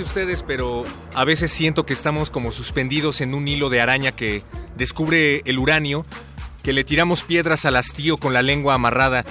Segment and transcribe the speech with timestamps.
[0.00, 4.42] Ustedes, pero a veces siento que estamos como suspendidos en un hilo de araña que
[4.74, 6.06] descubre el uranio,
[6.62, 9.24] que le tiramos piedras al hastío con la lengua amarrada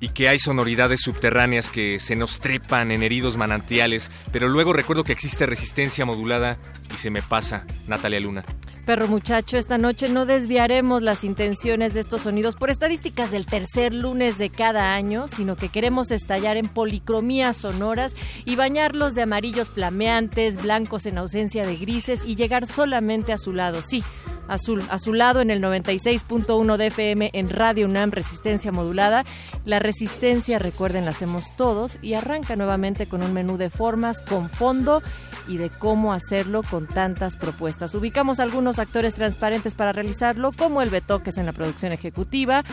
[0.00, 5.04] y que hay sonoridades subterráneas que se nos trepan en heridos manantiales, pero luego recuerdo
[5.04, 6.58] que existe resistencia modulada
[6.92, 8.44] y se me pasa, Natalia Luna.
[8.88, 13.92] Perro muchacho, esta noche no desviaremos las intenciones de estos sonidos por estadísticas del tercer
[13.92, 19.68] lunes de cada año, sino que queremos estallar en policromías sonoras y bañarlos de amarillos
[19.68, 23.82] flameantes, blancos en ausencia de grises y llegar solamente a su lado.
[23.82, 24.02] Sí,
[24.48, 29.24] azul, a su lado en el 96.1 de FM en Radio UNAM Resistencia Modulada.
[29.64, 34.50] La resistencia, recuerden, la hacemos todos y arranca nuevamente con un menú de formas, con
[34.50, 35.02] fondo
[35.48, 37.94] y de cómo hacerlo con tantas propuestas.
[37.94, 42.64] Ubicamos algunos actores transparentes para realizarlo, como el Betoques en la producción ejecutiva,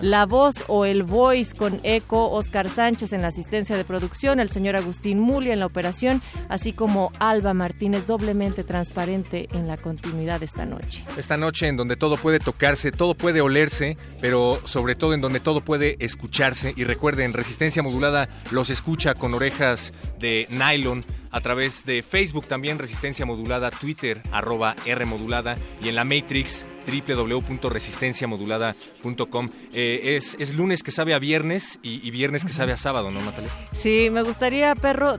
[0.00, 4.50] la voz o el voice con eco, Oscar Sánchez en la asistencia de producción, el
[4.50, 10.40] señor Agustín Muli en la operación, así como Alba Martínez doblemente transparente en la continuidad
[10.40, 11.04] de esta noche.
[11.20, 15.38] Esta noche en donde todo puede tocarse, todo puede olerse, pero sobre todo en donde
[15.38, 16.72] todo puede escucharse.
[16.76, 22.78] Y recuerden, Resistencia Modulada los escucha con orejas de nylon a través de Facebook también,
[22.78, 29.50] Resistencia Modulada, Twitter, arroba R Modulada y en la Matrix www.resistenciamodulada.com.
[29.74, 33.20] Eh, es, es lunes que sabe a viernes y, viernes que sabe a sábado, ¿no,
[33.20, 33.50] Natalia?
[33.72, 35.18] Sí, me gustaría, perro,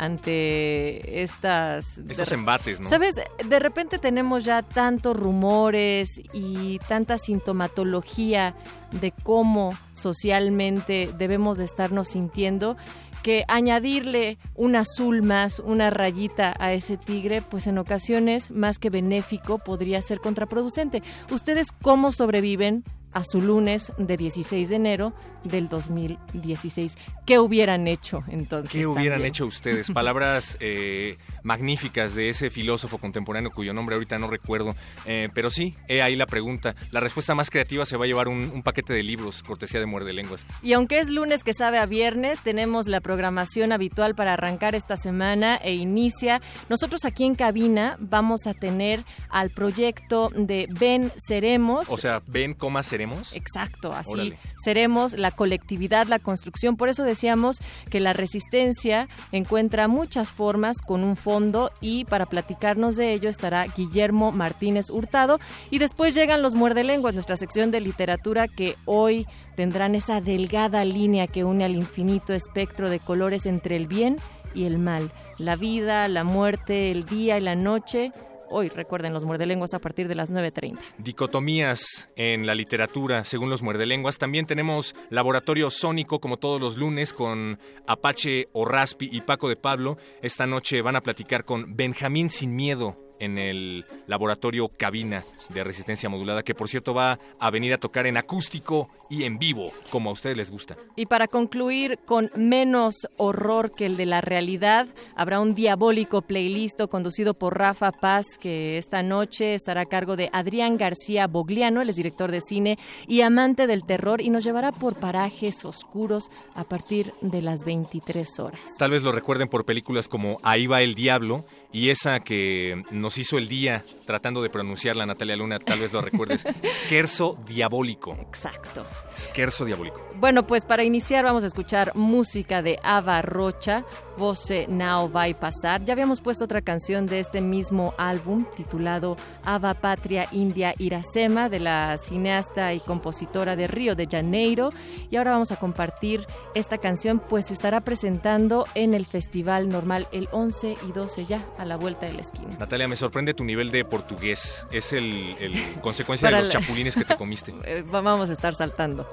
[0.00, 1.98] ante estas...
[1.98, 2.88] Estos de- embates, ¿no?
[2.88, 3.16] ¿Sabes?
[3.46, 8.54] De repente tenemos ya tantos rumores y tanta sintomatología
[8.92, 12.76] de cómo socialmente debemos de estarnos sintiendo
[13.22, 18.88] que añadirle un azul más, una rayita a ese tigre, pues en ocasiones, más que
[18.88, 21.02] benéfico, podría ser contraproducente.
[21.30, 22.82] ¿Ustedes cómo sobreviven
[23.12, 25.12] a su lunes de 16 de enero
[25.44, 26.96] del 2016?
[27.26, 28.72] ¿Qué hubieran hecho entonces?
[28.72, 29.30] ¿Qué hubieran también?
[29.30, 29.90] hecho ustedes?
[29.92, 34.74] Palabras eh, magníficas de ese filósofo contemporáneo cuyo nombre ahorita no recuerdo.
[35.06, 36.74] Eh, pero sí, he ahí la pregunta.
[36.90, 39.86] La respuesta más creativa se va a llevar un, un paquete de libros, cortesía de
[39.86, 40.46] Muerde Lenguas.
[40.62, 44.96] Y aunque es lunes que sabe a viernes, tenemos la programación habitual para arrancar esta
[44.96, 46.40] semana e inicia.
[46.68, 51.88] Nosotros aquí en cabina vamos a tener al proyecto de Ven Seremos.
[51.88, 52.99] O sea, ven, coma, seremos.
[53.34, 54.38] Exacto, así Órale.
[54.62, 56.76] seremos la colectividad, la construcción.
[56.76, 57.58] Por eso decíamos
[57.90, 63.66] que la resistencia encuentra muchas formas con un fondo y para platicarnos de ello estará
[63.66, 69.26] Guillermo Martínez Hurtado y después llegan los muerdelenguas, nuestra sección de literatura que hoy
[69.56, 74.16] tendrán esa delgada línea que une al infinito espectro de colores entre el bien
[74.54, 78.12] y el mal, la vida, la muerte, el día y la noche.
[78.52, 80.78] Hoy recuerden los muerdelenguas a partir de las 9.30.
[80.98, 84.18] Dicotomías en la literatura, según los muerdelenguas.
[84.18, 89.98] También tenemos Laboratorio Sónico, como todos los lunes, con Apache Orraspi y Paco de Pablo.
[90.20, 93.09] Esta noche van a platicar con Benjamín Sin Miedo.
[93.20, 98.06] En el laboratorio Cabina de Resistencia Modulada, que por cierto va a venir a tocar
[98.06, 100.76] en acústico y en vivo, como a ustedes les gusta.
[100.96, 104.86] Y para concluir con menos horror que el de la realidad,
[105.16, 110.30] habrá un diabólico playlist conducido por Rafa Paz, que esta noche estará a cargo de
[110.32, 114.94] Adrián García Bogliano, el director de cine y amante del terror, y nos llevará por
[114.94, 118.60] parajes oscuros a partir de las 23 horas.
[118.78, 123.18] Tal vez lo recuerden por películas como Ahí va el diablo y esa que nos
[123.18, 128.12] hizo el día tratando de pronunciarla Natalia Luna, tal vez lo recuerdes, Scherzo Diabólico.
[128.20, 128.84] Exacto.
[129.16, 130.04] Scherzo Diabólico.
[130.16, 133.84] Bueno, pues para iniciar vamos a escuchar música de Ava Rocha,
[134.16, 135.84] Voce Now Va a Pasar.
[135.84, 141.60] Ya habíamos puesto otra canción de este mismo álbum titulado Ava Patria India Iracema de
[141.60, 144.70] la cineasta y compositora de Río de Janeiro
[145.10, 150.08] y ahora vamos a compartir esta canción pues se estará presentando en el Festival Normal
[150.12, 152.56] el 11 y 12 ya a la vuelta de la esquina.
[152.58, 154.66] Natalia, me sorprende tu nivel de portugués.
[154.70, 155.36] Es el,
[155.82, 157.52] consecuencia de los chapulines que te comiste.
[157.64, 159.06] Eh, vamos a estar saltando.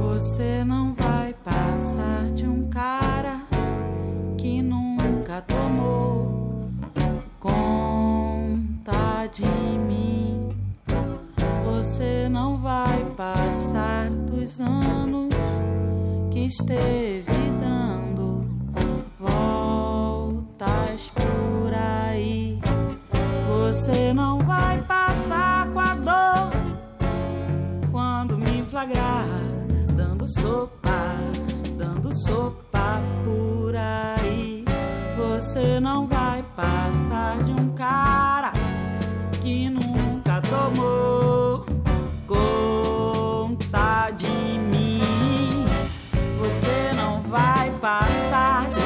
[0.00, 3.42] Você não vai passar de um cara
[4.38, 6.70] que nunca tomou
[7.40, 10.56] conta de mim.
[11.64, 15.34] Você não vai passar dos anos
[16.30, 17.53] que esteve
[23.74, 26.52] Você não vai passar com a dor
[27.90, 29.26] quando me flagrar
[29.96, 31.16] dando sopa,
[31.76, 34.64] dando sopa por aí.
[35.16, 38.52] Você não vai passar de um cara
[39.42, 41.66] que nunca tomou
[42.28, 45.66] conta de mim.
[46.38, 48.83] Você não vai passar dos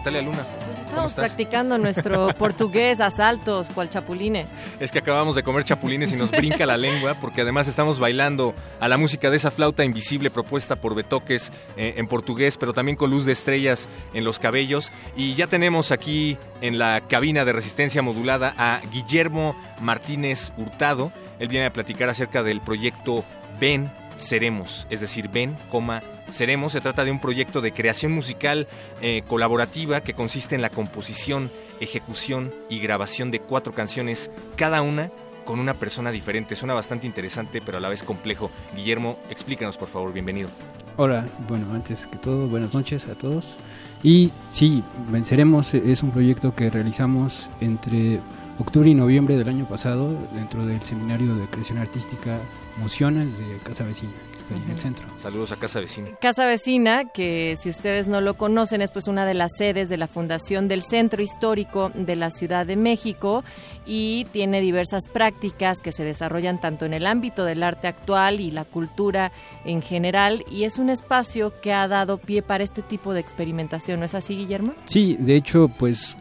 [0.00, 0.46] Natalia Luna.
[0.64, 4.56] Pues ¿Cómo estamos practicando nuestro portugués a saltos, cual chapulines.
[4.80, 8.54] Es que acabamos de comer chapulines y nos brinca la lengua, porque además estamos bailando
[8.80, 12.96] a la música de esa flauta invisible propuesta por Betoques eh, en portugués, pero también
[12.96, 14.90] con luz de estrellas en los cabellos.
[15.16, 21.12] Y ya tenemos aquí en la cabina de resistencia modulada a Guillermo Martínez Hurtado.
[21.38, 23.22] Él viene a platicar acerca del proyecto
[23.60, 26.72] Ven, Seremos, es decir, Ven, coma, Seremos.
[26.72, 28.68] Se trata de un proyecto de creación musical
[29.00, 31.50] eh, colaborativa que consiste en la composición,
[31.80, 35.10] ejecución y grabación de cuatro canciones, cada una
[35.44, 36.54] con una persona diferente.
[36.54, 38.50] Suena bastante interesante, pero a la vez complejo.
[38.76, 40.50] Guillermo, explícanos, por favor, bienvenido.
[40.96, 43.54] Hola, bueno, antes que todo, buenas noches a todos.
[44.02, 48.20] Y sí, Venceremos es un proyecto que realizamos entre
[48.58, 52.38] octubre y noviembre del año pasado dentro del seminario de creación artística
[52.80, 55.06] Mociones de Casa Vecina, que está ahí en el centro.
[55.18, 56.08] Saludos a Casa Vecina.
[56.20, 59.98] Casa Vecina, que si ustedes no lo conocen, es pues una de las sedes de
[59.98, 63.44] la Fundación del Centro Histórico de la Ciudad de México
[63.86, 68.50] y tiene diversas prácticas que se desarrollan tanto en el ámbito del arte actual y
[68.50, 69.30] la cultura
[69.64, 74.00] en general y es un espacio que ha dado pie para este tipo de experimentación,
[74.00, 74.74] ¿no es así, Guillermo?
[74.86, 76.16] Sí, de hecho, pues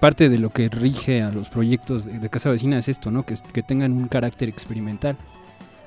[0.00, 3.24] parte de lo que rige a los proyectos de, de Casa Vecina es esto, ¿no?
[3.24, 5.16] Que, que tengan un carácter experimental.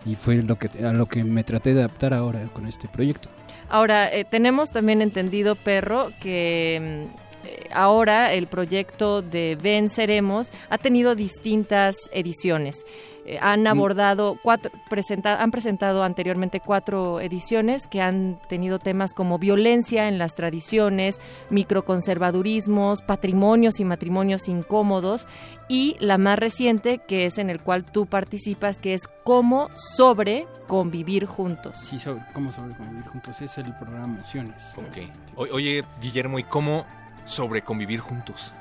[0.06, 3.30] Y fue lo que, a lo que me traté de adaptar ahora con este proyecto.
[3.70, 7.08] Ahora, eh, tenemos también entendido, Perro, que
[7.44, 12.86] eh, ahora el proyecto de Venceremos ha tenido distintas ediciones.
[13.28, 19.40] Eh, han abordado cuatro, presenta, han presentado anteriormente cuatro ediciones que han tenido temas como
[19.40, 25.28] violencia en las tradiciones, microconservadurismos, patrimonios y matrimonios incómodos
[25.68, 30.46] y la más reciente que es en el cual tú participas que es cómo sobre
[30.68, 31.78] convivir juntos.
[31.80, 34.74] Sí, sobre, cómo sobre convivir juntos es el programa Mociones.
[34.78, 35.10] Ok.
[35.36, 36.86] O- oye, Guillermo, ¿y cómo
[37.26, 38.54] sobre convivir juntos?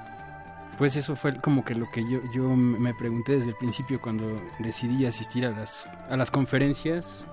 [0.78, 4.40] Pues eso fue como que lo que yo, yo me pregunté desde el principio cuando
[4.58, 7.24] decidí asistir a las, a las conferencias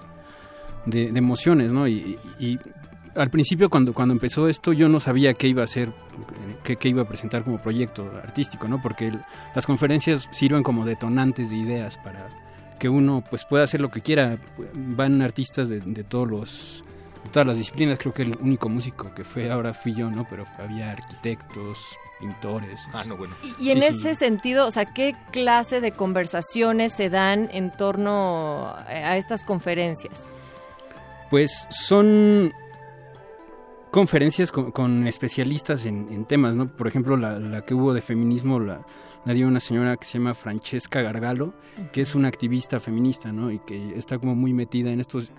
[0.85, 1.87] de, de emociones, ¿no?
[1.87, 2.59] Y, y-
[3.13, 5.91] al principio cuando, cuando empezó esto yo no sabía qué iba a hacer,
[6.63, 8.81] qué, qué iba a presentar como proyecto artístico, ¿no?
[8.81, 9.11] Porque
[9.53, 12.29] las conferencias sirven como detonantes de ideas para
[12.79, 14.37] que uno pues pueda hacer lo que quiera.
[14.75, 16.83] Van artistas de, de todos los
[17.23, 20.25] de todas las disciplinas, creo que el único músico que fue ahora fui yo, ¿no?
[20.29, 21.79] Pero había arquitectos,
[22.19, 22.87] pintores.
[22.93, 23.35] Ah, no, bueno.
[23.59, 24.15] Y, y en Sí, ese sí.
[24.15, 30.27] sentido, o sea, ¿qué clase de conversaciones se dan en torno a estas conferencias?
[31.29, 32.53] Pues son
[33.91, 36.67] conferencias con, con especialistas en, en temas, ¿no?
[36.67, 38.85] Por ejemplo, la, la que hubo de feminismo la,
[39.25, 41.53] la dio una señora que se llama Francesca Gargalo,
[41.91, 43.51] que es una activista feminista, ¿no?
[43.51, 45.31] Y que está como muy metida en estos...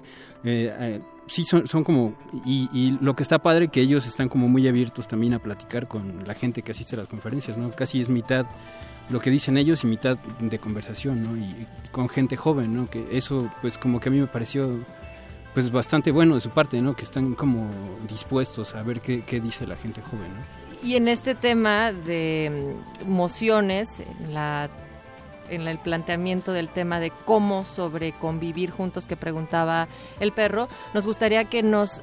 [0.44, 2.14] eh, eh, sí, son, son como...
[2.44, 5.88] Y, y lo que está padre que ellos están como muy abiertos también a platicar
[5.88, 7.70] con la gente que asiste a las conferencias, ¿no?
[7.70, 8.46] Casi es mitad
[9.10, 11.36] lo que dicen ellos y mitad de conversación, ¿no?
[11.36, 12.88] Y, con gente joven, ¿no?
[12.88, 14.80] Que eso, pues como que a mí me pareció
[15.52, 16.96] pues bastante bueno de su parte, ¿no?
[16.96, 17.70] Que están como
[18.08, 20.62] dispuestos a ver qué, qué dice la gente joven, ¿no?
[20.82, 22.74] Y en este tema de
[23.04, 23.88] mm, mociones,
[24.30, 24.70] la,
[25.52, 29.88] en el planteamiento del tema de cómo sobre convivir juntos que preguntaba
[30.20, 32.02] el perro, nos gustaría que nos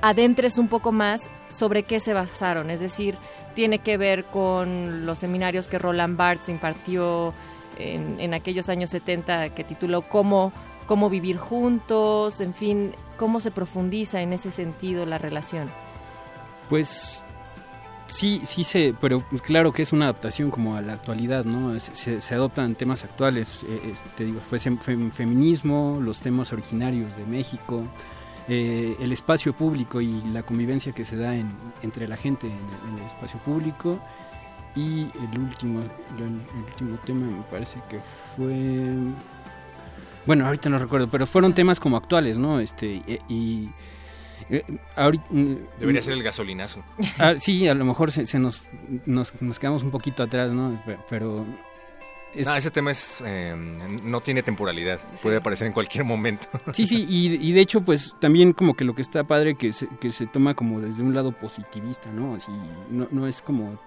[0.00, 2.70] adentres un poco más sobre qué se basaron.
[2.70, 3.16] Es decir,
[3.54, 7.32] tiene que ver con los seminarios que Roland Barthes impartió
[7.78, 10.52] en, en aquellos años 70 que tituló Cómo,
[10.86, 15.70] cómo vivir juntos, en fin, cómo se profundiza en ese sentido la relación.
[16.68, 17.21] Pues
[18.12, 21.78] sí, sí se, pero claro que es una adaptación como a la actualidad, ¿no?
[21.80, 27.82] Se, adoptan temas actuales, eh, te digo, fue feminismo, los temas originarios de México,
[28.48, 31.52] eh, el espacio público y la convivencia que se da en-
[31.82, 33.98] entre la gente en el espacio público.
[34.74, 38.00] Y el último, el, el último tema me parece que
[38.36, 38.94] fue...
[40.24, 42.60] Bueno, ahorita no recuerdo, pero fueron temas como actuales, ¿no?
[42.60, 43.18] Este, y...
[43.28, 43.70] y
[44.52, 44.64] eh,
[44.96, 45.24] ahorita,
[45.80, 46.82] Debería ser el gasolinazo.
[47.18, 48.60] Ah, sí, a lo mejor se, se nos,
[49.06, 50.80] nos, nos quedamos un poquito atrás, ¿no?
[50.86, 51.44] Pe- Pero...
[52.34, 55.00] es- No, ese tema es eh, no tiene temporalidad.
[55.22, 56.46] Puede aparecer en cualquier momento.
[56.72, 59.72] Sí, sí, y, y de hecho, pues también como que lo que está padre que
[59.72, 62.34] se, que se toma como desde un lado positivista, ¿no?
[62.34, 62.52] Así,
[62.90, 63.78] no, no es como...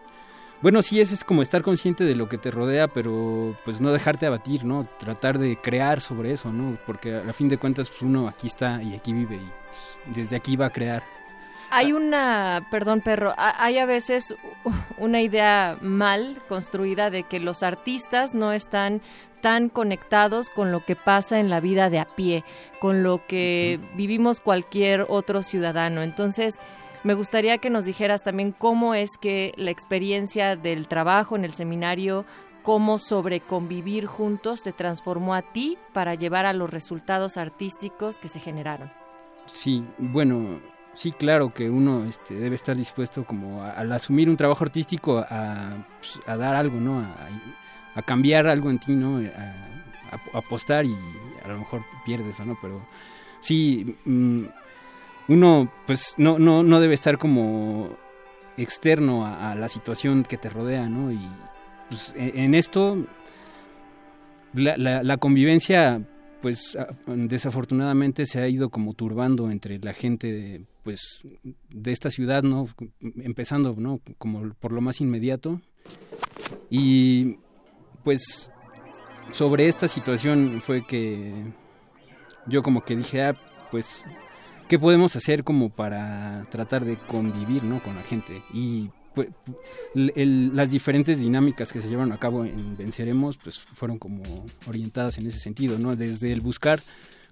[0.65, 3.93] Bueno, sí, es, es como estar consciente de lo que te rodea, pero pues no
[3.93, 4.88] dejarte abatir, ¿no?
[4.98, 6.75] Tratar de crear sobre eso, ¿no?
[6.88, 10.36] Porque a, fin de cuentas, pues uno aquí está y aquí vive y pues, desde
[10.36, 11.03] aquí va a crear.
[11.69, 14.34] Hay una, perdón perro, ha- hay a veces
[14.98, 19.03] una idea mal construida de que los artistas no están
[19.41, 22.43] tan conectados con lo que pasa en la vida de a pie,
[22.79, 26.01] con lo que vivimos cualquier otro ciudadano.
[26.01, 26.60] Entonces,
[27.05, 31.53] me gustaría que nos dijeras también cómo es que la experiencia del trabajo en el
[31.53, 32.25] seminario,
[32.63, 38.27] cómo sobre convivir juntos te transformó a ti para llevar a los resultados artísticos que
[38.27, 38.91] se generaron.
[39.45, 40.59] Sí, bueno,
[40.95, 45.19] sí, claro que uno este, debe estar dispuesto como a- al asumir un trabajo artístico
[45.29, 47.00] a, pues, a dar algo, ¿no?
[47.01, 47.15] A,
[47.93, 49.17] a cambiar algo en ti, ¿no?
[49.19, 50.95] A, apostar y
[51.43, 52.57] a lo mejor pierdes, ¿no?
[52.62, 52.81] Pero
[53.41, 54.45] sí, mm,
[55.27, 57.98] uno pues no, no, no debe estar como
[58.58, 61.12] externo a, la situación que te rodea, ¿no?
[61.12, 61.20] Y
[61.89, 62.98] pues, en, en esto
[64.53, 66.01] la, la, convivencia
[66.41, 66.77] pues
[67.08, 71.24] desafortunadamente se ha ido como turbando entre la gente de, pues
[71.70, 72.70] de esta ciudad no
[73.01, 75.62] empezando no como por lo más inmediato.
[76.70, 77.38] Y
[78.03, 78.51] pues
[79.32, 81.34] sobre esta situación fue que
[82.48, 83.36] yo como que dije, ah,
[83.72, 84.03] pues,
[84.67, 87.79] ¿qué podemos hacer como para tratar de convivir, ¿no?
[87.81, 88.41] Con la gente.
[88.53, 89.29] Y pues,
[90.15, 94.22] el- las diferentes dinámicas que se llevan a cabo en Venceremos, pues fueron como
[94.67, 95.95] orientadas en ese sentido, ¿no?
[95.95, 96.81] Desde el buscar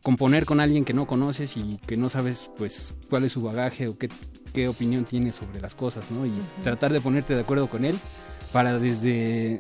[0.01, 3.87] componer con alguien que no conoces y que no sabes, pues, cuál es su bagaje
[3.87, 4.09] o qué,
[4.53, 6.25] qué opinión tiene sobre las cosas, ¿no?
[6.25, 7.97] Y tratar de ponerte de acuerdo con él
[8.51, 9.59] para desde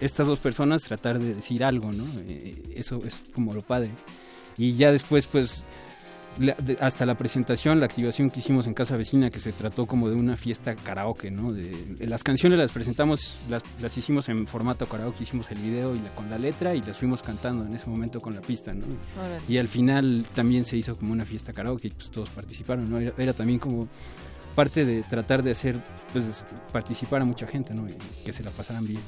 [0.00, 2.04] estas dos personas tratar de decir algo, ¿no?
[2.26, 3.90] Eh, eso es como lo padre.
[4.56, 5.64] Y ya después, pues,
[6.38, 9.86] la- de- hasta la presentación, la activación que hicimos en Casa Vecina, que se trató
[9.86, 11.52] como de una fiesta karaoke, ¿no?
[11.52, 15.94] De, de las canciones las presentamos, las, las hicimos en formato karaoke, hicimos el video
[15.94, 18.72] y la- con la letra y las fuimos cantando en ese momento con la pista,
[18.74, 18.84] ¿no?
[19.18, 19.40] Órale.
[19.48, 22.98] Y al final también se hizo como una fiesta karaoke y pues todos participaron, ¿no?
[22.98, 23.88] Era, era también como
[24.54, 25.78] parte de tratar de hacer,
[26.12, 27.88] pues, participar a mucha gente, ¿no?
[27.88, 29.00] Y que se la pasaran bien.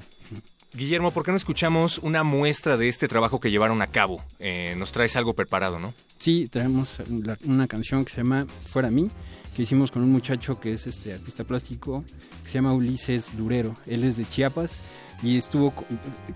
[0.72, 4.22] Guillermo, ¿por qué no escuchamos una muestra de este trabajo que llevaron a cabo?
[4.38, 5.92] Eh, nos traes algo preparado, ¿no?
[6.18, 6.98] Sí, traemos
[7.44, 9.10] una canción que se llama Fuera mí,
[9.56, 12.04] que hicimos con un muchacho que es este artista plástico,
[12.44, 13.74] que se llama Ulises Durero.
[13.86, 14.80] Él es de Chiapas
[15.24, 15.84] y estuvo co-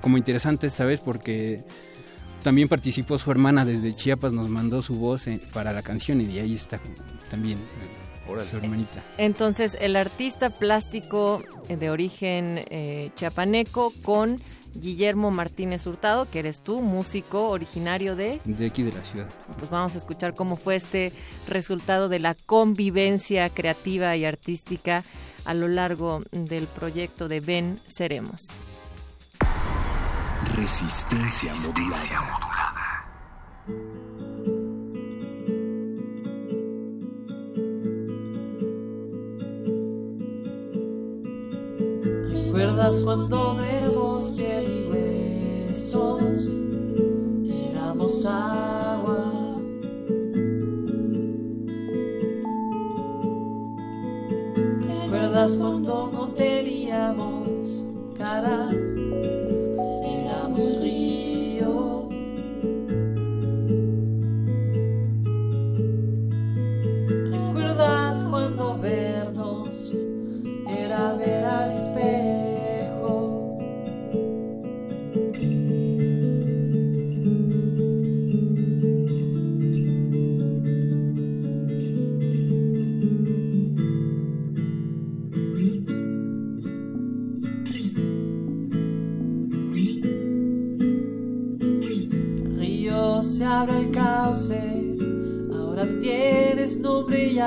[0.01, 1.63] como interesante esta vez porque
[2.43, 6.25] también participó su hermana desde Chiapas, nos mandó su voz eh, para la canción y
[6.27, 6.81] de ahí está
[7.31, 7.59] también
[8.29, 9.03] eh, su hermanita.
[9.19, 14.41] Entonces, el artista plástico eh, de origen eh, chiapaneco con
[14.75, 18.41] Guillermo Martínez Hurtado, que eres tú, músico originario de...
[18.45, 19.29] De aquí de la ciudad.
[19.59, 21.13] Pues vamos a escuchar cómo fue este
[21.47, 25.05] resultado de la convivencia creativa y artística
[25.45, 28.41] a lo largo del proyecto de Ven Seremos.
[30.57, 32.65] Resistencia modulada.
[42.55, 46.49] ¿Recuerdas cuando éramos piel y huesos?
[47.73, 49.59] Éramos agua.
[55.03, 57.85] ¿Recuerdas cuando no teníamos
[58.17, 58.71] cara?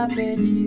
[0.03, 0.66] Apellido.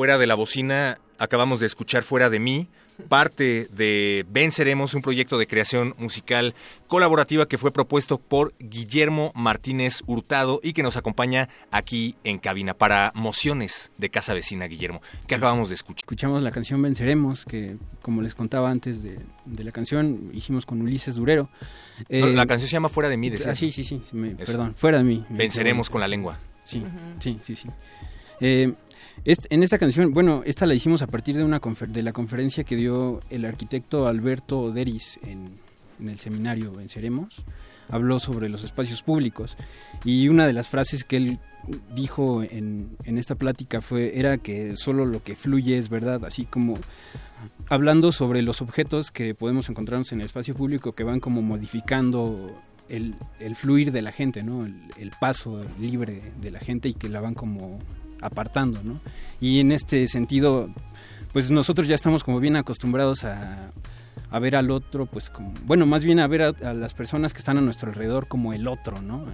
[0.00, 2.68] Fuera de la bocina, acabamos de escuchar Fuera de mí,
[3.10, 6.54] parte de Venceremos, un proyecto de creación musical
[6.88, 12.72] colaborativa que fue propuesto por Guillermo Martínez Hurtado y que nos acompaña aquí en cabina
[12.72, 15.98] para Mociones de Casa Vecina, Guillermo, que acabamos de escuchar.
[16.04, 20.80] Escuchamos la canción Venceremos, que como les contaba antes de, de la canción, hicimos con
[20.80, 21.50] Ulises Durero.
[21.98, 23.52] No, Eh, la canción se llama Fuera de mí, decía.
[23.52, 24.36] Ah, sí, sí, sí, me- Eso.
[24.46, 25.26] perdón, fuera de mí.
[25.28, 26.38] Venceremos con la lengua.
[26.64, 26.82] Sí,
[27.18, 27.68] sí, sí, sí.
[28.42, 28.72] Eh,
[29.24, 32.64] en esta canción, bueno, esta la hicimos a partir de, una confer- de la conferencia
[32.64, 35.50] que dio el arquitecto Alberto Deris en,
[36.00, 37.42] el seminario Venceremos.
[37.90, 39.56] Habló sobre los espacios públicos
[40.04, 41.38] y una de las frases que él
[41.94, 46.74] dijo en, esta plática fue era que solo lo que fluye es verdad, así como
[47.68, 52.54] hablando sobre los objetos que podemos encontrarnos en el espacio público que van como modificando
[52.88, 53.16] el,
[53.56, 57.80] fluir de la gente, el paso libre de la gente y que la van como
[58.20, 59.00] apartando, ¿no?
[59.40, 60.68] Y en este sentido,
[61.32, 63.70] pues nosotros ya estamos como bien acostumbrados a,
[64.40, 67.58] ver al otro, pues como, bueno, más bien a ver a, las personas que están
[67.58, 69.26] a nuestro alrededor como el otro, ¿no?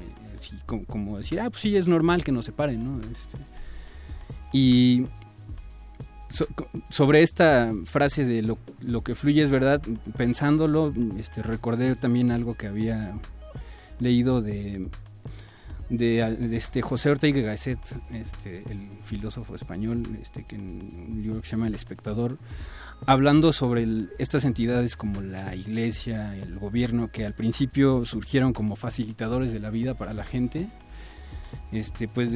[0.86, 3.00] Como, decir, ah, pues sí, es normal que nos separen, ¿no?
[3.00, 3.38] Este,
[4.52, 5.06] y
[6.30, 6.46] so-
[6.90, 9.82] sobre esta frase de lo, lo que fluye es verdad,
[10.16, 13.14] pensándolo, este, recordé también algo que había
[13.98, 14.88] leído de,
[15.88, 17.78] de, este José Ortega Gasset,
[18.12, 20.62] este, el filósofo español, este, que en
[21.08, 22.38] un libro que se llama El espectador,
[23.06, 23.86] hablando sobre
[24.18, 29.70] estas entidades como la iglesia, el gobierno, que al principio surgieron como facilitadores de la
[29.70, 30.68] vida para la gente,
[31.72, 32.30] este, pues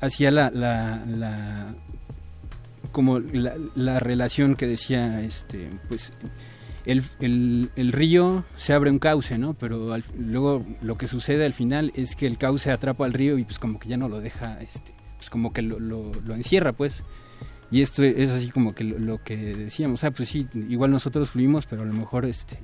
[0.00, 1.74] hacía la, la,
[2.92, 6.12] como la relación que decía, este, pues
[6.86, 9.54] el, el, el río se abre un cauce, ¿no?
[9.54, 13.38] Pero al- luego lo que sucede al final es que el cauce atrapa al río
[13.38, 16.72] y pues como que ya no lo deja, este, pues como que lo, lo, encierra,
[16.72, 17.02] pues.
[17.70, 21.64] Y esto es así como que lo, que decíamos, ah, pues sí, igual nosotros fluimos,
[21.66, 22.58] pero a lo mejor este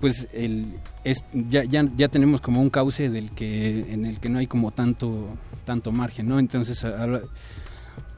[0.00, 0.66] pues el
[1.04, 4.48] es, ya, ya, ya tenemos como un cauce del que en el que no hay
[4.48, 5.28] como tanto
[5.64, 6.40] tanto margen, ¿no?
[6.40, 7.22] Entonces habla-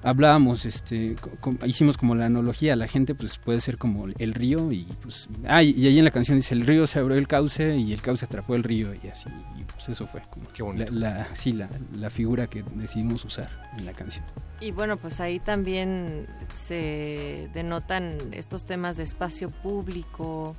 [0.05, 4.71] hablábamos este co- hicimos como la analogía, la gente pues puede ser como el río
[4.71, 7.27] y pues ah, y, y ahí en la canción dice el río se abrió el
[7.27, 10.63] cauce y el cauce atrapó el río y así y pues eso fue como Qué
[10.63, 10.93] bonito.
[10.93, 14.25] la, la- sí la, la figura que decidimos usar en la canción.
[14.61, 20.55] Y bueno, pues ahí también se denotan estos temas de espacio público,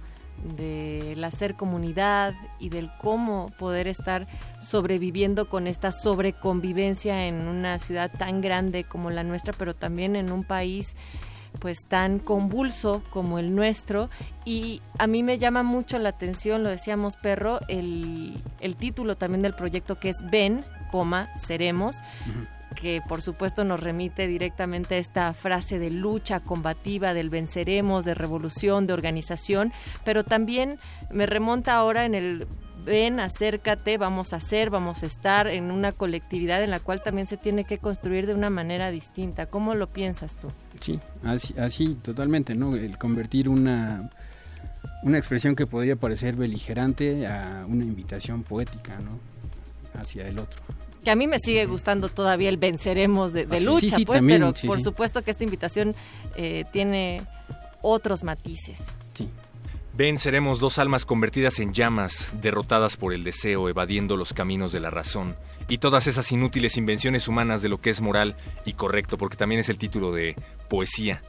[0.58, 4.28] del hacer comunidad y del cómo poder estar
[4.62, 10.32] sobreviviendo con esta sobreconvivencia en una ciudad tan grande como la nuestra, pero también en
[10.32, 10.96] un país
[11.60, 14.10] pues tan convulso como el nuestro.
[14.44, 19.42] Y a mí me llama mucho la atención, lo decíamos perro, el, el título también
[19.42, 21.98] del proyecto que es Ven, coma, seremos,
[22.76, 28.14] que por supuesto nos remite directamente a esta frase de lucha combativa, del venceremos, de
[28.14, 30.78] revolución, de organización, pero también
[31.12, 32.48] me remonta ahora en el
[32.86, 37.28] ven, acércate, vamos a hacer, vamos a estar en una colectividad en la cual también
[37.28, 39.48] se tiene que construir de una manera distinta.
[39.48, 40.50] ¿Cómo lo piensas tú?
[40.80, 42.76] Sí, así, así totalmente, ¿no?
[42.76, 44.12] El convertir una,
[45.04, 49.20] una expresión que podría parecer beligerante a una invitación poética, ¿no?
[50.00, 50.62] Hacia el otro.
[51.06, 54.06] Que a mí me sigue gustando todavía el venceremos de, de Ah, lucha, sí, sí,
[54.06, 54.84] pues, también, pero sí, por sí.
[54.84, 55.96] supuesto que esta invitación
[56.36, 57.22] eh, tiene
[57.82, 58.80] otros matices.
[59.14, 59.30] Sí.
[59.94, 64.82] Ven, seremos dos almas convertidas en llamas, derrotadas por el deseo, evadiendo los caminos de
[64.82, 65.38] la razón,
[65.70, 69.60] y todas esas inútiles invenciones humanas de lo que es moral y correcto, porque también
[69.60, 70.36] es el título de
[70.70, 71.22] poesía.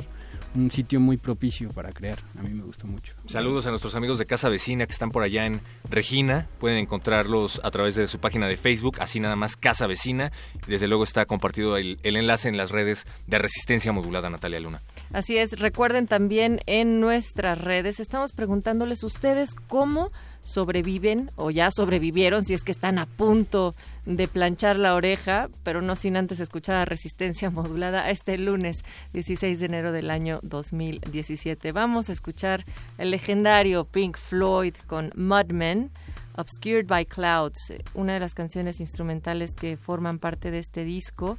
[0.55, 2.19] un sitio muy propicio para crear.
[2.37, 3.13] A mí me gusta mucho.
[3.27, 6.47] Saludos a nuestros amigos de Casa Vecina que están por allá en Regina.
[6.59, 10.31] Pueden encontrarlos a través de su página de Facebook, así nada más Casa Vecina.
[10.67, 14.81] Desde luego está compartido el, el enlace en las redes de Resistencia Modulada, Natalia Luna.
[15.13, 22.43] Así es, recuerden también en nuestras redes, estamos preguntándoles ustedes cómo sobreviven o ya sobrevivieron
[22.43, 23.75] si es que están a punto
[24.05, 29.59] de planchar la oreja, pero no sin antes escuchar a Resistencia Modulada este lunes 16
[29.59, 31.71] de enero del año 2017.
[31.71, 32.65] Vamos a escuchar
[32.97, 35.91] el legendario Pink Floyd con Mudmen.
[36.37, 41.37] Obscured by Clouds, una de las canciones instrumentales que forman parte de este disco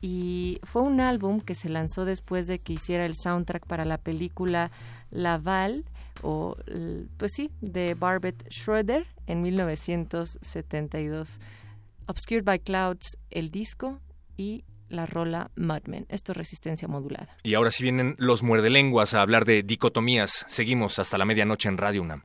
[0.00, 3.98] y fue un álbum que se lanzó después de que hiciera el soundtrack para la
[3.98, 4.70] película
[5.10, 5.84] Laval
[6.22, 6.56] o
[7.16, 11.40] pues sí, de Barbet Schroeder en 1972.
[12.06, 14.00] Obscured by Clouds, el disco
[14.36, 16.06] y la rola Madmen.
[16.08, 17.36] Esto es resistencia modulada.
[17.42, 20.44] Y ahora sí vienen los muerdelenguas a hablar de dicotomías.
[20.48, 22.24] Seguimos hasta la medianoche en Radio UNAM.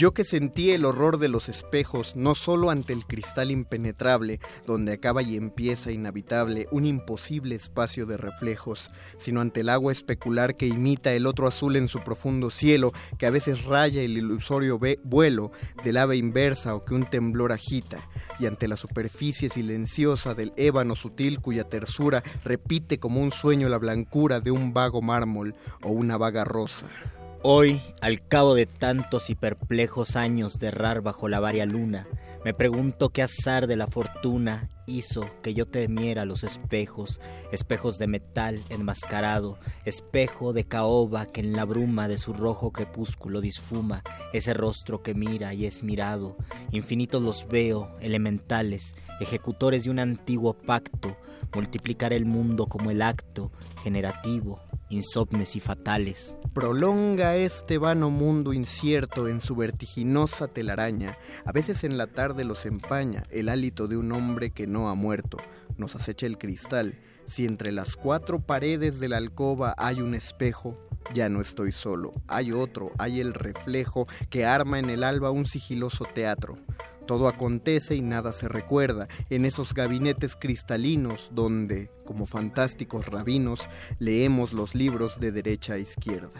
[0.00, 4.94] Yo que sentí el horror de los espejos, no solo ante el cristal impenetrable, donde
[4.94, 10.66] acaba y empieza inhabitable un imposible espacio de reflejos, sino ante el agua especular que
[10.66, 15.52] imita el otro azul en su profundo cielo, que a veces raya el ilusorio vuelo
[15.84, 18.08] del ave inversa o que un temblor agita,
[18.38, 23.76] y ante la superficie silenciosa del ébano sutil cuya tersura repite como un sueño la
[23.76, 26.86] blancura de un vago mármol o una vaga rosa.
[27.42, 32.06] Hoy, al cabo de tantos y perplejos años de errar bajo la varia luna,
[32.44, 37.18] me pregunto qué azar de la fortuna hizo que yo temiera los espejos,
[37.50, 43.40] espejos de metal enmascarado, espejo de caoba que en la bruma de su rojo crepúsculo
[43.40, 44.02] disfuma,
[44.34, 46.36] ese rostro que mira y es mirado,
[46.72, 51.16] infinitos los veo, elementales, ejecutores de un antiguo pacto,
[51.54, 53.50] multiplicar el mundo como el acto
[53.82, 56.36] generativo, insomnes y fatales.
[56.52, 61.16] Prolonga este vano mundo incierto en su vertiginosa telaraña.
[61.44, 64.94] A veces en la tarde los empaña el hálito de un hombre que no ha
[64.94, 65.38] muerto.
[65.78, 66.98] Nos acecha el cristal.
[67.26, 70.76] Si entre las cuatro paredes de la alcoba hay un espejo,
[71.14, 72.12] ya no estoy solo.
[72.26, 76.58] Hay otro, hay el reflejo que arma en el alba un sigiloso teatro.
[77.10, 83.68] Todo acontece y nada se recuerda en esos gabinetes cristalinos donde, como fantásticos rabinos,
[83.98, 86.30] leemos los libros de derecha a izquierda.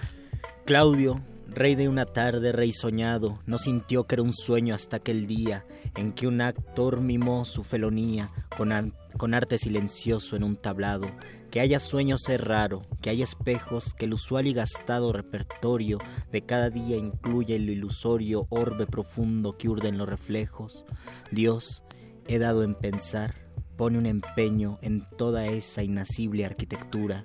[0.66, 5.26] Claudio, rey de una tarde, rey soñado, no sintió que era un sueño hasta aquel
[5.26, 11.08] día en que un actor mimó su felonía con, con arte silencioso en un tablado
[11.50, 15.98] que haya sueños es raro, que haya espejos, que el usual y gastado repertorio
[16.30, 20.84] de cada día incluya el ilusorio orbe profundo que urden los reflejos.
[21.32, 21.82] Dios,
[22.28, 23.34] he dado en pensar,
[23.76, 27.24] pone un empeño en toda esa inacible arquitectura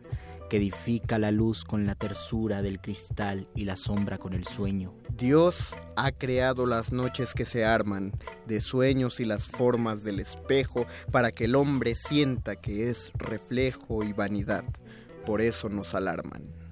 [0.49, 4.93] que edifica la luz con la tersura del cristal y la sombra con el sueño.
[5.11, 8.11] Dios ha creado las noches que se arman
[8.45, 14.03] de sueños y las formas del espejo para que el hombre sienta que es reflejo
[14.03, 14.65] y vanidad.
[15.25, 16.64] Por eso nos alarman.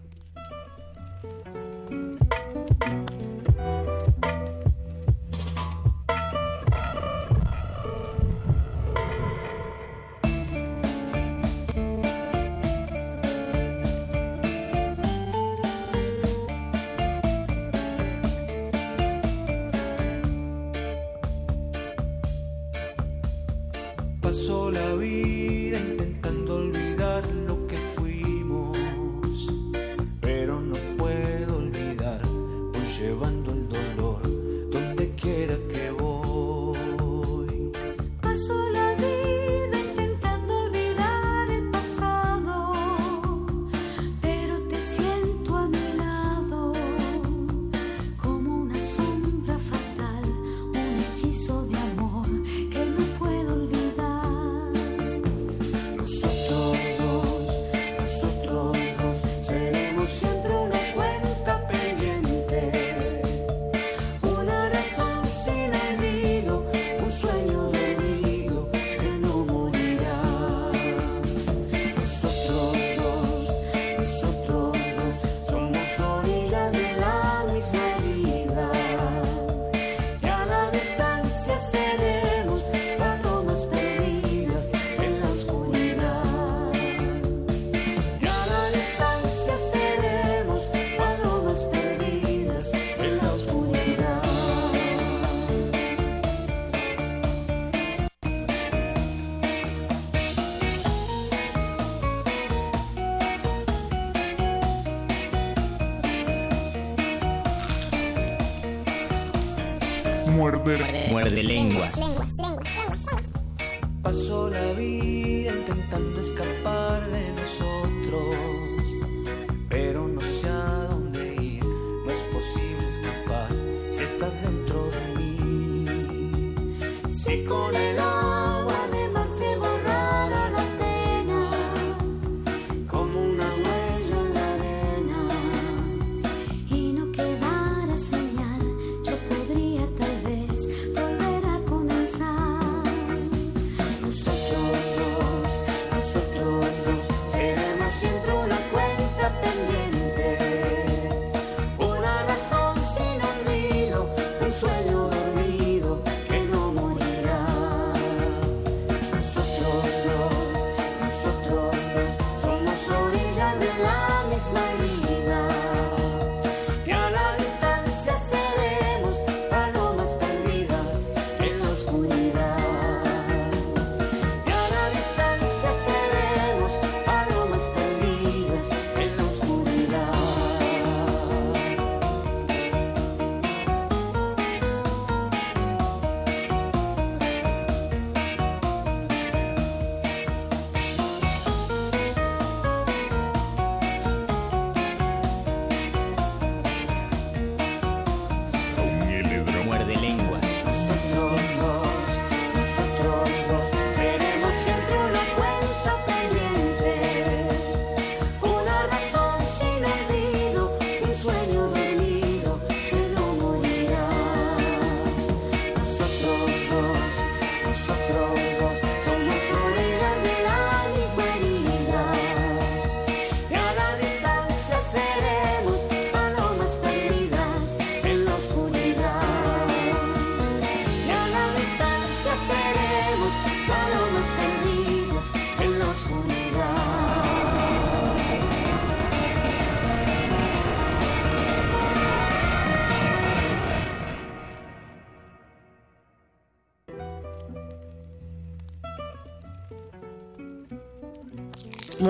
[110.63, 111.91] Muerde lenguas.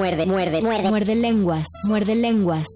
[0.03, 0.89] Muerde, muerde, muerde.
[0.89, 2.67] Muerde lenguas, muerde lenguas.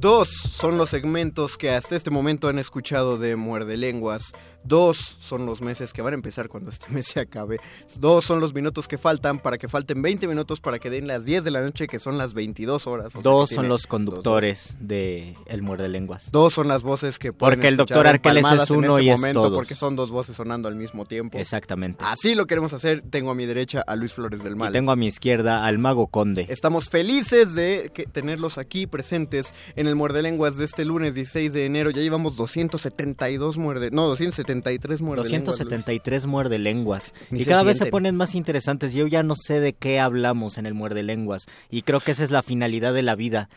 [0.00, 4.32] Dos son los segmentos que hasta este momento han escuchado de Muerde Lenguas.
[4.64, 7.58] Dos son los meses que van a empezar cuando este mes se acabe.
[7.98, 11.24] Dos son los minutos que faltan para que falten 20 minutos para que den las
[11.24, 13.06] 10 de la noche, que son las 22 horas.
[13.08, 16.30] O sea, Dos son los conductores de El Muerde Lenguas.
[16.32, 19.20] Dos son las voces que pueden Porque el doctor Arqueles es uno este y es
[19.20, 19.56] momento, todos.
[19.56, 21.38] Porque son dos voces sonando al mismo tiempo.
[21.38, 22.04] Exactamente.
[22.06, 23.02] Así lo queremos hacer.
[23.10, 24.70] Tengo a mi derecha a Luis Flores del Mal.
[24.70, 26.46] Y tengo a mi izquierda al Mago Conde.
[26.48, 31.52] Estamos felices de que- tenerlos aquí presentes en el Muerde Lenguas de este lunes 16
[31.52, 31.90] de enero.
[31.90, 37.12] Ya llevamos 272 muerde, no, 273 muerde 273 muerde lenguas.
[37.30, 38.94] Y cada vez se ponen más interesantes.
[38.94, 41.46] Yo ya no sé de qué hablamos en el muerde lenguas.
[41.70, 43.48] Y creo que esa es la finalidad de la vida.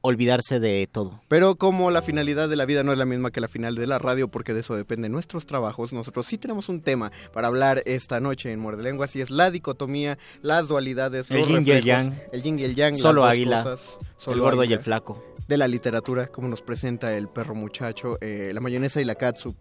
[0.00, 1.20] Olvidarse de todo.
[1.26, 3.86] Pero como la finalidad de la vida no es la misma que la final de
[3.88, 7.82] la radio, porque de eso dependen nuestros trabajos, nosotros sí tenemos un tema para hablar
[7.84, 11.70] esta noche en Muerde Lenguas y es la dicotomía, las dualidades, El los yin y
[11.72, 12.14] el yang.
[12.32, 13.64] el yin y el yang, las Solo dos águila.
[13.64, 13.98] cosas,
[14.28, 15.20] El gordo y el flaco.
[15.48, 19.56] de la literatura, como nos presenta el perro muchacho, eh, la mayonesa y la catsup,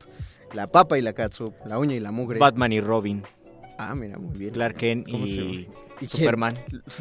[0.53, 2.39] la papa y la catsup, la uña y la mugre.
[2.39, 3.23] Batman y Robin.
[3.77, 4.53] Ah, mira, muy bien.
[4.53, 5.67] Clark Kent ¿Cómo se y.
[6.07, 6.53] Superman.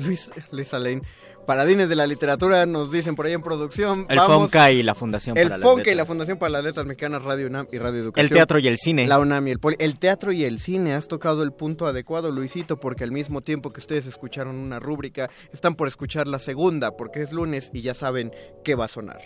[0.05, 1.03] Luis, Luis Alain.
[1.47, 4.05] Paladines de la literatura nos dicen por ahí en producción.
[4.09, 6.65] El Vamos- Fonca y la Fundación El para las Fonca y la Fundación para las
[6.65, 8.27] Letras Mexicanas, Radio UNAM y Radio Educación.
[8.27, 9.07] El teatro y el cine.
[9.07, 9.77] La UNAM y el Poli.
[9.79, 10.95] El teatro y el cine.
[10.95, 15.31] Has tocado el punto adecuado, Luisito, porque al mismo tiempo que ustedes escucharon una rúbrica,
[15.53, 18.33] están por escuchar la segunda, porque es lunes y ya saben
[18.65, 19.21] qué va a sonar.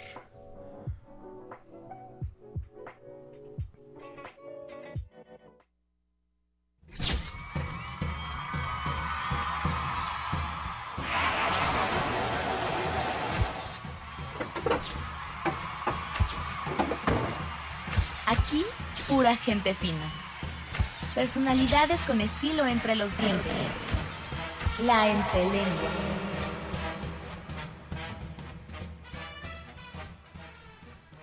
[18.30, 18.64] Aquí,
[19.08, 20.10] pura gente fina.
[21.14, 23.52] Personalidades con estilo entre los dientes.
[24.84, 25.90] La entrelengua.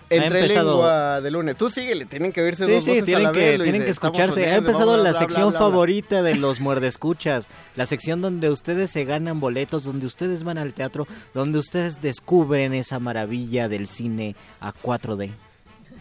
[0.09, 1.57] Entre empezado- lengua de lunes.
[1.57, 3.83] Tú síguele, tienen que oírse Sí, dos sí, voces a tienen la que, vez, tienen
[3.83, 4.45] que escucharse.
[4.49, 5.67] Ha empezado la bla, sección bla, bla.
[5.67, 7.47] favorita de los muerdescuchas.
[7.75, 12.73] La sección donde ustedes se ganan boletos, donde ustedes van al teatro, donde ustedes descubren
[12.73, 15.31] esa maravilla del cine a 4D.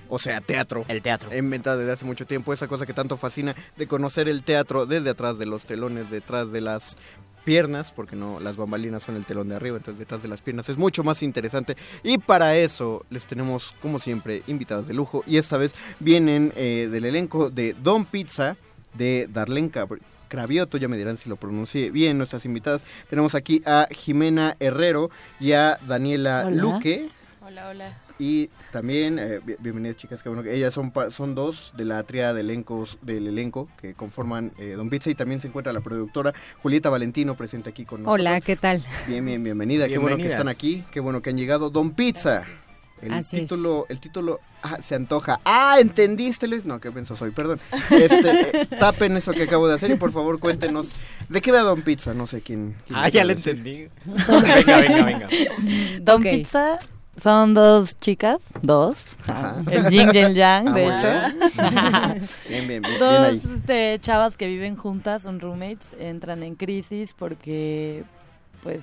[0.08, 0.84] O sea, teatro.
[0.88, 1.36] El teatro.
[1.36, 5.10] Inventada desde hace mucho tiempo, esa cosa que tanto fascina de conocer el teatro desde
[5.10, 6.96] atrás de los telones, detrás de las
[7.44, 10.68] piernas, porque no las bambalinas son el telón de arriba, entonces detrás de las piernas
[10.68, 11.76] es mucho más interesante.
[12.02, 15.22] Y para eso les tenemos, como siempre, invitadas de lujo.
[15.26, 18.56] Y esta vez vienen eh, del elenco de Don Pizza,
[18.94, 19.70] de Darlene
[20.28, 22.82] Cravioto, ya me dirán si lo pronuncié bien, nuestras invitadas.
[23.08, 26.62] Tenemos aquí a Jimena Herrero y a Daniela Hola.
[26.62, 27.08] Luque.
[27.40, 28.05] Hola, hola.
[28.18, 32.02] Y también, eh, bi- bienvenidas chicas, que bueno que ellas son, son dos de la
[32.02, 35.80] tríada de elencos, del elenco que conforman eh, Don Pizza y también se encuentra la
[35.82, 38.14] productora Julieta Valentino presente aquí con nosotros.
[38.20, 38.82] Hola, ¿qué tal?
[39.06, 41.68] Bien, bien, bienvenida, qué bueno que están aquí, qué bueno que han llegado.
[41.68, 42.44] Don Pizza,
[43.02, 43.42] el Así es.
[43.42, 45.38] título, el título, ah, se antoja.
[45.44, 46.64] Ah, ¿entendiste Luis?
[46.64, 47.60] No, qué pensó soy, perdón.
[47.90, 50.88] Este, eh, tapen eso que acabo de hacer y por favor cuéntenos,
[51.28, 52.14] ¿de qué va Don Pizza?
[52.14, 52.76] No sé quién.
[52.86, 53.88] quién Ah, ya le entendí.
[54.26, 55.28] venga, venga, venga.
[56.00, 56.78] Don Don Pizza
[57.16, 59.16] son dos chicas, dos.
[59.26, 59.56] Ajá.
[59.70, 61.06] El yin y el yang, Ah, de hecho.
[62.48, 63.42] Bien, bien, bien, bien dos ahí.
[63.56, 68.04] este, chavas que viven juntas, son roommates, entran en crisis porque,
[68.62, 68.82] pues,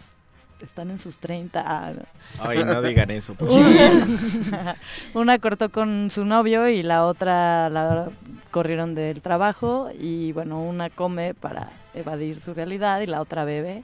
[0.62, 1.62] están en sus 30.
[1.66, 2.04] Ah, no.
[2.42, 3.34] Ay, no digan eso.
[3.36, 4.76] por Una-
[5.14, 8.10] Una cortó con su novio y la otra la
[8.52, 13.84] corrieron del trabajo y bueno, una come para evadir su realidad y la otra bebe.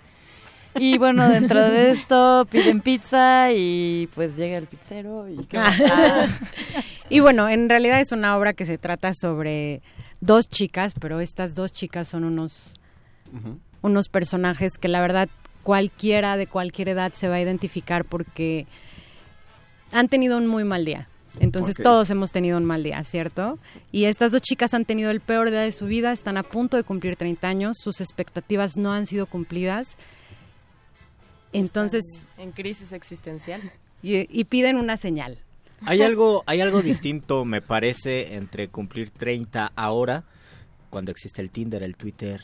[0.77, 5.57] Y bueno, dentro de esto piden pizza y pues llega el pizzero y ¿qué?
[5.57, 6.25] Ah.
[7.09, 9.81] Y bueno, en realidad es una obra que se trata sobre
[10.21, 12.75] dos chicas, pero estas dos chicas son unos,
[13.81, 15.27] unos personajes que la verdad
[15.63, 18.67] cualquiera de cualquier edad se va a identificar porque
[19.91, 21.09] han tenido un muy mal día.
[21.39, 23.59] Entonces todos hemos tenido un mal día, ¿cierto?
[23.91, 26.75] Y estas dos chicas han tenido el peor día de su vida, están a punto
[26.75, 29.97] de cumplir 30 años, sus expectativas no han sido cumplidas.
[31.53, 32.03] Entonces,
[32.37, 33.61] En crisis existencial.
[34.03, 35.37] y, y piden una señal.
[35.85, 40.23] Hay algo, hay algo distinto, me parece, entre cumplir 30 ahora,
[40.89, 42.41] cuando existe el Tinder, el Twitter,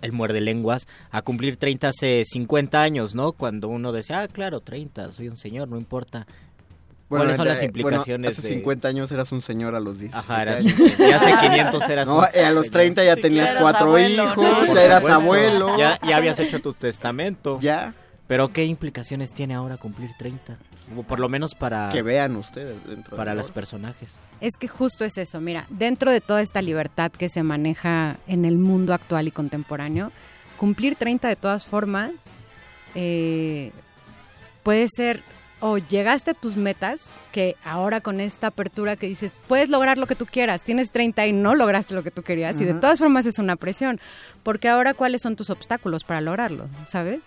[0.00, 3.32] el muerde lenguas, a cumplir 30 hace 50 años, ¿no?
[3.32, 6.26] Cuando uno decía, ah, claro, 30, soy un señor, no importa.
[7.08, 8.54] ¿Cuáles son las bueno, implicaciones hace de...?
[8.54, 10.14] 50 años eras un señor a los 10.
[10.14, 11.08] Ajá, eras un señor.
[11.08, 14.24] Y hace 500 eras No, un eh, a los 30 ya Sí, tenías cuatro abuelo,
[14.24, 14.74] hijos, ¿no?
[14.74, 15.22] Ya eras supuesto.
[15.22, 15.78] abuelo.
[15.78, 17.60] Ya, ya habías hecho tu testamento.
[17.60, 17.94] Ya.
[18.26, 20.56] Pero ¿qué implicaciones tiene ahora cumplir 30?
[20.96, 21.90] O por lo menos para...
[21.90, 24.14] Que vean ustedes dentro Para de los personajes.
[24.40, 28.44] Es que justo es eso, mira, dentro de toda esta libertad que se maneja en
[28.44, 30.12] el mundo actual y contemporáneo,
[30.56, 32.12] cumplir 30 de todas formas
[32.94, 33.72] eh,
[34.62, 35.22] puede ser
[35.60, 40.08] o llegaste a tus metas, que ahora con esta apertura que dices, puedes lograr lo
[40.08, 42.98] que tú quieras, tienes 30 y no lograste lo que tú querías, y de todas
[42.98, 44.00] formas es una presión,
[44.42, 47.20] porque ahora cuáles son tus obstáculos para lograrlo, ¿sabes?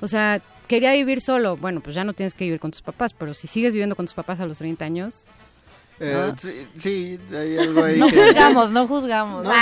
[0.00, 3.12] O sea, quería vivir solo, bueno, pues ya no tienes que vivir con tus papás,
[3.14, 5.14] pero si sigues viviendo con tus papás a los 30 años...
[6.00, 6.36] Eh, ¿no?
[6.36, 9.46] sí, sí, hay algo ahí No que- juzgamos, no juzgamos.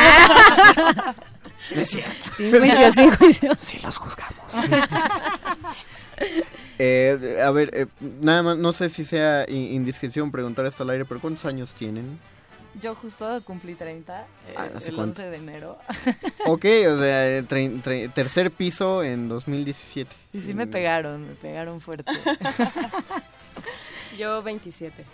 [1.71, 2.31] Es cierto.
[2.37, 3.53] Sin juicio, sin juicio.
[3.59, 4.53] Sí los juzgamos.
[6.79, 7.87] Eh, a ver, eh,
[8.21, 11.75] nada más, no sé si sea in- indiscreción preguntar esto al aire, pero ¿cuántos años
[11.75, 12.19] tienen?
[12.81, 15.23] Yo justo cumplí 30 eh, Ah, ¿hace el cuánto?
[15.23, 15.79] 11 de enero.
[16.47, 20.11] Ok, o sea, eh, tercer piso en 2017.
[20.33, 22.11] Y sí me pegaron, me pegaron fuerte.
[24.19, 25.05] Yo 27.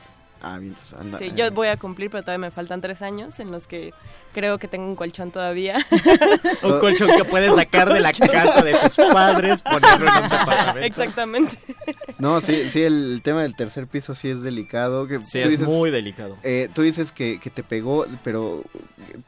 [0.40, 1.18] Ah, bien, entonces anda.
[1.18, 3.92] Sí, eh, yo voy a cumplir, pero todavía me faltan tres años en los que
[4.32, 5.76] creo que tengo un colchón todavía.
[6.62, 10.80] Un colchón que puedes sacar de la casa de tus padres, ponerlo en un departamento.
[10.86, 11.58] Exactamente.
[12.18, 15.06] No, sí, sí, el tema del tercer piso sí es delicado.
[15.08, 16.36] Que Sí, tú es muy delicado.
[16.42, 18.62] eh, tú dices que, que te pegó, pero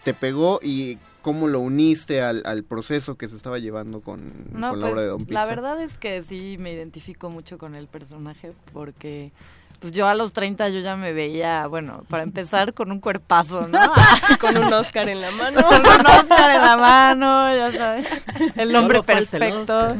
[0.04, 4.70] te pegó y cómo lo uniste al, al proceso que se estaba llevando con, No,
[4.70, 5.34] con la pues, obra de Don Pizza.
[5.34, 9.30] la verdad es que sí me identifico mucho con el personaje porque
[9.80, 13.66] pues yo a los 30 yo ya me veía, bueno, para empezar con un cuerpazo,
[13.66, 13.78] ¿no?
[14.40, 15.62] Con un Oscar en la mano.
[15.62, 18.08] Con un Oscar en la mano, ya sabes.
[18.56, 19.96] El el perfecto.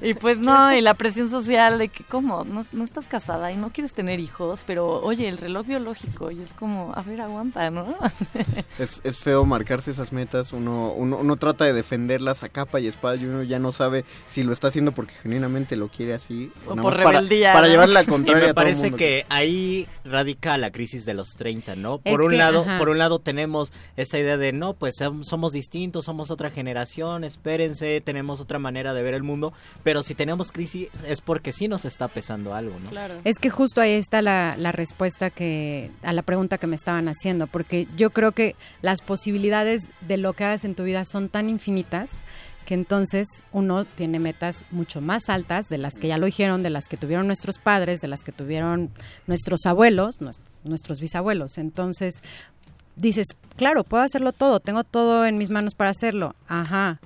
[0.00, 2.44] Y pues no, y la presión social de que, ¿cómo?
[2.44, 6.40] No, no estás casada y no quieres tener hijos, pero oye, el reloj biológico, y
[6.40, 7.96] es como, a ver, aguanta, ¿no?
[8.78, 12.86] Es, es feo marcarse esas metas, uno, uno, uno trata de defenderlas a capa y
[12.86, 16.52] espada y uno ya no sabe si lo está haciendo porque genuinamente lo quiere así
[16.66, 17.72] O por para- rebeldía, Para, ¿no?
[17.72, 18.96] llevarle la Y contraria me a todo el parece mundo.
[18.98, 22.00] que ahí radica la crisis de los 30, ¿no?
[22.04, 22.78] Es Por un que, lado, ajá.
[22.78, 27.24] por un lado tenemos esta idea de no, pues som- somos distintos, somos otra generación,
[27.24, 29.52] espérense, tenemos otra manera de ver el mundo,
[29.82, 32.90] pero si tenemos crisis es porque sí nos está pesando algo, ¿no?
[32.90, 33.14] Claro.
[33.24, 37.08] Es que justo ahí está la, la respuesta que a la pregunta que me estaban
[37.08, 41.28] haciendo, porque yo creo que las posibilidades de lo que hagas en tu vida son
[41.28, 42.22] tan infinitas
[42.66, 46.68] que entonces uno tiene metas mucho más altas de las que ya lo dijeron, de
[46.70, 48.90] las que tuvieron nuestros padres, de las que tuvieron
[49.26, 51.56] nuestros abuelos, nues- nuestros bisabuelos.
[51.56, 52.22] Entonces
[52.96, 56.34] dices, claro, puedo hacerlo todo, tengo todo en mis manos para hacerlo.
[56.48, 57.00] Ajá.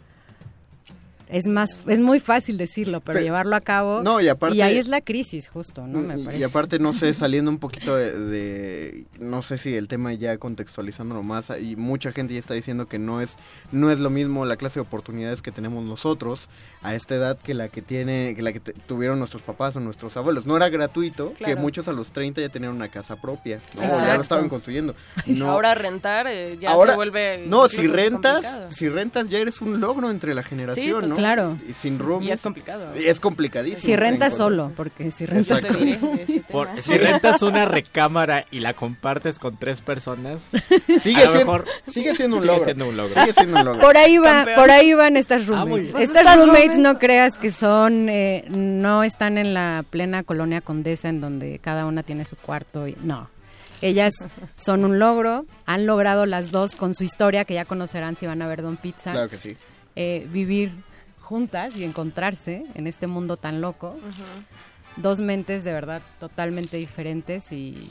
[1.32, 4.02] Es más, es muy fácil decirlo, pero Pe- llevarlo a cabo.
[4.02, 6.00] No, y aparte- ahí es la crisis, justo, ¿no?
[6.00, 6.40] Me Y- parece.
[6.40, 10.36] Y aparte, no sé, saliendo un poquito de, de- no sé si el tema ya
[10.38, 13.36] contextualizándolo más, y mucha gente ya está diciendo que no es,
[13.72, 16.48] no es lo mismo la clase de oportunidades que tenemos nosotros
[16.82, 20.16] a esta edad que la que tiene, que la que tuvieron nuestros papás o nuestros
[20.16, 20.46] abuelos.
[20.46, 21.60] No era gratuito, que Claro.
[21.60, 23.82] muchos a los 30 ya tenían una casa propia, ¿no?
[23.82, 24.06] Exacto.
[24.06, 24.94] ya lo estaban construyendo.
[25.26, 27.44] No, Ahora rentar eh, ya ahora- se vuelve.
[27.46, 28.72] no, si rentas, complicado.
[28.72, 31.16] si rentas ya eres un logro entre la generación, pues, ¿no?
[31.16, 31.56] claro.
[31.68, 32.28] Y sin roomies.
[32.30, 32.94] Y es complicado.
[32.94, 33.80] es complicadísimo.
[33.82, 35.62] Si rentas solo, porque si rentas
[36.50, 40.38] Por- si rentas una recámara y la compartes con tres personas,
[41.00, 42.64] Sigue siendo- mejor sigue siendo un sigue logro.
[42.64, 43.14] siendo un logro.
[43.20, 43.80] Sigue siendo un logro.
[43.80, 44.56] Por ahí va, Campeón.
[44.60, 45.88] por ahí van estas Ah, roommates.
[45.88, 51.08] estas estas roommates no creas que son, eh, no están en la plena colonia condesa
[51.08, 53.28] en donde cada una tiene su cuarto y no.
[53.82, 54.12] Ellas
[54.56, 58.42] son un logro, han logrado las dos con su historia que ya conocerán si van
[58.42, 59.12] a ver Don Pizza.
[59.12, 59.56] Claro que sí.
[59.96, 60.72] eh, vivir
[61.20, 63.96] juntas y encontrarse en este mundo tan loco.
[64.96, 67.90] Dos mentes de verdad totalmente diferentes y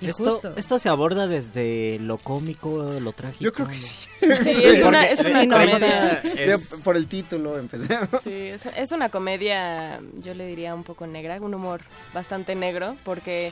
[0.00, 0.52] Esto, justo.
[0.56, 3.44] esto se aborda desde lo cómico, lo trágico.
[3.44, 3.94] Yo creo que sí.
[4.20, 6.20] Sí, es una, es una Porque comedia.
[6.36, 7.86] es- Por el título empecé.
[8.22, 11.80] Sí, es, es una comedia, yo le diría un poco negra, un humor
[12.12, 13.50] bastante negro, porque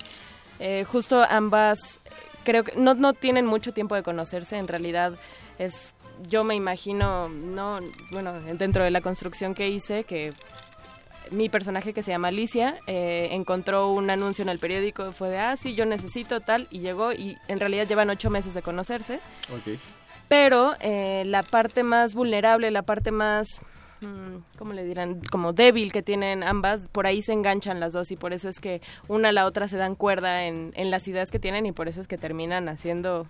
[0.58, 1.78] eh, justo ambas
[2.44, 5.14] creo que no, no tienen mucho tiempo de conocerse, en realidad
[5.58, 5.72] es,
[6.28, 7.80] yo me imagino, no,
[8.10, 10.32] bueno, dentro de la construcción que hice, que
[11.32, 15.38] mi personaje que se llama Alicia eh, encontró un anuncio en el periódico, fue de,
[15.38, 19.20] ah, sí, yo necesito tal, y llegó, y en realidad llevan ocho meses de conocerse,
[19.52, 19.78] Ok.
[20.28, 23.48] pero eh, la parte más vulnerable, la parte más,
[24.02, 25.20] mm, ¿cómo le dirán?
[25.30, 28.60] Como débil que tienen ambas, por ahí se enganchan las dos y por eso es
[28.60, 31.72] que una a la otra se dan cuerda en, en las ideas que tienen y
[31.72, 33.26] por eso es que terminan haciendo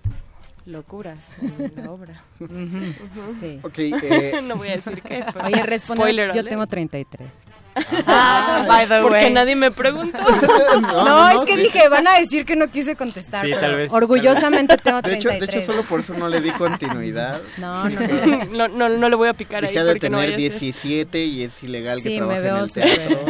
[0.64, 2.22] locuras en la obra.
[2.45, 3.36] Ujú.
[3.40, 3.61] Sí.
[3.62, 5.24] Ok, eh, no voy a decir qué.
[5.32, 7.28] pero- Oye, responde, Spoiler yo tengo 33.
[8.07, 9.32] Ah, by the porque way.
[9.32, 10.18] nadie me preguntó.
[10.82, 13.45] No, es que dije, van a decir que no quise contestar.
[13.47, 15.40] Sí, tal vez, Orgullosamente tengo De hecho, 33.
[15.40, 17.40] de hecho, solo por eso no le di continuidad.
[17.59, 18.45] No, no, no.
[18.45, 20.38] no, no, no le voy a picar ahí Dejé de porque no tener ser.
[20.38, 23.20] 17 y es ilegal que Sí, trabaje me veo en el teatro.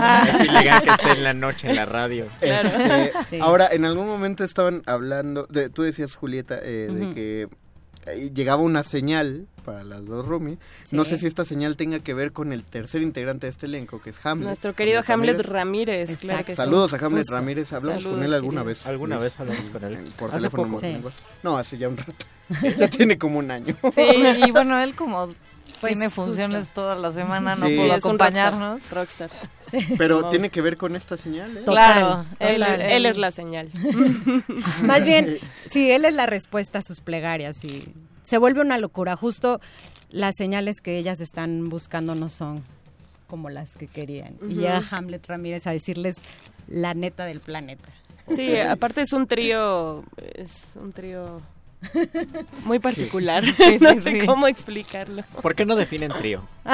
[0.40, 2.26] es ilegal que esté en la noche en la radio.
[2.40, 3.38] Este, Sí.
[3.40, 7.14] Ahora, en algún momento estaban hablando, de, tú decías, Julieta, eh, de Ujú.
[7.14, 7.46] que eh,
[8.34, 10.59] llegaba una señal para las dos roomies.
[10.90, 14.00] No sé si esta señal tenga que ver con el tercer integrante de este elenco,
[14.00, 14.46] que es Hamlet.
[14.48, 16.57] Nuestro querido Hamlet Ramírez, claro que sí.
[16.57, 17.34] Saludos a Hamlet Justo.
[17.34, 17.72] Ramírez.
[17.72, 18.64] ¿Hablamos con él alguna querido.
[18.64, 18.86] vez?
[18.86, 19.24] Alguna Luis?
[19.30, 19.98] vez hablamos con él.
[20.18, 20.64] Por Hace teléfono.
[20.64, 20.80] poco.
[20.80, 20.96] Sí.
[21.42, 22.12] No, hace ya un rato.
[22.78, 23.76] ya tiene como un año.
[23.94, 24.00] Sí,
[24.46, 25.28] y bueno, él como
[25.83, 27.76] Pues, tiene funciones toda la semana, no Sí.
[27.76, 28.91] pudo acompañarnos.
[28.91, 29.30] Rockstar.
[29.99, 30.30] Pero No.
[30.30, 31.57] tiene que ver con esta señal.
[31.59, 31.62] ¿eh?
[31.66, 33.70] Claro, Él, es la señal.
[34.83, 39.16] Más bien, sí, él es la respuesta a sus plegarias y se vuelve una locura.
[39.16, 39.61] Justo
[40.11, 42.62] las señales que ellas están buscando no son
[43.26, 44.37] como las que querían.
[44.49, 46.16] Y llega Hamlet Ramírez a decirles
[46.68, 47.89] la neta del planeta.
[48.37, 50.05] Sí, aparte es un trío,
[50.35, 51.41] es un trío
[52.64, 53.45] muy particular.
[53.57, 55.22] Sí, no sí, sé cómo explicarlo.
[55.41, 56.43] ¿Por qué no definen trío?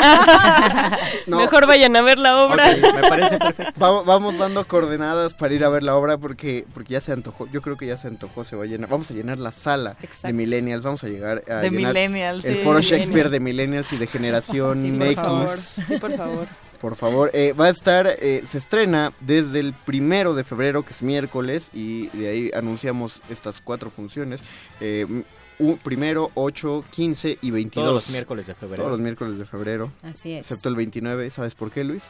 [1.27, 1.39] No.
[1.39, 2.75] Mejor vayan a ver la obra.
[2.77, 3.73] Me parece perfecto.
[3.77, 7.47] Vamos, vamos dando coordenadas para ir a ver la obra porque, porque ya se antojó.
[7.53, 8.89] Yo creo que ya se antojó, se va a llenar.
[8.89, 10.85] Vamos a llenar la sala de Millennials.
[10.85, 12.65] Vamos a llegar a De llenar Millennials, el sí.
[12.65, 12.81] foro.
[12.81, 15.17] Shakespeare de Millennials y de Generación Sí, por X.
[15.17, 15.57] favor.
[15.59, 16.47] Sí, por favor.
[16.81, 20.93] Por favor, eh, va a estar, eh, se estrena desde el primero de febrero, que
[20.93, 24.43] es miércoles, y de ahí anunciamos estas cuatro funciones.
[24.81, 25.25] Eh,
[25.59, 27.85] m- u- primero, 8, 15 y 22.
[27.85, 28.83] Todos los miércoles de febrero.
[28.83, 29.93] Todos los miércoles de febrero.
[30.03, 30.41] Así es.
[30.41, 32.03] Excepto el 29, ¿sabes por qué, Luis?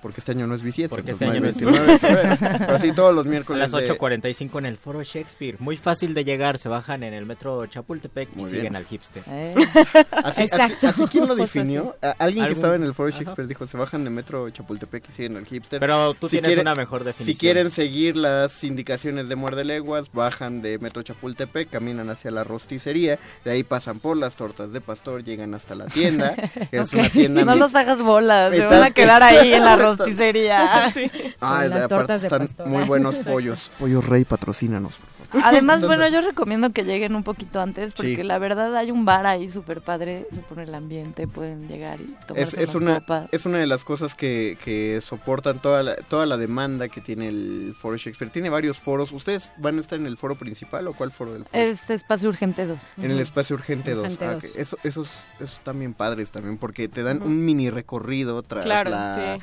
[0.00, 0.96] Porque este año no es bisiesto.
[0.96, 1.98] Porque este año no es 29.
[2.66, 3.70] Pero sí, todos los A miércoles.
[3.70, 5.56] las de- 8.45 en el Foro Shakespeare.
[5.58, 6.58] Muy fácil de llegar.
[6.58, 9.22] Se bajan en el metro Chapultepec y siguen al hipster.
[9.26, 10.88] Así, así, Exacto.
[10.88, 11.94] así quién lo Justo definió.
[12.02, 12.14] así.
[12.18, 13.18] A- Alguien que estaba en el foro Ajá.
[13.18, 15.80] Shakespeare dijo, se bajan de metro Chapultepec y siguen al hipster.
[15.80, 17.34] Pero tú tienes una mejor definición.
[17.34, 22.44] Si quieren seguir las indicaciones de Muerde Leguas, bajan de metro Chapultepec, caminan hacia la
[22.44, 23.18] rosticería, de
[23.50, 26.34] ahí pasan por las tortas de pastor, llegan hasta la tienda,
[26.70, 27.44] que es una tienda...
[27.44, 30.90] No los hagas bolas, se van a quedar ahí en la rosticería.
[30.96, 31.10] Sí.
[31.40, 32.66] Ah, las aparte tortas de están pastor.
[32.68, 33.70] muy buenos pollos.
[33.78, 34.94] Pollos Rey, patrocínanos.
[35.32, 38.22] Además, Entonces- bueno, yo recomiendo que lleguen un poquito antes porque Sí.
[38.22, 42.04] la verdad hay un bar ahí súper padre, se pone el ambiente, pueden llegar y
[42.20, 43.28] Es, tomarse es, una, copas.
[43.32, 47.28] es una de las cosas que, que soportan toda la, toda la demanda que tiene
[47.28, 48.30] el foro Shakespeare.
[48.32, 49.12] Tiene varios foros.
[49.12, 51.58] ¿Ustedes van a estar en el foro principal o cuál foro del foro?
[51.62, 52.78] Es Espacio Urgente 2.
[52.98, 54.04] En el espacio Urgente 2.
[54.04, 54.44] Urgente Ah, 2.
[54.44, 54.50] ok.
[54.56, 55.08] Eso, esos,
[55.40, 59.36] esos bien padres también porque te dan un mini recorrido tras Claro, la...
[59.38, 59.42] sí.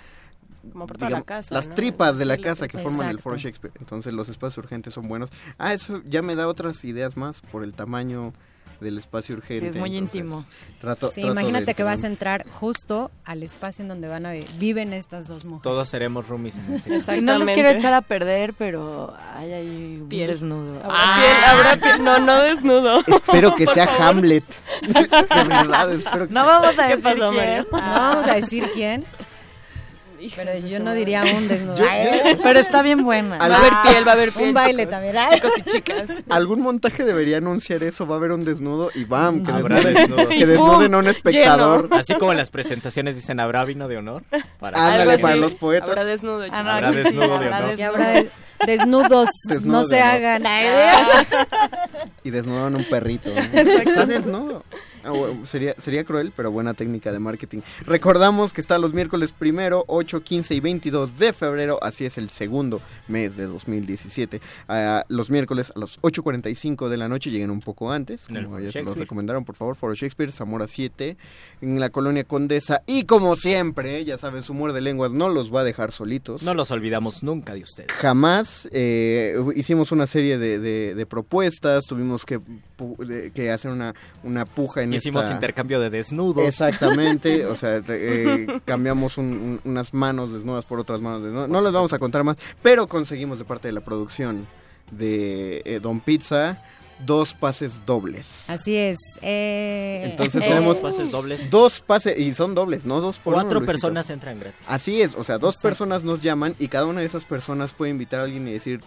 [0.72, 1.76] Como por toda la casa, las ¿no?
[1.76, 3.74] tripas de la casa que forman el foro Shakespeare.
[3.80, 5.30] Entonces los espacios urgentes son buenos.
[5.58, 8.34] Ah, eso ya me da otras ideas más por el tamaño
[8.80, 9.70] del espacio urgente.
[9.70, 10.46] es muy entonces íntimo.
[10.82, 14.26] Trato, Sí, trato imagínate de- que vas a entrar justo al espacio en donde van
[14.26, 15.64] a vi- viven estas dos mujeres.
[15.64, 20.10] Todos seremos roomies en Y no les quiero echar a perder, pero hay ahí un
[20.10, 20.28] Piel.
[20.32, 20.82] desnudo.
[20.84, 22.04] Habrá piel, habrá piel.
[22.04, 23.00] No, no desnudo.
[23.08, 24.02] Espero que sea favor.
[24.18, 24.44] Hamlet.
[24.82, 27.36] de verdad, espero que No vamos a ¿Qué decir pasó, quién.
[27.36, 27.66] María?
[27.72, 29.06] No vamos a decir quién.
[30.36, 31.76] Pero yo no diría un desnudo.
[32.44, 33.38] Pero está bien buena.
[33.38, 34.48] Va a haber piel, va a haber piel.
[34.50, 34.92] Un baile chicos.
[34.92, 35.16] también.
[35.34, 36.08] Chicos y chicas.
[36.30, 40.28] Algún montaje debería anunciar eso, va a haber un desnudo y bam, que Habrá desnudo.
[40.30, 41.90] que desnuden a un espectador.
[41.92, 44.24] Así como en las presentaciones dicen, ¿habrá vino de honor?
[44.60, 45.90] Para Ándale, para los poetas.
[45.90, 47.80] Habrá desnudo, Habrá desnudo de honor.
[47.80, 48.30] Y habrá de-
[48.66, 50.16] desnudos, Desnudo no de se honor.
[50.16, 50.44] hagan.
[52.24, 53.30] Y desnudan un perrito.
[53.34, 53.40] ¿no?
[53.60, 54.64] Está desnudo.
[55.06, 55.12] Ah,
[55.46, 57.60] sería, sería cruel, pero buena técnica de marketing.
[57.86, 61.80] Recordamos que está los miércoles primero, 8, 15 y 22 de febrero.
[61.84, 64.42] Así es el segundo mes de 2017.
[64.68, 68.26] Ah, los miércoles a las 8.45 de la noche lleguen un poco antes.
[68.44, 69.76] Como ya se los recomendaron, por favor.
[69.76, 71.18] Foro Shakespeare, Zamora 7,
[71.62, 72.82] en la colonia Condesa.
[72.86, 76.44] Y como siempre, ya saben, su muerde lenguas no los va a dejar solitos.
[76.44, 77.92] No los olvidamos nunca de ustedes.
[77.92, 82.40] Jamás eh, hicimos una serie de, de- de propuestas, tuvimos que,
[83.34, 83.94] que hacer una,
[84.24, 86.46] una puja en Hicimos esta- intercambio de desnudos.
[86.46, 91.50] Exactamente, o sea, eh, cambiamos un- un- unas manos desnudas por otras manos desnudas.
[91.50, 94.48] No les vamos a contar más, pero conseguimos de parte de la producción
[94.92, 96.62] de eh, Don Pizza
[97.06, 98.46] dos pases dobles.
[98.50, 98.98] Así es.
[99.22, 101.50] eh, Entonces eh, tenemos pases dobles.
[101.50, 104.60] dos pases, y son dobles, no dos por Cuatro personas entran gratis.
[104.68, 107.92] Así es, o sea, dos personas nos llaman y cada una de esas personas puede
[107.92, 108.80] invitar a alguien y decir,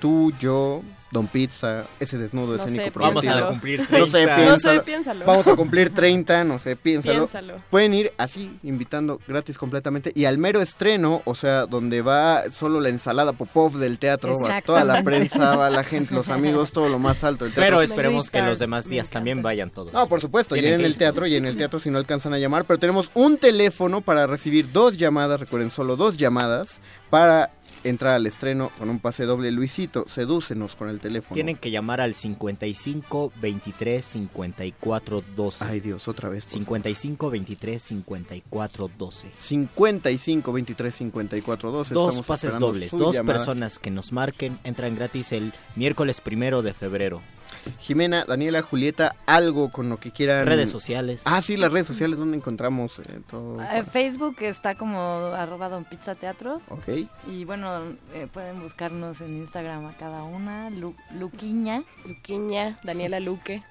[0.00, 3.46] tú, yo, Don Pizza, ese desnudo No escénico sé, Vamos prometido".
[3.46, 3.98] a cumplir 30.
[3.98, 4.58] No sé, No piénsalo.
[4.78, 5.24] sé, piénsalo.
[5.24, 7.20] Vamos a cumplir 30, no sé, piénsalo.
[7.20, 7.54] Piénsalo.
[7.70, 10.12] Pueden ir así, invitando gratis completamente.
[10.14, 14.60] Y al mero estreno, o sea, donde va solo la ensalada Popov del teatro, va
[14.60, 17.70] toda la prensa, va la gente, los amigos, todo lo más alto del teatro.
[17.76, 19.94] Pero esperemos que los demás días también vayan todos.
[19.94, 22.38] No, por supuesto, llenen que el teatro y en el teatro si no alcanzan a
[22.38, 27.50] llamar, pero tenemos un teléfono para recibir dos llamadas, recuerden, solo dos llamadas para
[27.84, 29.50] entrar al estreno con un pase doble.
[29.50, 31.34] Luisito, sedúcenos con el teléfono.
[31.34, 35.64] Tienen que llamar al 55 23 54 12.
[35.64, 36.44] Ay Dios, otra vez.
[36.44, 36.64] por favor.
[36.64, 39.30] 55 23 54 12.
[39.34, 41.94] 55 23 54 12.
[41.94, 43.38] Dos Estamos pases dobles, dos llamada.
[43.38, 47.22] personas que nos marquen entran gratis el miércoles primero de febrero.
[47.80, 50.46] Jimena, Daniela, Julieta, algo con lo que quieran.
[50.46, 51.22] Redes sociales.
[51.24, 53.60] Ah, sí, las redes sociales, ¿dónde encontramos eh, todo?
[53.62, 55.00] Eh, Facebook está como
[55.34, 56.60] arroba Don Pizza Teatro.
[56.68, 56.88] Ok.
[57.30, 57.80] Y bueno,
[58.14, 60.70] eh, pueden buscarnos en Instagram a cada una.
[60.70, 61.82] Lu- Luquiña.
[62.06, 63.62] Luquiña, Daniela Luque.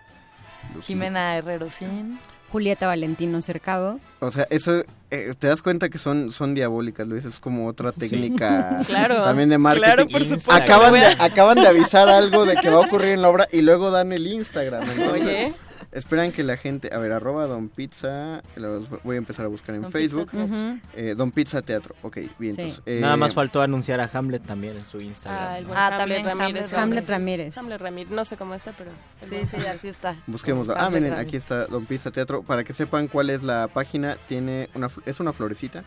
[0.83, 2.19] Jimena Herrero Sin.
[2.51, 3.99] Julieta Valentino Cercado.
[4.19, 7.91] O sea, eso, eh, te das cuenta que son, son diabólicas, Luis, es como otra
[7.91, 9.85] técnica Claro, también de marketing.
[9.85, 10.51] claro, por supuesto.
[10.51, 13.61] Acaban de, acaban de avisar algo de que va a ocurrir en la obra y
[13.61, 14.83] luego dan el Instagram.
[14.83, 15.53] entonces, Oye.
[15.97, 19.73] Esperan que la gente, a ver, arroba Don Pizza, los voy a empezar a buscar
[19.75, 20.29] en Don Facebook.
[20.29, 20.77] Pizza.
[20.95, 22.53] Eh, Don Pizza Teatro, ok, bien.
[22.53, 22.61] Sí.
[22.61, 25.43] entonces, eh, Nada más faltó anunciar a Hamlet también en su Instagram.
[25.43, 26.73] Ah, el buen Ah, Hamlet también Ramírez.
[26.73, 27.57] Hamlet Ramírez.
[27.57, 28.91] Hamlet Ramírez, no sé cómo está, pero...
[29.27, 30.15] Sí, sí, así está.
[30.27, 30.75] Busquémoslo.
[30.77, 32.43] Ah, miren, aquí está Don Pizza Teatro.
[32.43, 35.83] Para que sepan cuál es la página, tiene una, es una florecita.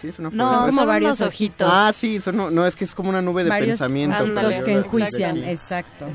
[0.00, 1.68] Sí, es una No, como varios ojitos.
[1.70, 4.16] Ah, sí, son- no, no, es que es como una nube de Varios pensamiento.
[4.34, 6.06] pero- que enjuician, exacto.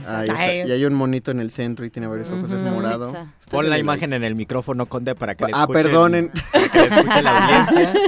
[0.65, 2.69] Y hay un monito en el centro y tiene varios ojos, es Ujú.
[2.69, 3.13] morado.
[3.49, 5.83] Pon la imagen en el micrófono, Conde, para que le Ah, escuchen.
[5.83, 6.31] perdonen.
[6.53, 7.93] Para que le escuche la audiencia.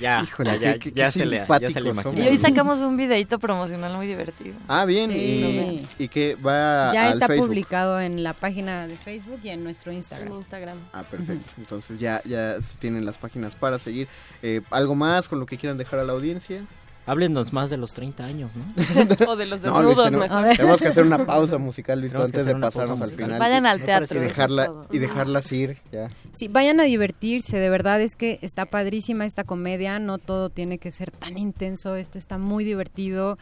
[0.00, 2.18] Ya, Híjole, ya, ya, qué- qué- ya qué se le, ya se le somos.
[2.20, 4.54] Y hoy sacamos un videito promocional muy divertido.
[4.68, 5.10] Ah, bien.
[5.10, 5.86] Sí.
[5.98, 7.48] Y, y que va Ya al está Facebook.
[7.48, 10.28] publicado en la página de Facebook y en nuestro Instagram.
[10.28, 10.78] En Instagram.
[10.92, 11.52] Ah, perfecto.
[11.56, 14.06] Entonces ya, ya tienen las páginas para seguir.
[14.42, 16.64] Eh, ¿Algo más con lo que quieran dejar a la audiencia?
[17.06, 18.64] Háblenos más de los 30 años, ¿no?
[19.30, 20.56] O de los No, Luis, desnudos, tenemos, mejor.
[20.56, 23.38] tenemos que hacer una pausa musical, Luis, Tenemos antes de pasarnos al final.
[23.38, 26.08] Vayan Y- al teatro, Y dejarla, y dejarlas ir, ya.
[26.32, 30.78] Sí, vayan a divertirse, de verdad es que está padrísima esta comedia, no todo tiene
[30.78, 33.38] que ser tan intenso, esto está muy divertido.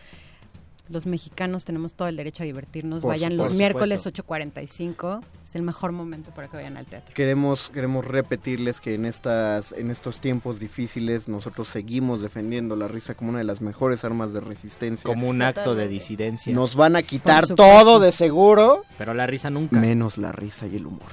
[0.89, 3.03] Los mexicanos tenemos todo el derecho a divertirnos.
[3.03, 4.23] Por vayan su- los miércoles supuesto.
[4.23, 7.15] 8.45, es el mejor momento para que vayan al teatro.
[7.15, 13.15] Queremos, queremos repetirles que en estas, en estos tiempos difíciles nosotros seguimos defendiendo la risa
[13.15, 15.05] como una de las mejores armas de resistencia.
[15.05, 16.55] Como un acto de disidencia.
[16.55, 19.79] Nos van a quitar todo de seguro, Pero la risa nunca.
[19.79, 21.09] menos la risa y el humor.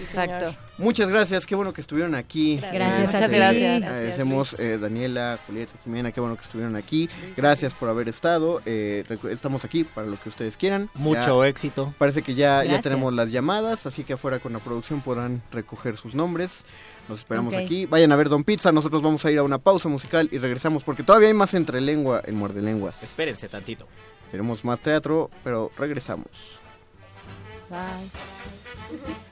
[0.00, 0.54] Exacto.
[0.82, 2.56] Muchas gracias, qué bueno que estuvieron aquí.
[2.56, 3.34] Gracias Eh, a ti.
[3.36, 3.82] Gracias.
[3.84, 7.08] Agradecemos eh, Daniela, Julieta, Jimena, qué bueno que estuvieron aquí.
[7.36, 8.60] Gracias por haber estado.
[8.66, 10.90] eh, estamos aquí para lo que ustedes quieran.
[10.94, 11.94] Mucho Ya- éxito.
[11.98, 15.96] Parece que ya, ya tenemos las llamadas, así que afuera con la producción podrán recoger
[15.96, 16.64] sus nombres.
[17.08, 17.86] Los esperamos aquí.
[17.86, 18.70] Vayan a ver Don Pizza.
[18.72, 21.80] Nosotros vamos a ir a una pausa musical y regresamos porque todavía hay más entre
[21.80, 23.02] lengua en Muerde Lenguas.
[23.02, 23.86] Espérense tantito.
[24.30, 26.26] Tenemos más teatro, pero regresamos.
[27.70, 29.30] Bye.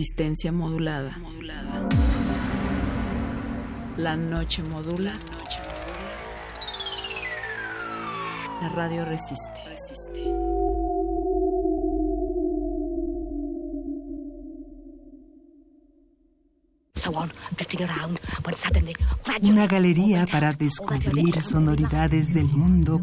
[0.00, 1.14] Resistencia modulada.
[3.98, 5.12] La noche modula.
[8.62, 9.60] La radio resiste.
[19.42, 23.02] Una galería para descubrir sonoridades del mundo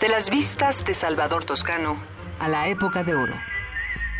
[0.00, 1.98] De las vistas de Salvador Toscano
[2.38, 3.34] a la época de oro.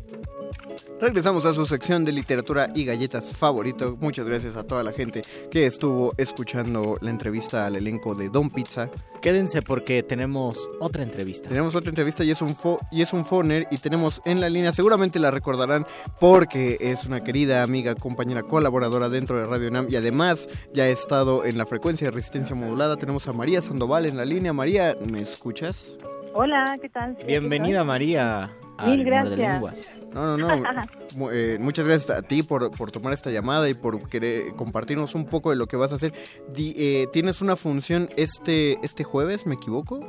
[0.99, 3.97] Regresamos a su sección de literatura y galletas favorito.
[3.99, 8.49] Muchas gracias a toda la gente que estuvo escuchando la entrevista al elenco de Don
[8.49, 8.89] Pizza.
[9.21, 11.49] Quédense porque tenemos otra entrevista.
[11.49, 14.49] Tenemos otra entrevista y es un fo y es un foner y tenemos en la
[14.49, 15.85] línea, seguramente la recordarán
[16.19, 20.89] porque es una querida amiga, compañera, colaboradora dentro de Radio NAM y además ya ha
[20.89, 22.97] estado en la frecuencia de resistencia modulada.
[22.97, 24.53] Tenemos a María Sandoval en la línea.
[24.53, 25.97] María, ¿me escuchas?
[26.33, 27.17] Hola, ¿qué tal?
[27.25, 28.51] Bienvenida María
[28.87, 29.37] Mil gracias.
[29.37, 29.91] Lenguas.
[30.13, 30.63] No, no, no.
[31.33, 35.25] Eh, muchas gracias a ti por, por tomar esta llamada y por querer compartirnos un
[35.25, 36.13] poco de lo que vas a hacer.
[36.53, 39.99] Di- eh, Tienes una función este, este jueves, ¿me equivoco?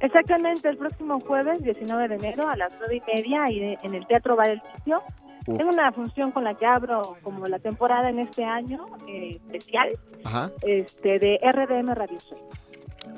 [0.00, 4.06] Exactamente, el próximo jueves, 19 de enero, a las 9 y media, y en el
[4.06, 5.00] Teatro Bar El Sitio.
[5.46, 5.58] Uf.
[5.58, 9.90] Tengo una función con la que abro como la temporada en este año eh, especial
[10.24, 10.50] Ajá.
[10.62, 12.38] este de RDM Radio Show.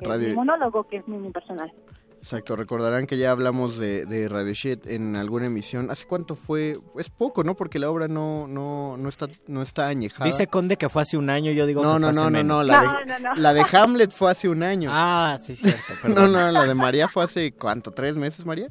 [0.02, 1.72] es Radio- monólogo, que es mi, mi personal.
[2.18, 5.90] Exacto, recordarán que ya hablamos de, de Radio Shit en alguna emisión.
[5.90, 6.76] ¿Hace cuánto fue?
[6.98, 7.54] Es poco, ¿no?
[7.54, 10.26] Porque la obra no, no, no, está, no está añejada.
[10.26, 12.24] Dice Conde que fue hace un año, yo digo no, que no, fue hace no,
[12.30, 12.56] no, menos.
[12.58, 13.34] no, la, No, de, no, no.
[13.40, 14.90] la de Hamlet fue hace un año.
[14.92, 15.80] Ah, sí, cierto.
[16.04, 16.32] no, perdón.
[16.32, 17.92] no, la de María fue hace, ¿cuánto?
[17.92, 18.66] ¿Tres meses, María?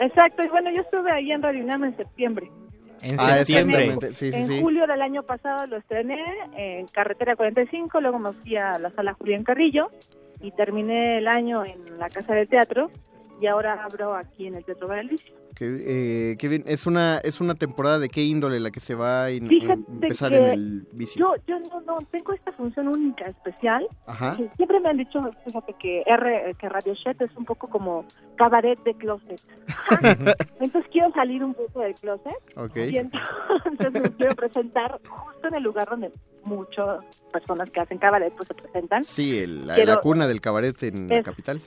[0.00, 2.50] Exacto, y bueno, yo estuve ahí en Radio UNAM en septiembre.
[3.02, 3.94] En Ah, septiembre.
[4.12, 4.60] sí, sí, en sí.
[4.60, 6.18] julio del año pasado lo estrené
[6.56, 9.88] en Carretera 45, luego me fui a la sala Julián Carrillo
[10.40, 12.90] y terminé el año en la Casa de Teatro
[13.40, 15.32] y ahora abro aquí en el Teatro Galicia.
[15.54, 16.64] Que, eh, qué bien.
[16.66, 20.34] Es una, es una temporada de qué índole la que se va a in- empezar
[20.34, 21.18] en el vicio.
[21.18, 23.86] Yo, yo no, no, tengo esta función única, especial.
[24.06, 24.36] Ajá.
[24.36, 28.04] que Siempre me han dicho, fíjate, que, R, que Radio Shed es un poco como
[28.36, 29.40] cabaret de closet.
[30.60, 32.36] entonces quiero salir un poco del closet.
[32.56, 32.76] Ok.
[32.76, 36.12] Y entonces me quiero presentar justo en el lugar donde
[36.44, 39.04] muchas personas que hacen cabaret pues se presentan.
[39.04, 41.60] Sí, el- la, Quiero- la cuna del cabaret en la Es- capital.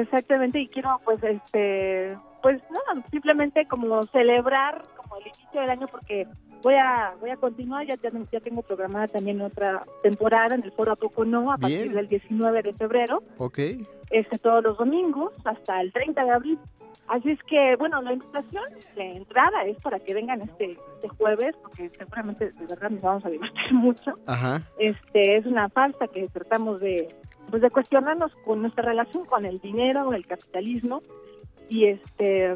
[0.00, 5.86] Exactamente, y quiero pues este pues no, simplemente como celebrar como el inicio del año
[5.88, 6.26] porque
[6.62, 10.72] voy a voy a continuar, ya, ya, ya tengo programada también otra temporada en el
[10.72, 13.58] Foro A Poco No a partir del 19 de febrero, Ok.
[14.10, 16.58] este todos los domingos hasta el 30 de abril.
[17.08, 18.64] Así es que, bueno, la invitación
[18.96, 23.24] de entrada es para que vengan este, este jueves, porque seguramente de verdad nos vamos
[23.24, 24.62] a divertir mucho Ajá.
[24.78, 27.08] este es una falsa que tratamos de
[27.50, 31.02] pues de cuestionarnos con nuestra relación con el dinero el capitalismo
[31.68, 32.54] y este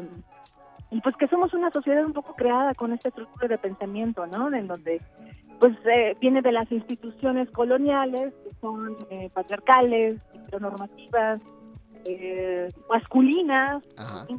[0.91, 4.53] y pues que somos una sociedad un poco creada con esta estructura de pensamiento no
[4.53, 5.01] en donde
[5.59, 11.39] pues eh, viene de las instituciones coloniales que son eh, patriarcales heteronormativas
[12.05, 13.83] eh, masculinas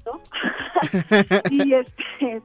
[0.04, 0.20] ¿no?
[1.50, 2.42] y este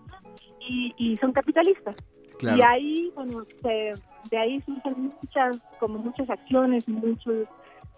[0.59, 1.95] y, y son capitalistas
[2.39, 2.57] Claro.
[2.57, 3.93] y ahí bueno se-
[4.29, 7.47] de ahí surgen muchas como muchas acciones muchos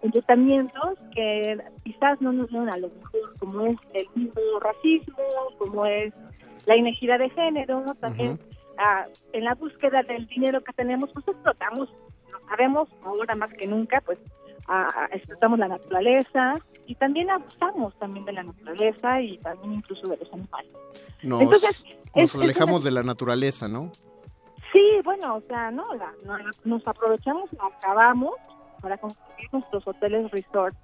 [0.02, 5.16] enrutamientos que quizás no nos llevan a lo mejor como es el mismo racismo
[5.58, 6.12] como es
[6.66, 7.94] la inequidad de género ¿no?
[7.94, 8.38] también
[8.78, 11.88] ah, en la búsqueda del dinero que tenemos pues explotamos
[12.32, 14.18] lo sabemos ahora más que nunca pues
[14.68, 20.16] ah, explotamos la naturaleza y también abusamos también de la naturaleza y también incluso de
[20.16, 20.70] los animales
[21.22, 23.92] Nos, Entonces, nos es- es alejamos una- de la naturaleza, ¿no?
[24.72, 28.34] Sí, bueno, o sea, no, la- no, nos aprovechamos, la acabamos
[28.80, 30.76] para construir nuestros hoteles resort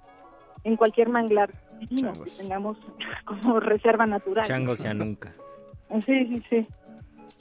[0.63, 2.77] en cualquier manglar divino que tengamos
[3.25, 4.45] como reserva natural.
[4.45, 5.33] Changos ya nunca.
[6.05, 6.67] Sí, sí, sí.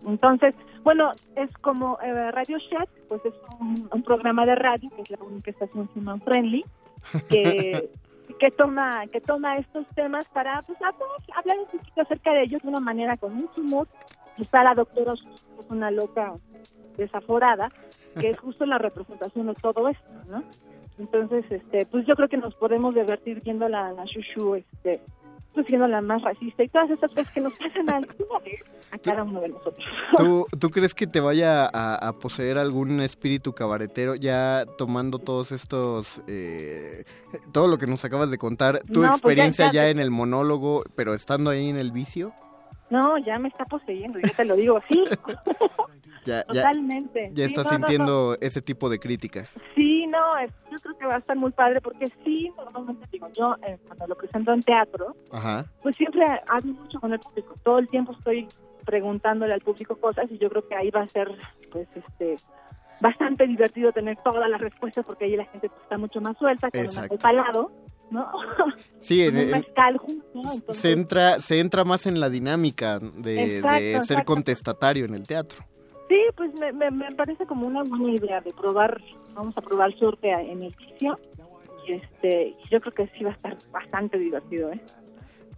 [0.06, 0.54] Entonces,
[0.84, 5.10] bueno, es como eh, Radio Shed, pues es un, un programa de radio, que es
[5.10, 6.64] la única estación human friendly,
[7.28, 7.90] que,
[8.38, 12.62] que toma que toma estos temas para pues, hablar, hablar un poquito acerca de ellos
[12.62, 13.88] de una manera con mucho humor.
[14.38, 16.34] Está la doctora, es una loca
[16.96, 17.70] desaforada,
[18.18, 20.42] que es justo la representación de todo esto, ¿no?
[20.98, 25.00] Entonces, este, pues yo creo que nos podemos divertir viendo la, la Shushu, este,
[25.52, 27.96] pues siendo la más racista y todas esas cosas que nos pasan a,
[28.92, 29.84] a cada uno de nosotros.
[30.16, 35.52] ¿Tú, ¿Tú crees que te vaya a, a poseer algún espíritu cabaretero ya tomando todos
[35.52, 37.04] estos, eh,
[37.52, 39.98] todo lo que nos acabas de contar, tu No, pues ya- experiencia ya- ya en
[39.98, 42.32] el monólogo, pero estando ahí en el vicio?
[42.88, 45.02] No, ya me está poseyendo, yo te lo digo, sí,
[46.26, 47.30] Ya, ya, totalmente.
[47.32, 47.86] ya Sí, estás no, no, no.
[47.86, 49.46] sintiendo ese tipo de crítica.
[49.74, 50.18] Sí, no,
[50.70, 54.06] yo creo que va a estar muy padre porque sí, normalmente digo, yo eh, cuando
[54.08, 55.64] lo presento en teatro, Ajá.
[55.82, 58.48] pues siempre hablo mucho con el público, todo el tiempo estoy
[58.84, 61.28] preguntándole al público cosas y yo creo que ahí va a ser,
[61.72, 62.36] pues, este,
[63.00, 66.80] bastante divertido tener todas las respuestas porque ahí la gente está mucho más suelta, con
[67.10, 67.70] un palado,
[68.10, 68.26] ¿no?
[69.00, 73.90] Sí, en- en- entonces, se entra, se entra más en la dinámica de, Exacto, de
[73.92, 74.24] ser exacto.
[74.24, 75.58] contestatario en el teatro.
[76.08, 79.00] Sí, pues me, me, me parece como una buena idea de probar,
[79.34, 81.18] vamos a probar suerte a- en el vicio
[81.86, 84.80] y este, yo creo que sí va a estar bastante divertido, ¿eh?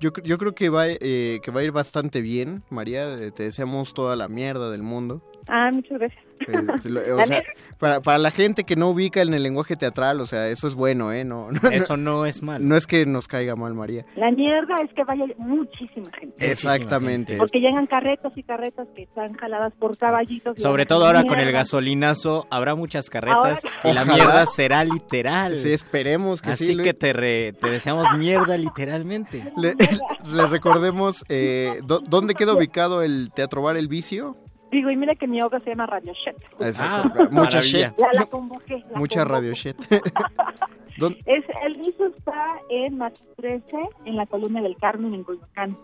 [0.00, 3.16] Yo, yo creo que va, eh, que va a ir bastante bien, María.
[3.32, 5.20] Te deseamos toda la mierda del mundo.
[5.48, 6.24] Ah, muchas gracias.
[6.88, 7.42] Eh, o sea,
[7.78, 10.74] para, para la gente que no ubica en el lenguaje teatral, o sea, eso es
[10.74, 11.24] bueno, ¿eh?
[11.24, 12.64] No, no, Eso no es malo.
[12.64, 14.04] No es que nos caiga mal, María.
[14.16, 16.50] La mierda es que vaya muchísima gente.
[16.50, 17.36] Exactamente.
[17.36, 20.54] Porque llegan carretas y carretas que están jaladas por caballitos.
[20.60, 21.60] Sobre todo ahora con el mierda.
[21.60, 25.56] gasolinazo habrá muchas carretas Ahora- y la mierda será literal.
[25.56, 26.74] Sí, esperemos que Así sí.
[26.74, 26.86] Luis.
[26.86, 29.52] que te, re- te deseamos mierda literalmente.
[29.56, 29.74] Le,
[30.26, 34.36] le recordemos, eh, ¿dó- ¿dónde queda ubicado el Teatro Bar El Vicio?
[34.70, 36.36] Digo, y mira que mi obra se llama Radio Shed.
[36.60, 37.10] Exacto.
[37.22, 37.88] Ah, Mucha maravilla.
[37.88, 37.98] shit.
[37.98, 38.84] La, la convoqué.
[38.90, 39.40] la Mucha convoqué.
[39.40, 39.52] radio.
[40.98, 43.64] ¿Dónde- Es, el viso está en Mato 13,
[44.04, 45.76] en la columna del Carmen, en Coyoacán.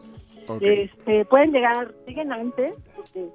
[0.49, 0.62] Ok.
[0.62, 3.26] Este, pueden llegar, siguen antes, porque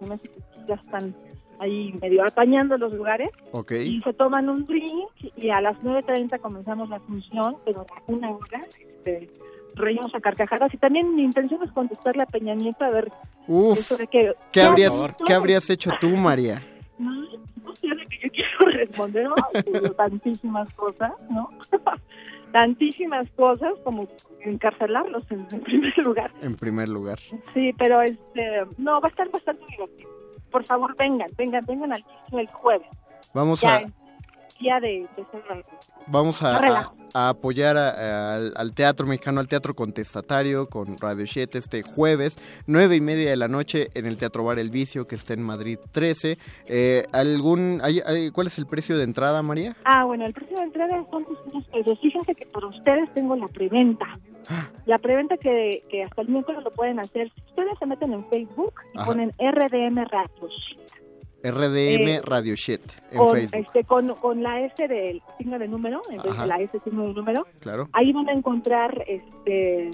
[0.67, 1.15] ya están
[1.59, 3.71] ahí medio apañando los lugares, Ok.
[3.71, 8.29] y se toman un drink, y a las 9.30 comenzamos la función, pero a una
[8.31, 9.29] hora, este,
[9.75, 13.11] reímos a carcajadas, y también mi intención es contestarle a Peña Nieto a ver
[13.47, 14.33] Uf, eso de que...
[14.51, 14.93] ¿qué habrías.
[15.25, 16.61] ¿qué habrías hecho tú, María?
[16.99, 17.13] No,
[17.63, 19.27] no sé de que yo quiero responder,
[19.95, 21.49] tantísimas cosas, ¿no?
[22.51, 24.05] tantísimas cosas como
[24.41, 26.31] encarcelarlos en, en primer lugar.
[26.41, 27.19] En primer lugar.
[27.53, 30.09] Sí, pero este, no, va a estar bastante divertido.
[30.51, 32.03] Por favor, vengan, vengan, vengan al
[32.33, 32.87] el jueves.
[33.33, 33.91] Vamos Ya, a,
[34.59, 35.65] de, de ese-
[36.07, 41.81] Vamos a, apoyar a- al, al Teatro Mexicano, al Teatro Contestatario con Radio 7 este
[41.81, 42.37] jueves,
[42.67, 45.43] nueve y media de la noche en el Teatro Bar El Vicio que está en
[45.43, 46.37] Madrid 13.
[46.67, 49.75] Eh, ¿algún, hay- hay- ¿Cuál es el precio de entrada, María?
[49.85, 51.99] Ah, bueno, el precio de entrada son 200 pesos.
[52.01, 54.05] Fíjense que para ustedes tengo la preventa.
[54.85, 57.31] La preventa que, que hasta el miércoles lo pueden hacer.
[57.49, 59.05] Ustedes se meten en Facebook y Ajá.
[59.05, 60.29] ponen RDM Radio
[61.43, 62.81] RDM Eh, Radio Shit
[63.11, 63.55] en con, Facebook.
[63.65, 66.41] este, con, con la S del signo de número, en vez Ajá.
[66.43, 67.87] de la S signo de número, Claro.
[67.93, 69.91] ahí van a encontrar, este,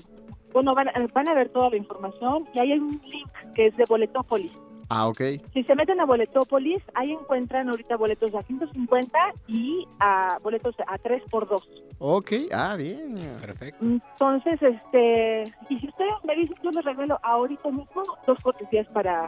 [0.53, 3.67] bueno, van, a- van a ver toda la información y ahí hay un link que
[3.67, 4.51] es de Boletópolis.
[4.87, 5.19] Ah, ok.
[5.53, 9.17] Si se meten a Boletópolis, ahí encuentran ahorita boletos a 150
[9.47, 11.67] y a boletos a 3 por 2
[11.97, 13.15] Ok, ah, bien.
[13.41, 13.83] Perfecto.
[13.83, 19.27] Entonces, este, y si ustedes me dicen, yo les regalo ahorita mismo dos cortesías para,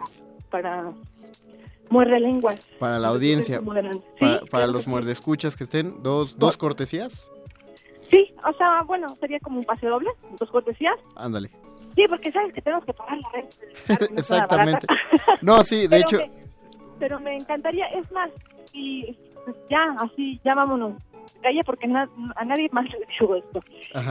[0.52, 0.91] para
[1.89, 2.59] muerde lenguas.
[2.80, 3.61] Para la audiencia,
[4.19, 4.89] para, claro los sí.
[4.89, 7.30] muerdescuchas que estén, dos, dos cortesías.
[8.01, 10.09] Sí, o sea, bueno, sería como un pase doble,
[10.39, 10.95] dos cortesías.
[11.15, 11.49] Ándale.
[11.95, 13.57] Sí, porque sabes que tenemos que pagar la renta.
[14.11, 14.88] no Exactamente.
[15.41, 16.31] No, sí, de Pero hecho, me-
[16.99, 18.30] pero me encantaría, es más,
[18.73, 19.18] y
[19.69, 20.93] ya, así, ya vámonos.
[21.41, 23.61] Calle, porque na- a nadie más le digo esto.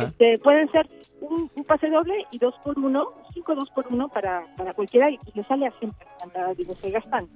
[0.08, 0.88] Este, pueden ser
[1.20, 5.10] un, un pase doble y dos por uno, cinco dos por uno para, para cualquiera
[5.10, 6.56] y le sale a 100 pesos.
[6.56, 7.28] Digo, se gastan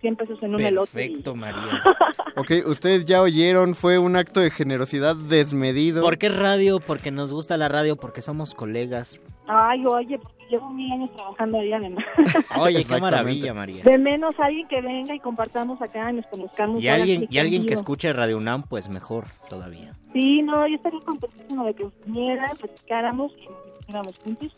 [0.00, 0.90] 100 pesos en un elote.
[0.90, 1.82] y- Perfecto, María.
[2.36, 6.02] ok, ustedes ya oyeron, fue un acto de generosidad desmedido.
[6.02, 6.80] ¿Por qué radio?
[6.80, 9.20] Porque nos gusta la radio, porque somos colegas.
[9.48, 10.18] Ay, oye,
[10.50, 12.04] llevo mil años trabajando ahí además.
[12.58, 13.82] Oye, qué maravilla, María.
[13.84, 16.82] De menos alguien que venga y compartamos acá, nos conozcamos.
[16.82, 19.94] Y alguien, y alguien que escuche Radio UNAM, pues mejor todavía.
[20.12, 23.32] Sí, no, yo estaría contentísima de que vinieran, platicáramos
[23.88, 24.52] y nos juntos.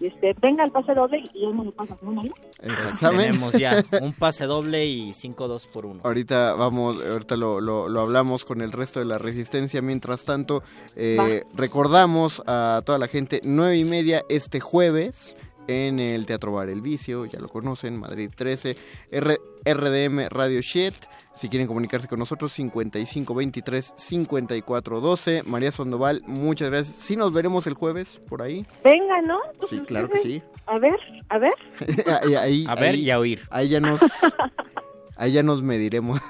[0.00, 2.22] Y este, venga el pase doble y yo me lo paso, ¿no?
[2.62, 3.26] Exactamente.
[3.26, 6.00] Tenemos ya un pase doble y cinco dos por uno.
[6.04, 9.80] Ahorita vamos, ahorita lo, lo- lo hablamos con el resto de la resistencia.
[9.82, 10.62] Mientras tanto,
[10.96, 15.36] eh, recordamos a toda la gente, nueve y media este jueves
[15.68, 18.76] en el Teatro Bar El Vicio, ya lo conocen, Madrid 13,
[19.10, 20.94] R- RDM Radio Shit.
[21.36, 25.42] Si quieren comunicarse con nosotros, 55 23 54 12.
[25.44, 26.96] María Sandoval, muchas gracias.
[26.96, 28.66] Sí, nos veremos el jueves por ahí.
[28.82, 29.38] Venga, ¿no?
[29.68, 30.42] Sí, claro que sí.
[30.66, 30.98] A ver,
[31.28, 31.52] a ver.
[32.22, 33.42] Ahí- ahí- A ver ahí- y a oír.
[33.50, 34.00] Ahí ya nos,
[35.16, 36.20] ahí ya nos mediremos.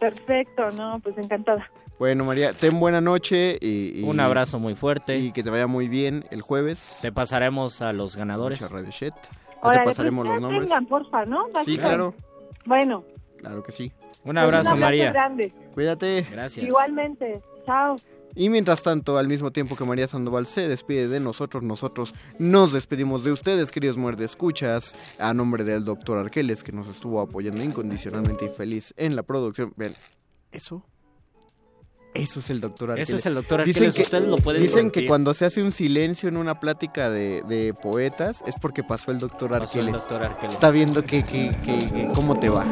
[0.00, 1.70] Perfecto, no, pues encantada.
[1.98, 5.18] Bueno, María, ten buena noche y, y- Un abrazo muy fuerte.
[5.18, 6.98] y que te vaya muy bien el jueves.
[7.02, 8.60] Te pasaremos a los ganadores.
[8.62, 8.90] Mucha Radio
[9.62, 10.68] Órale, te pasaremos pues, los nombres.
[10.70, 11.46] Vengan, porfa, ¿no?
[11.64, 12.14] Sí, claro,
[12.66, 13.04] Bueno.
[13.44, 13.92] Claro que sí.
[14.24, 15.12] Un abrazo, un María.
[15.12, 15.52] grande.
[15.74, 16.26] Cuídate.
[16.30, 16.64] Gracias.
[16.66, 17.42] Igualmente.
[17.66, 17.96] Chao.
[18.34, 22.72] Y mientras tanto, al mismo tiempo que María Sandoval se despide de nosotros, nosotros nos
[22.72, 27.62] despedimos de ustedes, queridos muerde escuchas, a nombre del doctor Arqueles, que nos estuvo apoyando
[27.62, 29.72] incondicionalmente y feliz en la producción.
[29.76, 29.94] Vean,
[30.50, 30.84] eso.
[32.14, 33.08] Eso es el doctor Arqueles.
[33.08, 35.60] Eso es el doctor Dicen Arqueles, que, ustedes lo pueden Dicen que cuando se hace
[35.62, 39.88] un silencio en una plática de, de poetas es porque pasó el doctor Pasó el
[39.88, 39.92] Arqueles.
[39.94, 40.54] doctor Arqueles.
[40.54, 42.64] Está viendo que, que- que- que cómo te va.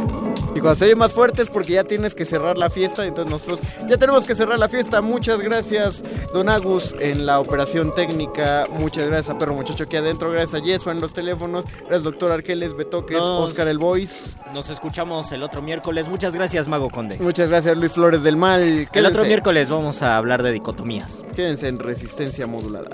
[0.55, 3.05] Y cuando se oye más fuerte es porque ya tienes que cerrar la fiesta.
[3.05, 5.01] Entonces nosotros ya tenemos que cerrar la fiesta.
[5.03, 8.67] Muchas gracias, Don Agus, en la operación técnica.
[8.71, 10.31] Muchas gracias a Perro Muchacho aquí adentro.
[10.31, 11.65] Gracias a Yeso en los teléfonos.
[11.81, 14.37] Gracias, doctor Arqueles, Betoques, Nos- Oscar el Voice.
[14.55, 16.09] Nos escuchamos el otro miércoles.
[16.09, 17.17] Muchas gracias, Mago Conde.
[17.19, 18.61] Muchas gracias, Luis Flores del Mal.
[18.63, 21.25] El Quédense, otro miércoles vamos a hablar de dicotomías.
[21.35, 22.91] quédense en resistencia modulada.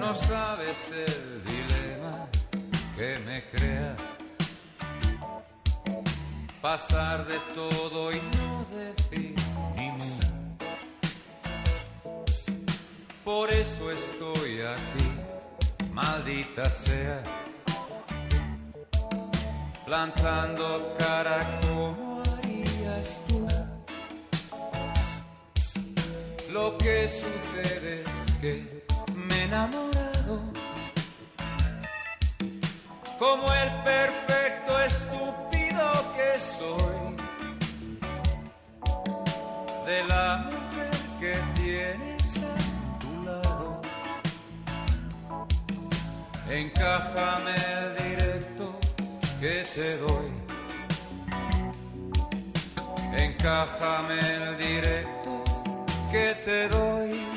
[0.00, 1.21] No sabes
[6.62, 9.34] pasar de todo y no decir
[9.76, 9.90] ni.
[13.24, 15.08] Por eso estoy aquí,
[15.90, 17.22] maldita sea,
[19.84, 23.48] plantando cara como harías tú.
[26.52, 28.84] Lo que sucede es que
[29.14, 30.42] me he enamorado
[33.18, 37.16] como el perfecto estúpido que soy
[39.86, 40.90] de la mujer
[41.20, 43.80] que tienes a tu lado.
[46.48, 48.78] Encájame el directo
[49.40, 50.30] que te doy.
[53.16, 55.44] Encájame el directo
[56.10, 57.31] que te doy.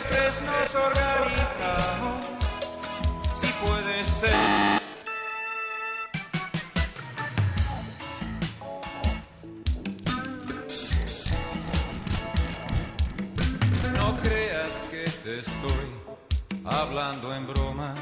[0.00, 2.24] Los tres nos organizamos,
[3.34, 4.80] si puede ser.
[13.96, 15.88] No creas que te estoy
[16.64, 17.94] hablando en broma,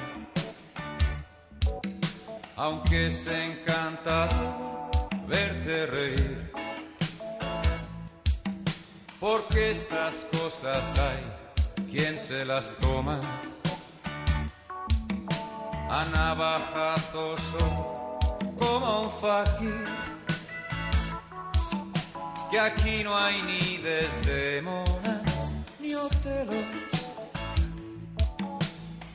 [2.57, 4.91] aunque es encantado
[5.27, 6.53] verte reír.
[9.21, 11.48] Porque estas cosas hay
[11.91, 13.21] quien se las toma
[15.91, 17.41] a navajazos
[18.59, 19.87] como un fakir.
[22.51, 26.65] Que aquí no hay ni desdemonas ni hotelos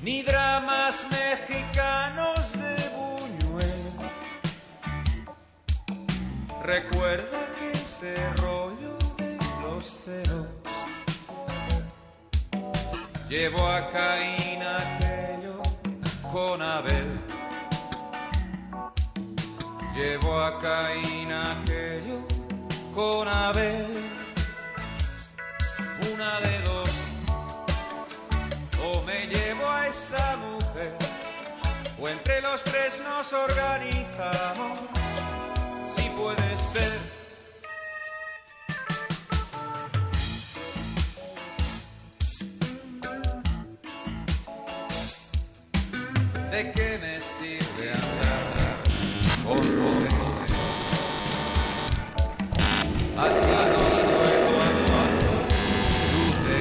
[0.01, 3.83] ni dramas mexicanos de Buñuel.
[6.63, 10.62] Recuerda que ese rollo de los celos
[13.33, 15.59] llevó a Caín aquello
[16.31, 17.19] con Abel.
[19.97, 22.19] Llevó a Caín aquello
[22.93, 24.11] con Abel.
[26.13, 26.91] Una de dos
[28.83, 30.93] o me llevo a esa mujer,
[31.99, 34.77] o entre los tres nos organizamos,
[35.95, 37.12] si puede ser.
[46.53, 48.83] ¿De qué me sirve andar
[49.43, 50.51] con rodeos?
[53.17, 55.13] A ti no puedo amar,
[56.11, 56.57] tú te.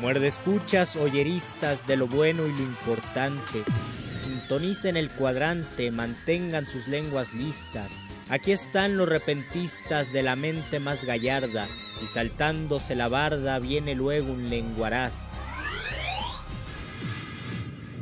[0.00, 3.62] Muerde escuchas, oyeristas de lo bueno y lo importante.
[4.10, 7.90] Sintonicen el cuadrante, mantengan sus lenguas listas.
[8.30, 11.66] Aquí están los repentistas de la mente más gallarda,
[12.02, 15.24] y saltándose la barda viene luego un lenguaraz.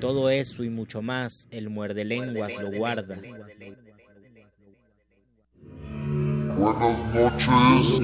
[0.01, 3.17] Todo eso y mucho más, el muerde lenguas lo guarda.
[6.57, 8.01] Buenas noches.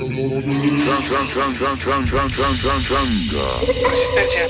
[3.88, 4.48] Resistencia.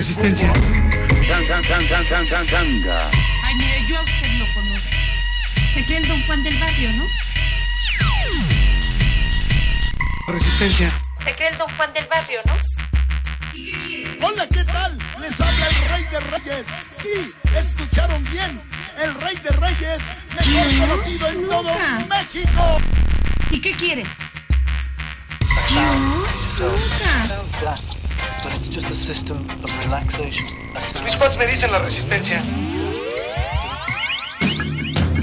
[0.00, 0.50] Resistencia.
[3.42, 4.88] Ay, mire, yo a usted lo conozco.
[5.74, 7.04] Se cree el don Juan del barrio, ¿no?
[10.28, 10.88] Resistencia.
[11.22, 12.56] Se cree el don Juan del barrio, ¿no?
[14.26, 14.96] Hola, ¿qué tal?
[15.20, 16.66] Les habla el Rey de Reyes.
[16.96, 18.58] Sí, escucharon bien.
[19.02, 20.00] El Rey de Reyes,
[20.30, 20.78] mejor ¿Qué?
[20.78, 22.06] conocido en todo Nunca.
[22.08, 22.80] México.
[23.50, 24.06] ¿Y qué quiere?
[31.04, 32.42] Mis pads me dicen la resistencia.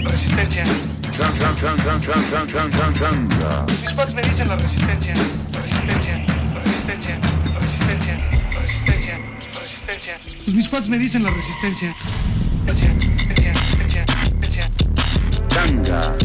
[0.03, 0.64] Resistencia.
[3.84, 5.14] Mis pads me dicen la resistencia.
[5.61, 6.26] Resistencia.
[6.64, 7.19] Resistencia.
[7.60, 8.19] Resistencia.
[8.60, 9.19] Resistencia.
[9.60, 10.19] Resistencia.
[10.24, 11.95] Pues mis pads me dicen la resistencia.
[12.65, 13.53] Resistencia.
[13.57, 14.06] Resistencia.
[14.32, 14.72] Resistencia.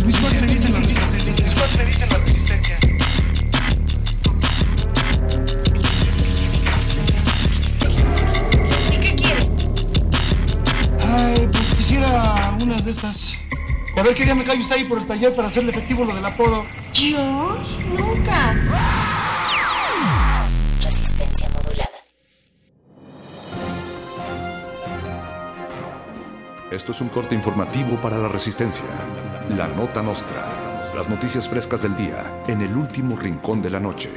[0.05, 1.45] Mis pads me dicen la resistencia.
[1.45, 2.62] Mis pads me dicen la resistencia.
[11.15, 13.35] Ay, pues quisiera unas de estas.
[13.95, 16.05] Y a ver qué día me cae usted ahí por el taller para hacerle efectivo
[16.05, 16.65] lo del apodo.
[16.95, 17.59] Yo
[17.97, 18.55] nunca.
[20.83, 21.91] Resistencia modulada.
[26.71, 28.87] Esto es un corte informativo para la resistencia.
[29.51, 30.47] La nota nostra.
[30.97, 34.11] Las noticias frescas del día en el último rincón de la noche.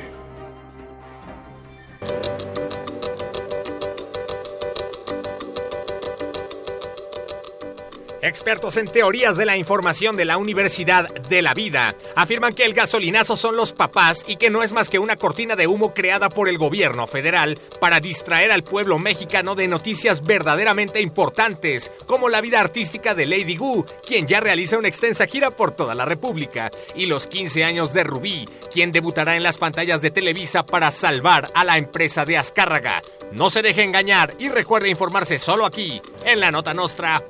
[8.26, 12.74] Expertos en teorías de la información de la Universidad de la Vida afirman que el
[12.74, 16.30] gasolinazo son los papás y que no es más que una cortina de humo creada
[16.30, 22.42] por el gobierno federal para distraer al pueblo mexicano de noticias verdaderamente importantes, como la
[22.42, 26.72] vida artística de Lady Gu, quien ya realiza una extensa gira por toda la República,
[26.96, 31.52] y los 15 años de Rubí, quien debutará en las pantallas de Televisa para salvar
[31.54, 33.04] a la empresa de Azcárraga.
[33.34, 37.24] No se deje engañar y recuerde informarse solo aquí, en la Nota Nostra.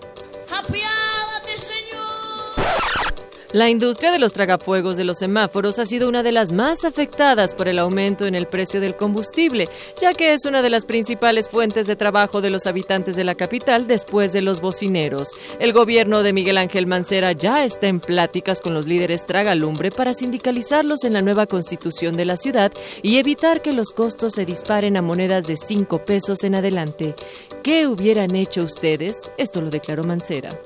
[0.50, 1.35] ¡Apiádate, Señor!
[3.56, 7.56] La industria de los tragafuegos de los semáforos ha sido una de las más afectadas
[7.56, 11.48] por el aumento en el precio del combustible, ya que es una de las principales
[11.48, 15.30] fuentes de trabajo de los habitantes de la capital después de los bocineros.
[15.58, 20.14] El gobierno de Miguel Ángel Mancera ya está en pláticas con los líderes tragalumbre para
[20.14, 22.74] sindicalizarlos en la nueva constitución de la ciudad
[23.04, 27.16] y evitar que los costos se disparen a monedas de 5 pesos en adelante.
[27.64, 29.32] ¿Qué hubieran hecho ustedes?
[29.38, 30.60] Esto lo declaró Mancera.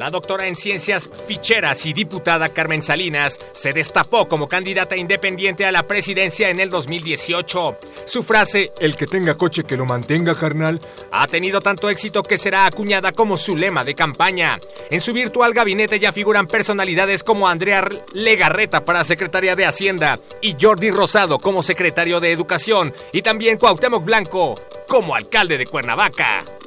[0.00, 5.72] La doctora en ciencias ficheras y diputada Carmen Salinas se destapó como candidata independiente a
[5.72, 7.76] la presidencia en el 2018.
[8.06, 10.80] Su frase, el que tenga coche que lo mantenga carnal,
[11.12, 14.58] ha tenido tanto éxito que será acuñada como su lema de campaña.
[14.88, 20.56] En su virtual gabinete ya figuran personalidades como Andrea Legarreta para secretaria de Hacienda y
[20.58, 24.58] Jordi Rosado como secretario de Educación y también Cuauhtémoc Blanco
[24.88, 26.59] como alcalde de Cuernavaca.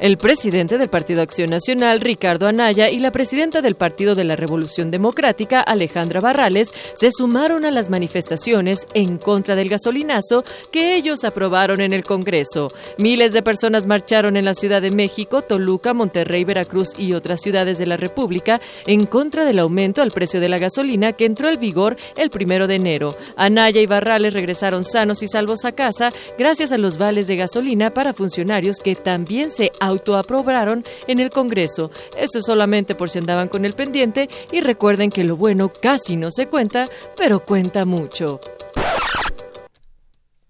[0.00, 4.36] El presidente del Partido Acción Nacional, Ricardo Anaya, y la presidenta del Partido de la
[4.36, 11.24] Revolución Democrática, Alejandra Barrales, se sumaron a las manifestaciones en contra del gasolinazo que ellos
[11.24, 12.72] aprobaron en el Congreso.
[12.96, 17.78] Miles de personas marcharon en la Ciudad de México, Toluca, Monterrey, Veracruz y otras ciudades
[17.78, 21.58] de la República en contra del aumento al precio de la gasolina que entró en
[21.58, 23.16] vigor el primero de enero.
[23.36, 27.92] Anaya y Barrales regresaron sanos y salvos a casa gracias a los vales de gasolina
[27.92, 31.90] para funcionarios que también se autoaprobaron en el Congreso.
[32.16, 36.30] Esto solamente por si andaban con el pendiente y recuerden que lo bueno casi no
[36.30, 38.40] se cuenta, pero cuenta mucho.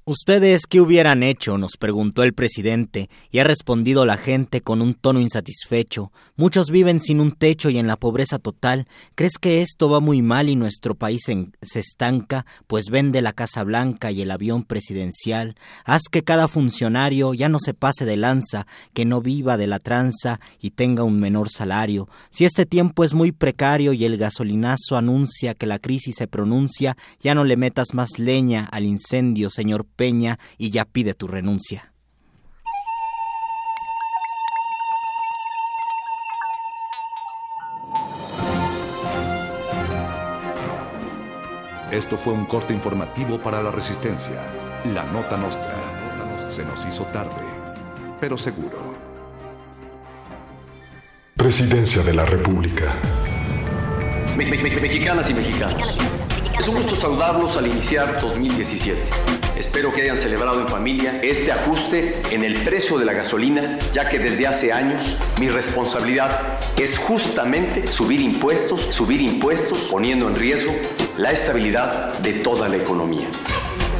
[0.08, 1.58] ¿Ustedes qué hubieran hecho?
[1.58, 6.12] nos preguntó el presidente, y ha respondido la gente con un tono insatisfecho.
[6.40, 8.86] Muchos viven sin un techo y en la pobreza total.
[9.16, 12.46] ¿Crees que esto va muy mal y nuestro país se estanca?
[12.68, 15.56] Pues vende la Casa Blanca y el avión presidencial.
[15.84, 19.80] Haz que cada funcionario ya no se pase de lanza, que no viva de la
[19.80, 22.08] tranza y tenga un menor salario.
[22.30, 26.96] Si este tiempo es muy precario y el gasolinazo anuncia que la crisis se pronuncia,
[27.18, 31.92] ya no le metas más leña al incendio, señor Peña, y ya pide tu renuncia.
[41.90, 44.34] Esto fue un corte informativo para la Resistencia.
[44.94, 45.72] La Nota Nostra.
[46.48, 47.30] Se nos hizo tarde,
[48.20, 48.78] pero seguro.
[51.36, 52.94] Presidencia de la República.
[54.36, 55.98] Me- me- me- mexicanas y mexicanos.
[56.58, 59.00] Es un gusto saludarlos al iniciar 2017.
[59.56, 64.08] Espero que hayan celebrado en familia este ajuste en el precio de la gasolina, ya
[64.08, 66.30] que desde hace años mi responsabilidad
[66.78, 70.72] es justamente subir impuestos, subir impuestos, poniendo en riesgo
[71.16, 73.26] la estabilidad de toda la economía.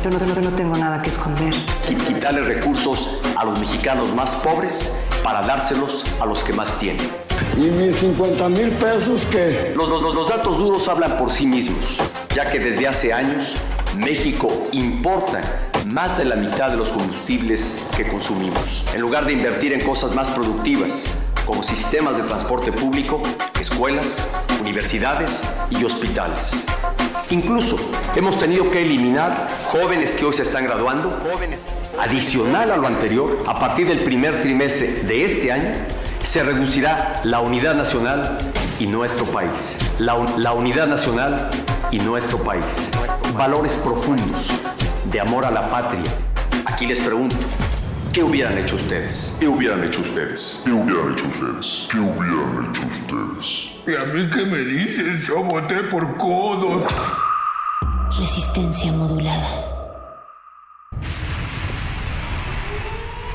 [0.04, 1.52] Yo no, no- no tengo nada que esconder.
[1.88, 4.92] Qui- Quitarle recursos a los mexicanos más pobres
[5.24, 7.04] para dárselos a los que más tienen.
[7.56, 9.72] ¿Y mis 50 mil pesos qué?
[9.76, 11.96] Los, los- los datos duros hablan por sí mismos,
[12.39, 13.56] ya que desde hace años
[13.97, 15.40] México importa
[15.86, 18.85] más de la mitad de los combustibles que consumimos.
[18.94, 21.05] En lugar de invertir en cosas más productivas,
[21.44, 23.20] como sistemas de transporte público,
[23.59, 26.65] escuelas, universidades y hospitales.
[27.31, 27.77] Incluso
[28.15, 31.62] hemos tenido que eliminar jóvenes que hoy se están graduando, jóvenes.
[31.98, 35.73] Adicional a lo anterior, a partir del primer trimestre de este año,
[36.28, 38.36] se reducirá la unidad nacional
[38.78, 39.78] y nuestro país.
[39.98, 41.48] La, un- la unidad nacional
[41.90, 42.64] y nuestro país.
[43.34, 44.46] Valores profundos
[45.10, 46.02] de amor a la patria.
[46.66, 47.34] Aquí les pregunto,
[48.12, 49.34] ¿qué hubieran hecho ustedes?
[49.40, 50.60] ¿Qué hubieran hecho ustedes?
[50.66, 51.88] ¿Qué hubieran hecho ustedes?
[51.90, 53.70] ¿Qué hubieran hecho ustedes?
[53.86, 55.26] ¿Y a mí qué me dices?
[55.26, 56.82] Yo voté por codos.
[58.18, 59.77] Resistencia modulada.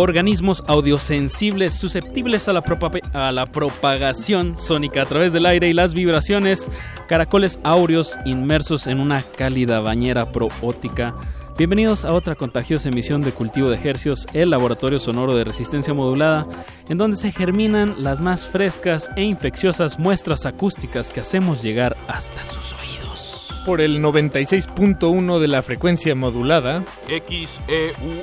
[0.00, 6.70] Organismos audiosensibles susceptibles a la, propagación sónica a través del aire y las vibraciones,
[7.06, 11.14] caracoles áureos inmersos en una cálida bañera proótica.
[11.58, 16.46] Bienvenidos a otra contagiosa emisión de Cultivo de Hercios, el laboratorio sonoro de resistencia modulada,
[16.88, 22.44] en donde se germinan las más frescas e infecciosas muestras acústicas que hacemos llegar hasta
[22.44, 23.09] sus oídos.
[23.64, 26.84] Por el 96.1 de la frecuencia modulada.
[27.08, 28.22] XEUN.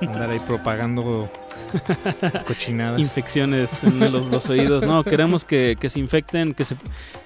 [0.00, 1.28] andar ahí propagando
[2.46, 3.00] cochinadas.
[3.00, 4.84] Infecciones en los, los oídos.
[4.84, 6.76] No, queremos que, que se infecten, que se,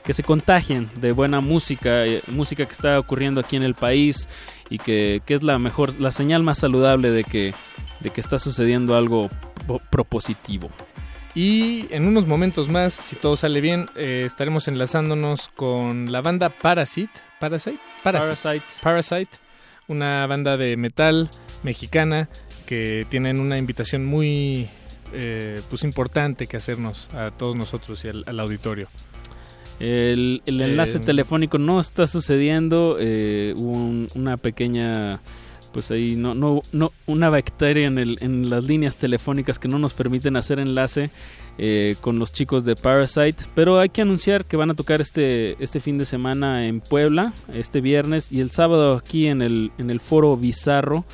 [0.03, 4.29] que se contagien de buena música, eh, música que está ocurriendo aquí en el país
[4.71, 7.53] y que, que es la mejor, la señal más saludable de que,
[8.01, 9.29] de que está sucediendo algo
[9.67, 10.71] po- propositivo.
[11.35, 16.51] Y en unos momentos más, si todo sale bien, eh, estaremos enlazándonos con la banda
[16.51, 17.13] Parasite.
[17.41, 17.79] Parasite?
[18.03, 18.63] Parasite.
[18.83, 19.31] Parasite,
[19.89, 21.31] una banda de metal
[21.63, 22.29] mexicana
[22.67, 24.69] que tienen una invitación muy
[25.15, 28.89] eh, pues importante que hacernos a todos nosotros y al, al auditorio.
[29.81, 32.99] El, el enlace Eh, telefónico no está sucediendo.
[33.01, 35.21] eh, hubo un- una pequeña,
[35.73, 39.79] pues ahí, no, no, no, una bacteria en, el, en las líneas telefónicas que no
[39.79, 41.11] nos permiten hacer enlace
[41.59, 43.45] eh, con los chicos de Parasite.
[43.55, 47.33] Pero hay que anunciar que van a tocar este, este fin de semana en Puebla,
[47.55, 51.05] este viernes, y el sábado aquí en el, en el foro Bizarro.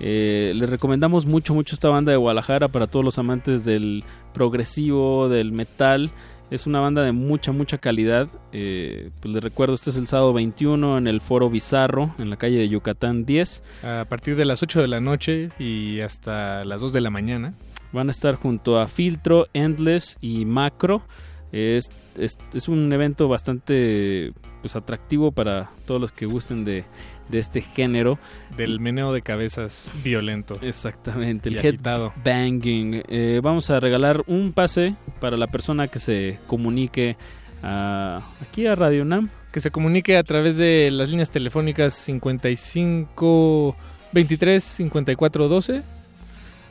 [0.00, 4.02] Eh, les recomendamos mucho, mucho esta banda de Guadalajara para todos los amantes del
[4.32, 6.10] progresivo, del metal.
[6.54, 8.28] Es una banda de mucha, mucha calidad.
[8.52, 12.36] Eh, pues les recuerdo, esto es el sábado 21 en el Foro Bizarro, en la
[12.36, 13.64] calle de Yucatán 10.
[13.82, 17.54] A partir de las 8 de la noche y hasta las 2 de la mañana.
[17.90, 21.02] Van a estar junto a Filtro, Endless y Macro.
[21.50, 26.84] Es, es, es un evento bastante pues, atractivo para todos los que gusten de,
[27.28, 28.18] de este género.
[28.56, 30.56] Del meneo de cabezas violento.
[30.62, 32.12] Exactamente, el head agitado.
[32.24, 33.02] banging.
[33.08, 37.16] Eh, vamos a regalar un pase para la persona que se comunique
[37.62, 39.28] a- aquí a Radio UNAM.
[39.52, 43.76] Que se comunique a través de las líneas telefónicas 55
[44.12, 45.82] 23 54 12.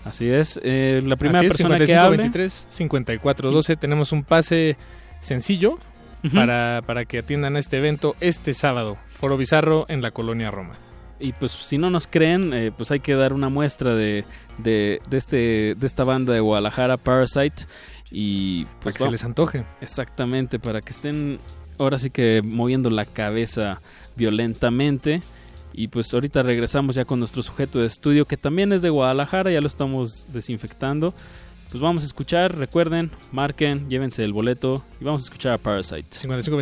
[0.05, 0.59] Así es.
[0.63, 2.17] eh, la primera es, persona que 55, hable.
[2.17, 3.75] 23, 54 12.
[3.77, 4.75] Tenemos un pase
[5.21, 5.79] sencillo
[6.33, 8.97] para, para que atiendan a este evento este sábado.
[9.23, 10.73] Foro Bizarro en la colonia Roma.
[11.17, 14.25] Y pues si no nos creen, eh, pues hay que dar una muestra de,
[14.57, 17.65] de, de este, de esta banda de Guadalajara, Parasite.
[18.11, 19.63] Y pues Para que se les antoje.
[19.79, 21.39] Exactamente, para que estén
[21.77, 23.81] ahora sí que moviendo la cabeza
[24.17, 25.21] violentamente.
[25.71, 29.51] Y pues ahorita regresamos ya con nuestro sujeto de estudio que también es de Guadalajara,
[29.51, 31.13] ya lo estamos desinfectando.
[31.69, 36.19] Pues vamos a escuchar, recuerden, marquen, llévense el boleto y vamos a escuchar a Parasite.
[36.19, 36.57] 55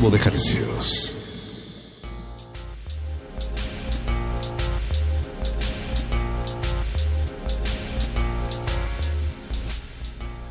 [0.00, 1.12] de.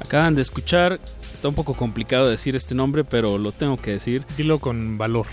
[0.01, 0.99] Acaban de escuchar,
[1.33, 4.25] está un poco complicado decir este nombre, pero lo tengo que decir.
[4.35, 5.27] Dilo con valor.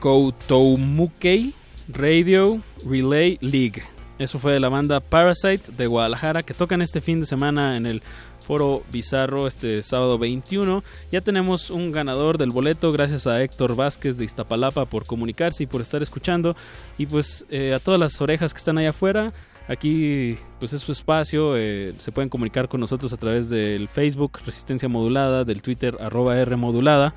[0.00, 1.54] Koutoumukei
[1.88, 3.82] Radio Relay League.
[4.18, 7.86] Eso fue de la banda Parasite de Guadalajara que tocan este fin de semana en
[7.86, 8.02] el
[8.44, 10.84] Foro Bizarro este sábado 21.
[11.10, 15.66] Ya tenemos un ganador del boleto gracias a Héctor Vázquez de Iztapalapa por comunicarse y
[15.66, 16.54] por estar escuchando.
[16.98, 19.32] Y pues eh, a todas las orejas que están allá afuera,
[19.66, 21.56] aquí pues es su espacio.
[21.56, 26.38] eh, se pueden comunicar con nosotros a través del Facebook Resistencia Modulada, del Twitter arroba
[26.38, 27.14] R Modulada.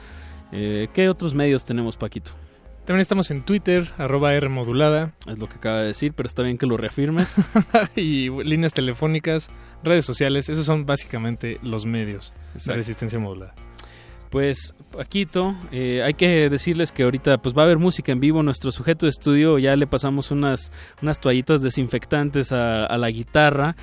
[0.52, 2.32] Eh, ¿Qué otros medios tenemos, Paquito?
[2.88, 5.12] También estamos en Twitter, arroba R modulada.
[5.28, 7.36] Es lo que acaba de decir, pero está bien que lo reafirmes.
[7.98, 9.50] y líneas telefónicas,
[9.84, 12.78] redes sociales, esos son básicamente los medios de Exacto.
[12.78, 13.54] resistencia modulada.
[14.30, 18.42] Pues, Paquito, eh, hay que decirles que ahorita pues va a haber música en vivo.
[18.44, 23.76] Nuestro sujeto de estudio ya le pasamos unas, unas toallitas desinfectantes a, a la guitarra.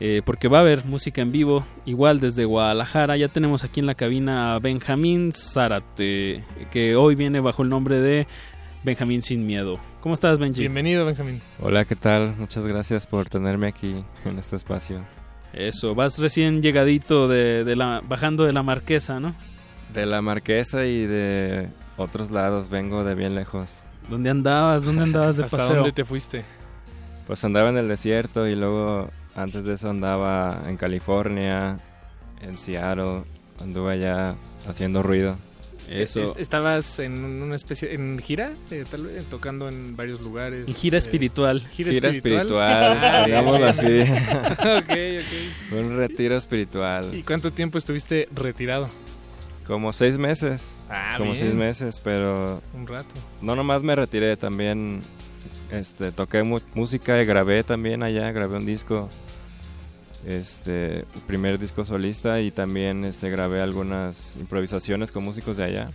[0.00, 3.16] eh, porque va a haber música en vivo, igual desde Guadalajara.
[3.16, 8.00] Ya tenemos aquí en la cabina a Benjamín Zárate, que hoy viene bajo el nombre
[8.00, 8.26] de
[8.84, 9.74] Benjamín Sin Miedo.
[10.00, 10.60] ¿Cómo estás, Benji?
[10.60, 11.40] Bienvenido, Benjamín.
[11.60, 12.34] Hola, ¿qué tal?
[12.36, 15.00] Muchas gracias por tenerme aquí en este espacio.
[15.52, 19.34] Eso, vas recién llegadito de, de la, bajando de la marquesa, ¿no?
[19.94, 21.68] De la Marquesa y de
[21.98, 23.82] otros lados, vengo de bien lejos.
[24.08, 24.84] ¿Dónde andabas?
[24.84, 25.74] ¿Dónde andabas de ¿Hasta paseo?
[25.76, 26.44] dónde te fuiste?
[27.26, 31.76] Pues andaba en el desierto y luego antes de eso andaba en California,
[32.40, 33.22] en Seattle,
[33.60, 34.34] anduve allá
[34.66, 35.36] haciendo ruido.
[35.90, 36.22] Eso.
[36.22, 38.52] Est- ¿Estabas en una especie, en gira?
[38.70, 40.66] Eh, tal vez, tocando en varios lugares.
[40.68, 41.60] En gira Eh, espiritual.
[41.72, 42.46] Gira, Gira espiritual.
[42.92, 44.00] espiritual, digámoslo así.
[44.00, 44.90] ok,
[45.20, 45.72] ok.
[45.84, 47.14] Un retiro espiritual.
[47.14, 48.88] ¿Y cuánto tiempo estuviste retirado?
[49.66, 50.76] Como seis meses.
[50.90, 51.44] Ah, como bien.
[51.44, 53.14] seis meses, pero Un rato.
[53.40, 55.00] no nomás me retiré, también
[55.70, 59.08] este, toqué mu- música y grabé también allá, grabé un disco,
[60.26, 65.90] este, primer disco solista y también este, grabé algunas improvisaciones con músicos de allá,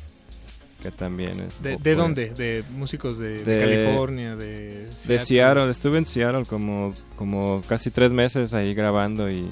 [0.81, 1.61] que también es...
[1.61, 2.29] ¿De, de dónde?
[2.31, 4.35] ¿De músicos de, de De- California?
[4.35, 9.47] ¿De De Seattle, estuve en Seattle como, como casi tres meses ahí grabando y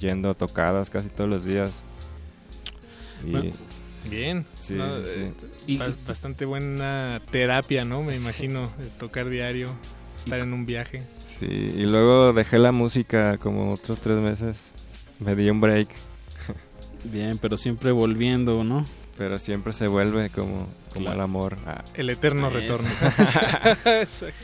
[0.00, 1.82] yendo a tocadas casi todos los días.
[3.26, 3.52] Y, Bueno,
[4.10, 4.44] Bien.
[4.58, 4.96] Sí, ¿no?
[5.04, 5.32] sí, Eh,
[5.68, 5.76] Y-
[6.06, 8.02] bastante buena terapia, ¿no?
[8.02, 9.68] Me imagino, eh, tocar diario,
[10.18, 11.02] estar en un viaje.
[11.48, 14.70] Sí, y luego dejé la música como otros tres meses,
[15.20, 15.88] me di un break.
[17.04, 18.84] Bien, pero siempre volviendo, ¿no?
[19.18, 21.12] Pero siempre se vuelve como, como Claro.
[21.14, 21.56] el amor.
[21.66, 21.82] Ah.
[21.94, 22.56] El eterno Eso.
[22.56, 22.88] retorno.
[23.84, 24.34] Exacto.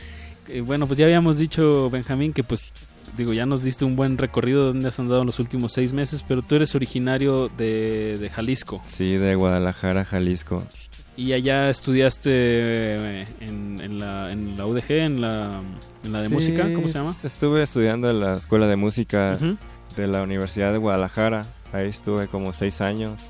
[0.49, 2.65] Eh, bueno, pues ya habíamos dicho, Benjamín, que pues,
[3.17, 6.23] digo, ya nos diste un buen recorrido donde has andado en los últimos seis meses,
[6.27, 8.81] pero tú eres originario de, de Jalisco.
[8.89, 10.63] Sí, de Guadalajara, Jalisco.
[11.19, 15.51] Y allá estudiaste eh, en, en la, en la UDG, en la,
[16.05, 17.17] en la de Sí, música, ¿cómo se llama?
[17.23, 19.37] Estuve estudiando en la escuela de música
[19.97, 21.45] de la Universidad de Guadalajara.
[21.73, 23.21] Ahí estuve como seis años.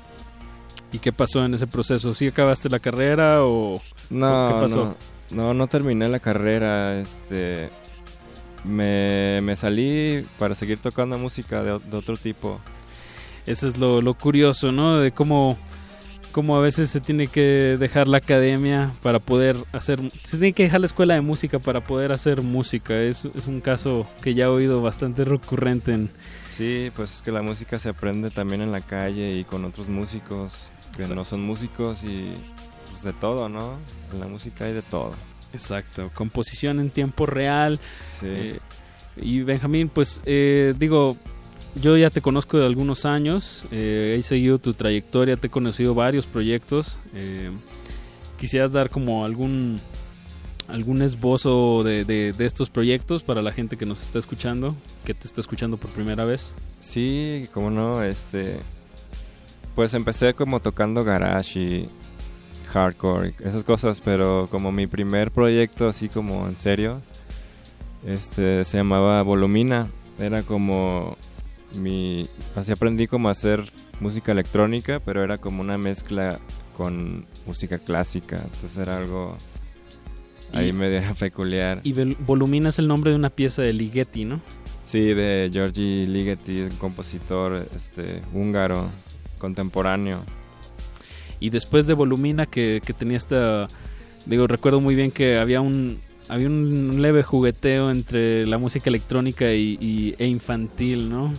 [0.92, 2.14] ¿Y qué pasó en ese proceso?
[2.14, 4.96] ¿Sí acabaste la carrera o No, qué pasó?
[5.32, 6.96] no, no, no terminé la carrera.
[7.00, 7.70] Este,
[8.64, 12.60] me, me salí para seguir tocando música de, de otro tipo.
[13.46, 15.00] Eso es lo, lo curioso, ¿no?
[15.00, 15.58] De cómo,
[16.30, 20.00] cómo a veces se tiene que dejar la academia para poder hacer...
[20.24, 23.00] Se tiene que dejar la escuela de música para poder hacer música.
[23.00, 26.10] Es, es un caso que ya he oído bastante recurrente en...
[26.50, 29.88] Sí, pues es que la música se aprende también en la calle y con otros
[29.88, 32.26] músicos que no son músicos y
[32.86, 33.78] pues, de todo, ¿no?
[34.12, 35.14] En la música hay de todo.
[35.52, 37.80] Exacto, composición en tiempo real.
[38.18, 38.26] Sí.
[38.28, 38.58] Eh,
[39.16, 41.16] y Benjamín, pues eh, digo,
[41.74, 45.94] yo ya te conozco de algunos años, eh, he seguido tu trayectoria, te he conocido
[45.94, 46.96] varios proyectos.
[47.14, 47.50] eh,
[48.38, 49.78] quisieras dar como algún
[50.68, 54.74] algún esbozo de, de- de estos proyectos para la gente que nos está escuchando,
[55.04, 56.54] que te está escuchando por primera vez.
[56.80, 58.56] Sí, cómo no, este...
[59.74, 61.88] Pues empecé como tocando garage y
[62.72, 67.00] hardcore, esas cosas, pero como mi primer proyecto así como en serio,
[68.06, 69.88] este se llamaba Volumina,
[70.20, 71.16] era como
[71.76, 72.26] mi...
[72.56, 73.70] Así aprendí como a hacer
[74.00, 76.38] música electrónica, pero era como una mezcla
[76.76, 79.36] con música clásica, entonces era algo
[80.52, 81.80] ahí Y- medio peculiar.
[81.84, 84.40] Y Volumina es el nombre de una pieza de Ligeti, ¿no?
[84.84, 88.88] Sí, de Giorgi Ligeti, un compositor este, húngaro,
[89.38, 90.24] contemporáneo.
[91.38, 93.68] Y después de Volumina que, que tenía esta...
[94.26, 99.52] Digo, recuerdo muy bien que había un, había un leve jugueteo entre la música electrónica
[99.54, 101.32] y, y- e infantil, ¿no?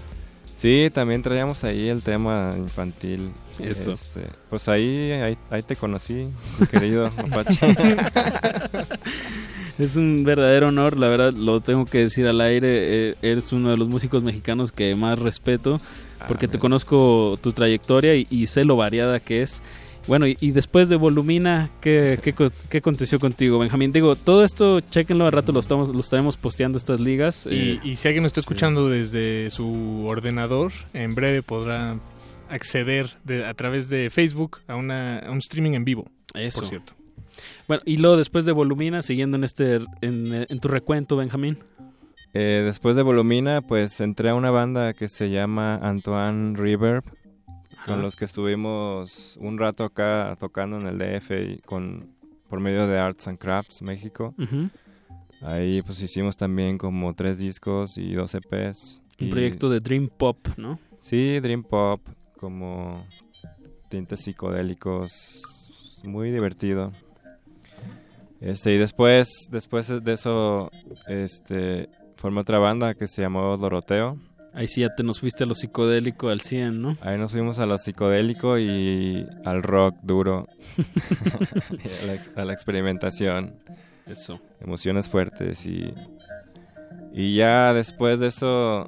[0.61, 3.31] Sí, también traíamos ahí el tema infantil.
[3.59, 3.93] Eso.
[3.93, 6.27] Este, pues ahí, ahí, ahí te conocí,
[6.69, 7.75] querido Apache.
[9.79, 12.69] Es un verdadero honor, la verdad lo tengo que decir al aire.
[13.09, 15.81] eh, eres uno de los músicos mexicanos que más respeto
[16.27, 19.63] porque te conozco tu trayectoria y, y sé lo variada que es.
[20.07, 22.34] Bueno, y, y después de Volumina, ¿qué, qué,
[22.69, 23.91] qué aconteció contigo, Benjamín?
[23.91, 27.48] Digo, todo esto, chequenlo al rato, lo, estamos, lo estaremos posteando estas ligas.
[27.49, 31.98] Y, eh, y si alguien nos está escuchando desde su ordenador, en breve podrá
[32.49, 36.10] acceder de- a través de Facebook a, una, a un streaming en vivo.
[36.34, 36.60] Eso.
[36.61, 36.94] Por cierto.
[37.68, 41.57] Bueno, y luego después de Volumina, siguiendo en este en, en tu recuento, Benjamín.
[42.34, 47.03] Eh, después de Volumina, pues entré a una banda que se llama Antoine Reverb,
[47.83, 47.93] Ajá.
[47.93, 52.09] con los que estuvimos un rato acá tocando en el DF y con
[52.49, 54.35] por medio de Arts and Crafts México.
[55.41, 59.01] Ahí pues hicimos también como tres discos y dos EPs.
[59.19, 60.79] Un y- proyecto de Dream Pop, ¿no?
[60.99, 62.01] Sí, Dream Pop,
[62.37, 63.05] como
[63.89, 66.91] tintes psicodélicos, muy divertido.
[68.39, 70.69] Este, y después, después de eso,
[71.07, 74.17] este, formé otra banda que se llamó Doroteo.
[74.53, 76.98] Ahí sí ya te nos fuiste a lo psicodélico al 100, ¿no?
[77.02, 80.48] Ahí nos fuimos a lo psicodélico y al rock duro,
[82.03, 83.56] a, la, a la experimentación.
[84.06, 84.41] Eso.
[84.60, 85.94] Emociones fuertes y,
[87.14, 88.88] y ya después de eso,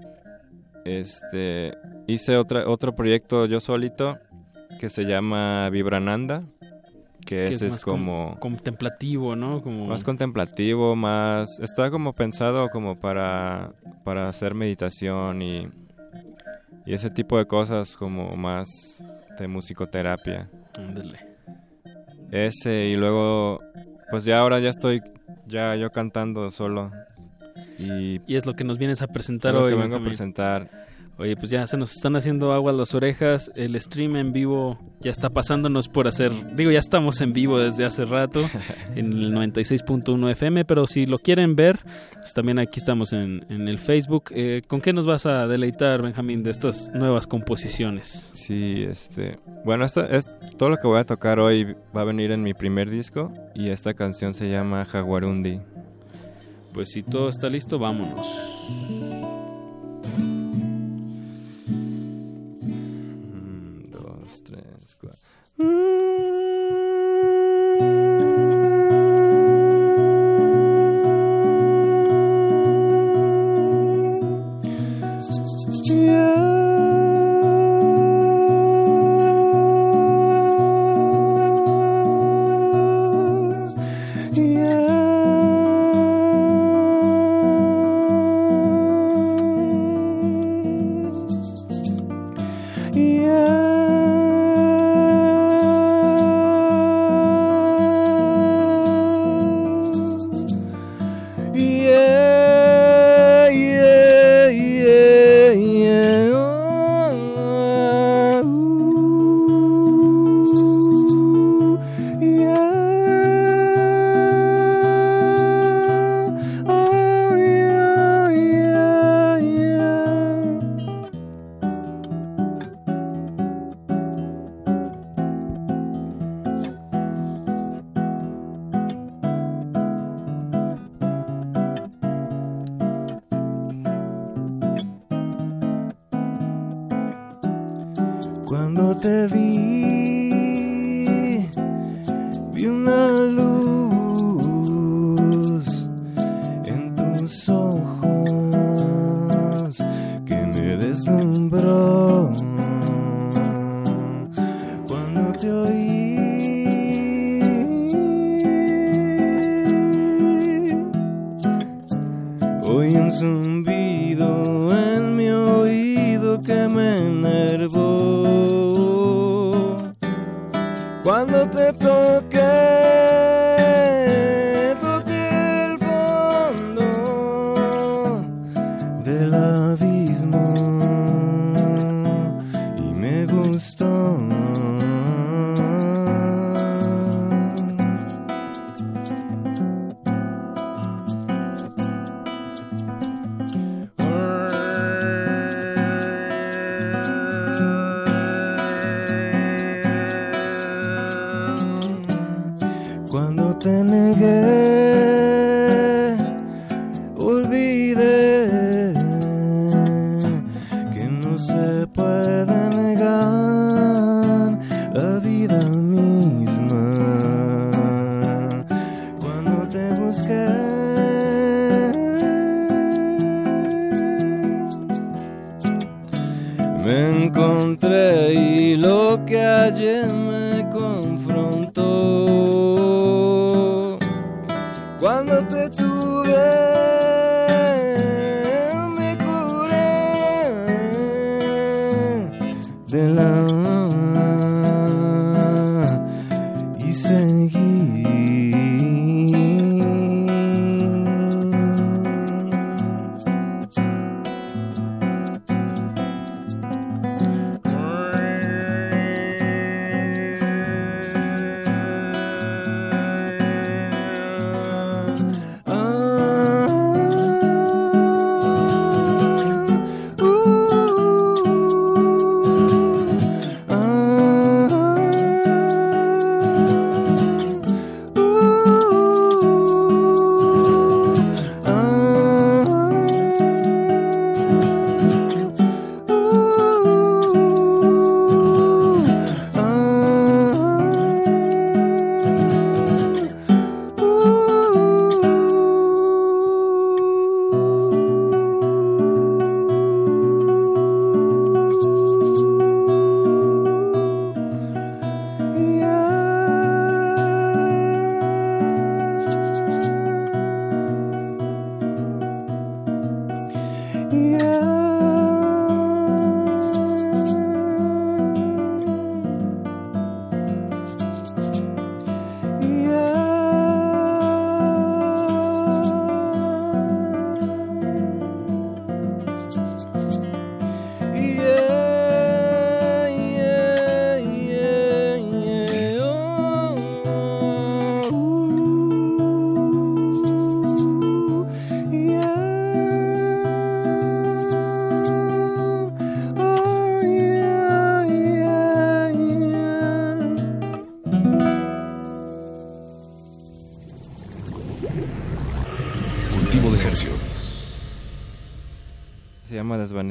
[0.85, 1.71] este,
[2.07, 4.17] hice otra, otro proyecto yo solito
[4.79, 6.43] que se llama Vibrananda,
[7.25, 9.61] que, Que ese es, más com- como contemplativo, ¿no?
[9.61, 13.71] Como más contemplativo, más está como pensado como para
[14.03, 15.67] para hacer meditación y
[16.85, 19.03] y ese tipo de cosas como más
[19.39, 20.49] de musicoterapia.
[20.77, 21.17] Ándale.
[22.31, 23.59] Ese y luego
[24.11, 25.01] pues ya ahora ya estoy
[25.47, 26.91] ya yo cantando solo
[27.79, 29.73] y Y es lo que nos vienes a presentar es lo hoy.
[29.73, 30.69] que vengo a presentar.
[31.17, 33.51] Oye, pues ya se nos están haciendo aguas las orejas.
[33.55, 36.31] El stream en vivo ya está pasándonos por hacer.
[36.55, 38.49] Digo, ya estamos en vivo desde hace rato
[38.95, 41.79] en el 96.1 FM, pero si lo quieren ver,
[42.15, 44.31] pues también aquí estamos en, en el Facebook.
[44.31, 48.31] Eh, ¿Con qué nos vas a deleitar, Benjamín, de estas nuevas composiciones?
[48.33, 50.27] Sí, este, bueno, esto es
[50.57, 53.69] todo lo que voy a tocar hoy va a venir en mi primer disco y
[53.69, 55.59] esta canción se llama Jaguarundi.
[56.73, 59.32] Pues si todo está listo, vámonos.
[65.63, 66.42] Cuatro.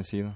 [0.02, 0.32] sine.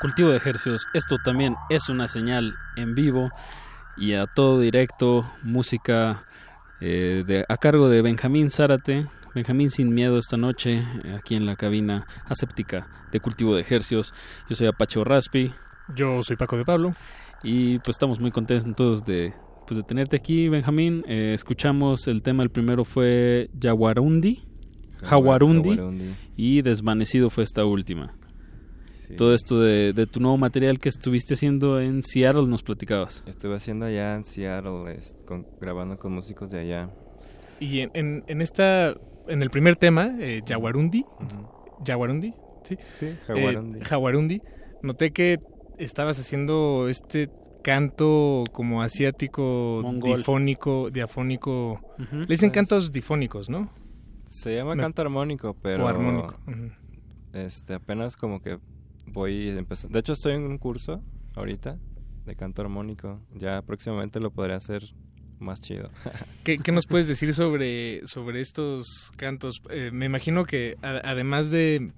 [0.00, 3.30] Cultivo de ejercicios, esto también es una señal en vivo
[3.96, 6.24] y a todo directo, música
[6.80, 11.46] eh, de, a cargo de Benjamín Zárate, Benjamín sin miedo esta noche, eh, aquí en
[11.46, 14.14] la cabina aséptica de Cultivo de ejercicios.
[14.48, 15.52] Yo soy Apache Raspi.
[15.94, 16.94] Yo soy Paco de Pablo.
[17.42, 19.34] Y pues estamos muy contentos de,
[19.66, 21.04] pues, de tenerte aquí, Benjamín.
[21.06, 24.42] Eh, escuchamos el tema, el primero fue Jaguarundi.
[25.02, 25.70] Jaguarundi.
[25.70, 26.14] Jaguarundi.
[26.36, 28.14] Y Desvanecido fue esta última.
[29.14, 33.22] Todo esto de, de, tu nuevo material que estuviste haciendo en Seattle, nos platicabas.
[33.26, 36.90] Estuve haciendo allá en Seattle, es, con, grabando con músicos de allá.
[37.60, 38.94] Y en, en, en esta,
[39.28, 41.84] en el primer tema, eh, Jaguarundi, uh -huh.
[41.86, 42.34] Jaguarundi,
[42.64, 43.78] sí, sí Jaguarundi.
[43.78, 44.42] Eh, Jaguarundi,
[44.82, 45.38] noté que
[45.78, 47.30] estabas haciendo este
[47.62, 50.16] canto como asiático, Mongol.
[50.18, 51.80] difónico, diafónico.
[51.98, 52.20] Uh -huh.
[52.20, 53.70] Le dicen Pues- cantos difónicos, ¿no?
[54.28, 56.34] Se llama Me- canto armónico, pero O armónico.
[57.32, 58.58] este apenas como que
[59.06, 59.94] voy empezando.
[59.94, 61.02] De hecho, estoy en un curso
[61.34, 61.78] ahorita
[62.24, 63.20] de canto armónico.
[63.34, 64.82] Ya próximamente lo podré hacer
[65.38, 65.90] más chido.
[66.44, 69.60] ¿Qué, qué nos puedes decir sobre, sobre estos cantos?
[69.70, 71.92] Eh, me imagino que a- además de,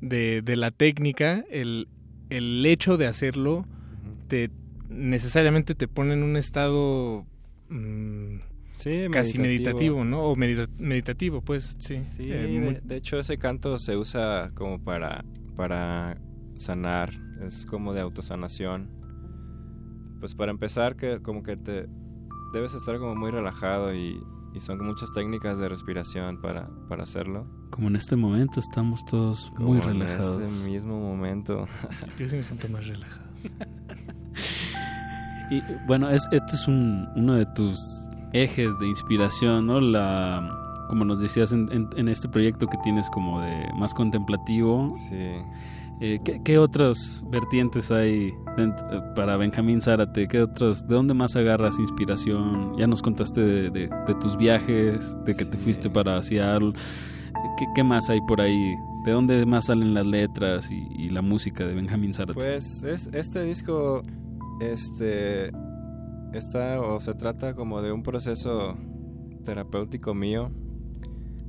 [0.00, 1.88] de, de la técnica, el,
[2.30, 3.64] el hecho de hacerlo
[4.28, 4.50] te
[4.90, 7.24] necesariamente te pone en un estado
[7.68, 8.36] mm,
[8.78, 9.42] Sí, casi meditativo.
[9.42, 10.22] meditativo, ¿no?
[10.24, 11.96] O medita- meditativo, pues, sí.
[11.98, 15.24] Sí, Eh, de hecho ese canto se usa como para,
[15.58, 16.16] para
[16.54, 17.10] sanar,
[17.44, 18.88] es como de autosanación.
[20.20, 21.86] Pues para empezar, que como que te
[22.54, 24.22] debes estar como muy relajado y,
[24.54, 27.44] y son muchas técnicas de respiración para, para hacerlo.
[27.70, 30.40] Como en este momento estamos todos Como muy en relajados.
[30.40, 31.66] este mismo momento.
[32.18, 33.26] Yo sí me siento más relajado.
[35.50, 37.80] Y bueno, es, este es un, uno de tus
[38.34, 39.80] ejes de inspiración, ¿no?
[39.80, 40.46] La,
[40.88, 44.92] como nos decías en, en- en este proyecto que tienes como de más contemplativo.
[45.08, 45.36] Sí.
[46.00, 48.32] Eh, ¿qué, qué otras vertientes hay
[49.16, 50.28] para Benjamín Zárate?
[50.28, 52.76] ¿Qué otros, ¿De dónde más agarras inspiración?
[52.76, 56.72] Ya nos contaste de, de- de tus viajes, de que te fuiste para Seattle.
[57.58, 58.74] ¿Qué, ¿Qué más hay por ahí?
[59.04, 62.34] ¿De dónde más salen las letras y, y la música de Benjamín Zárate?
[62.34, 64.02] Pues es, este disco
[64.60, 65.50] este
[66.32, 68.76] está o se trata como de un proceso
[69.44, 70.50] terapéutico mío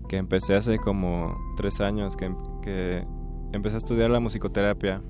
[0.10, 3.06] que empecé hace como tres años que, que
[3.53, 5.02] empecé a estudiar la musicoterapia.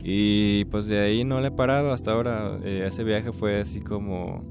[0.00, 2.58] Y pues de ahí no le he parado hasta ahora.
[2.62, 4.44] Eh, ese viaje fue así como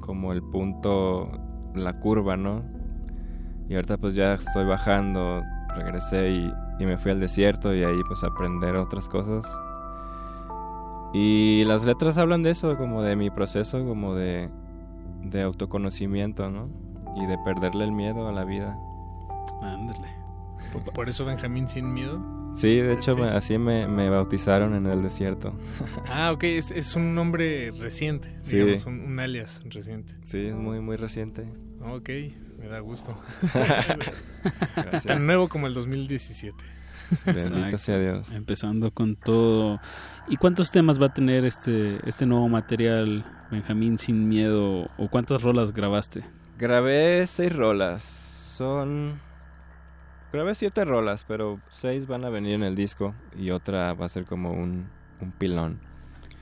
[0.00, 1.30] como el punto
[1.74, 2.62] la curva no
[3.70, 5.42] y ahorita pues ya estoy bajando
[5.74, 6.52] regresé y,
[6.84, 9.46] me fui al desierto y ahí pues aprender otras cosas.
[11.14, 14.50] Y las letras hablan de eso, como de mi proceso, como de
[15.42, 16.68] autoconocimiento, ¿no?
[17.16, 18.76] Y de perderle el miedo a la vida.
[19.62, 20.08] Ándale.
[20.72, 22.22] Por, por eso Benjamín sin miedo.
[22.54, 23.20] Sí, de hecho Sí.
[23.20, 25.54] me- así me, me bautizaron en el desierto.
[26.08, 28.56] Ah, ok, es, es un nombre reciente, Sí.
[28.58, 30.14] digamos, un, un alias reciente.
[30.24, 31.46] Sí, es muy, muy reciente.
[31.82, 32.08] Ok,
[32.58, 33.16] me da gusto.
[35.06, 36.56] Tan nuevo como el 2017.
[37.26, 37.78] Bendito Exacto.
[37.78, 38.32] sea Dios.
[38.32, 39.80] Empezando con todo.
[40.28, 44.88] ¿Y cuántos temas va a tener este, este nuevo material, Benjamín Sin Miedo?
[44.96, 46.24] ¿O cuántas rolas grabaste?
[46.58, 48.02] Grabé seis rolas.
[48.02, 49.20] Son...
[50.32, 54.08] Grabé siete rolas, pero seis van a venir en el disco y otra va a
[54.08, 54.88] ser como un,
[55.20, 55.78] un pilón.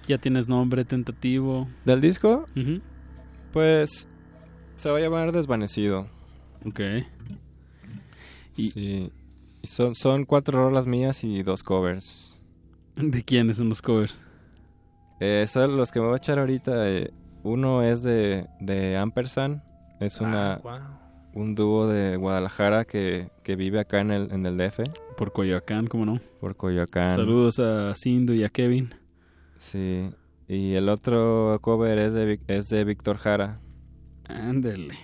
[0.07, 1.69] ¿Ya tienes nombre tentativo?
[1.85, 2.47] ¿Del disco?
[3.53, 4.09] Pues
[4.77, 6.09] se va a llamar Desvanecido.
[6.65, 6.81] Ok.
[8.53, 9.13] Sí.
[9.63, 12.41] Y son, son cuatro rolas mías y dos covers.
[12.97, 14.19] ¿De quiénes son los covers?
[15.21, 16.89] Eh, son los que me voy a echar ahorita.
[16.89, 17.13] eh,
[17.43, 19.63] uno es de, de Ampersand.
[20.05, 20.61] Es una,
[21.35, 24.81] un dúo de Guadalajara que, que vive acá en el, en el DF.
[25.17, 26.21] Por Coyoacán, ¿cómo no?
[26.41, 27.11] Por Coyoacán.
[27.17, 28.95] Saludos a Cindy y a Kevin.
[29.57, 30.11] Sí.
[30.49, 33.61] Y el otro cover es de, es de Víctor Jara.
[34.29, 34.95] Ándale.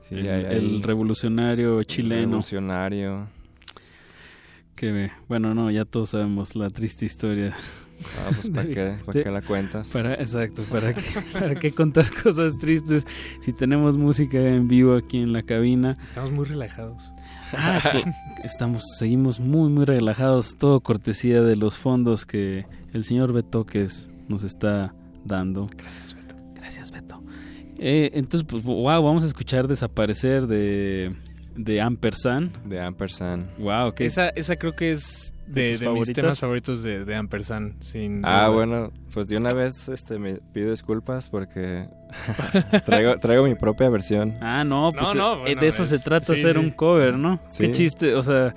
[0.00, 2.22] Sí, el, ahí- ahí- el revolucionario chileno.
[2.22, 3.28] Revolucionario.
[4.74, 7.54] Que, bueno, no, ya todos sabemos la triste historia.
[8.18, 8.96] Ah, pues, ¿para qué?
[9.04, 9.90] ¿Para qué la cuentas?
[9.90, 11.02] Para, exacto, ¿para qué,
[11.32, 13.06] ¿para qué contar cosas tristes
[13.40, 15.94] si tenemos música en vivo aquí en la cabina?
[16.04, 17.02] Estamos muy relajados.
[17.54, 17.78] Ah,
[18.42, 24.42] estamos, seguimos muy, muy relajados, todo cortesía de los fondos que el señor Betoques nos
[24.42, 25.68] está dando.
[25.76, 26.36] Gracias, Beto.
[26.54, 27.22] Gracias, Beto.
[27.78, 31.14] Eh, entonces, pues, wow, vamos a escuchar Desaparecer de,
[31.56, 32.56] de Ampersand.
[32.64, 33.56] De Ampersand.
[33.58, 37.82] Wow, que Esa, esa creo que es ¿De de, mis temas favoritos de, de Ampersand.
[37.82, 38.48] Sin Ah, duda.
[38.48, 41.88] bueno, pues de una vez este, me pido disculpas porque
[42.86, 44.34] traigo, traigo mi propia versión.
[44.40, 46.58] Ah, no, pues no, eh, bueno, de eso se trata sí, hacer sí.
[46.58, 47.40] un cover, ¿no?
[47.48, 47.64] Sí.
[47.66, 48.54] Qué chiste, o sea,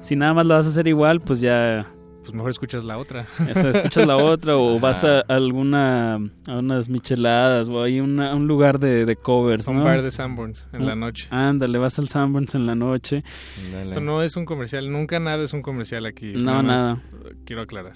[0.00, 1.86] si nada más lo vas a hacer igual, pues ya
[2.28, 3.26] Pues mejor escuchas la otra.
[3.50, 4.80] o sea, escuchas la otra o Ajá.
[4.82, 9.78] vas a alguna a unas micheladas o hay una- un lugar de, de covers, Un
[9.78, 9.84] ¿no?
[9.84, 11.26] bar de Sanborns en la Un- noche.
[11.30, 13.24] Ándale, vas al Sanborns en la noche.
[13.82, 16.34] Esto no es un comercial, nunca nada es un comercial aquí.
[16.34, 16.98] No, nada.
[17.24, 17.94] eh, Quiero aclarar.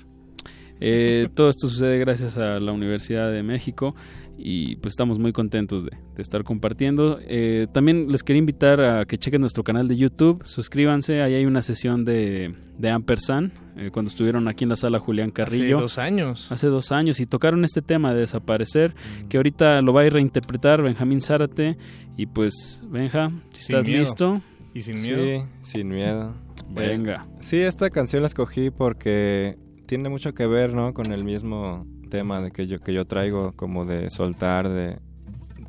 [0.84, 3.94] Eh, todo esto sucede gracias a la Universidad de México
[4.38, 7.18] y pues estamos muy contentos de, de estar compartiendo.
[7.22, 11.44] Eh, también les quería invitar a que chequen nuestro canal de YouTube, suscríbanse, ahí hay
[11.46, 15.76] una sesión de, de Ampersand, eh, cuando estuvieron aquí en la sala Julián Carrillo.
[15.76, 16.52] Hace dos años.
[16.52, 18.94] Hace dos años y tocaron este tema de desaparecer,
[19.28, 21.76] que ahorita lo va a ir reinterpretar Benjamín Zárate
[22.16, 24.00] y pues Benja, si Sin estás miedo.
[24.00, 24.40] listo,
[24.74, 25.46] Y sin miedo.
[25.60, 26.34] Sí, sin miedo.
[26.70, 27.26] venga.
[27.40, 29.56] Sí, esta canción la escogí porque
[29.86, 30.94] tiene mucho que ver, ¿no?
[30.94, 34.98] Con el mismo tema de que yo, que yo traigo, como de soltar, de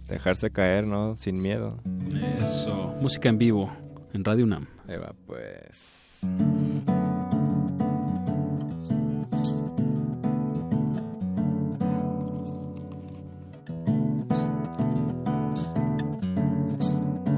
[0.09, 1.15] dejarse caer, ¿no?
[1.15, 1.79] Sin miedo.
[2.41, 2.93] Eso.
[2.99, 3.71] Música en vivo
[4.11, 4.67] en Radio UNAM.
[4.85, 6.27] Ahí va, pues.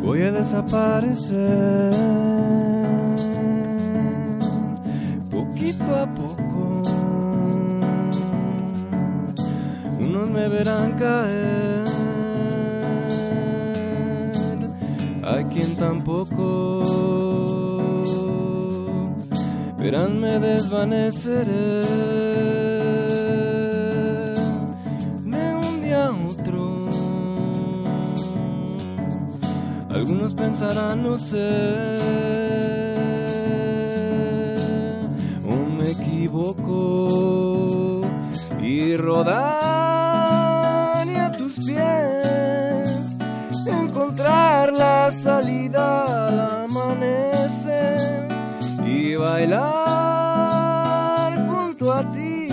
[0.02, 1.94] Voy a desaparecer
[5.30, 7.25] poquito a poco.
[10.16, 11.84] Me verán caer,
[15.24, 16.84] hay quien tampoco.
[19.78, 21.82] Veránme desvaneceré
[25.26, 26.88] de un día a otro.
[29.90, 31.98] Algunos pensarán, no sé,
[35.46, 38.00] o me equivoco
[38.62, 39.65] y rodar
[44.36, 48.28] encontrar la salida al amanecer
[48.86, 49.76] y bailar
[51.48, 52.50] junto a ti.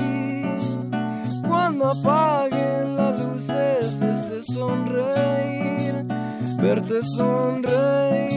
[1.47, 5.95] Cuando apaguen las luces este sonreír
[6.61, 8.32] verte sonreír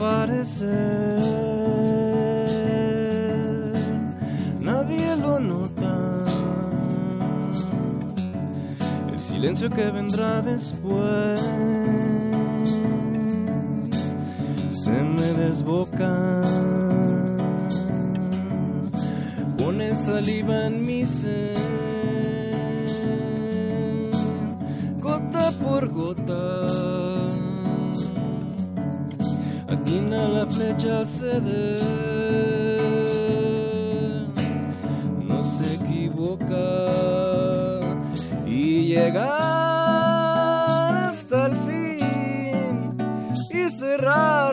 [0.00, 1.20] desaparecer.
[4.60, 6.24] Nadie lo nota.
[9.12, 11.40] El silencio que vendrá después
[14.70, 16.42] se me desboca.
[19.58, 21.54] Pone saliva en mi sed,
[25.00, 27.09] gota por gota
[29.90, 31.76] atina la flecha cede,
[35.26, 36.68] no se equivoca.
[38.46, 39.30] Y llegar
[41.08, 42.96] hasta el fin
[43.50, 44.49] y cerrarnos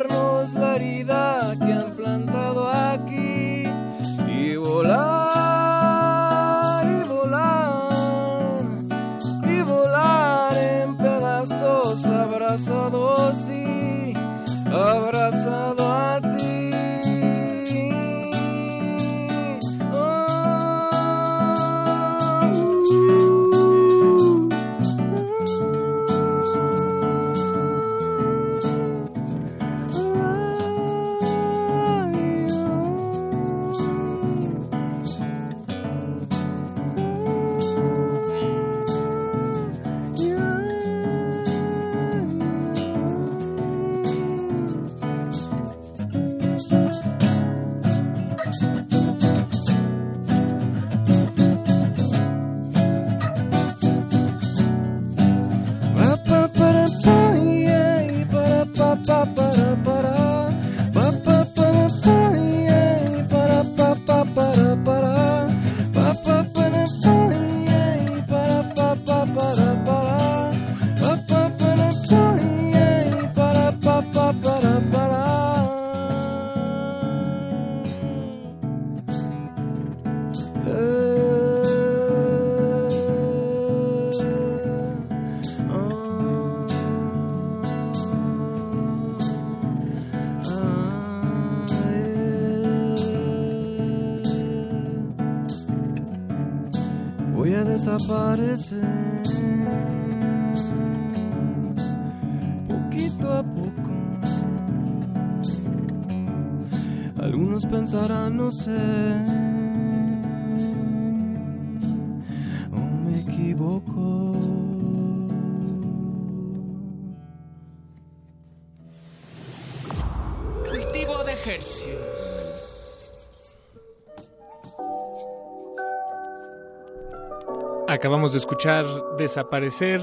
[128.28, 128.86] Acabamos de escuchar
[129.18, 130.02] Desaparecer,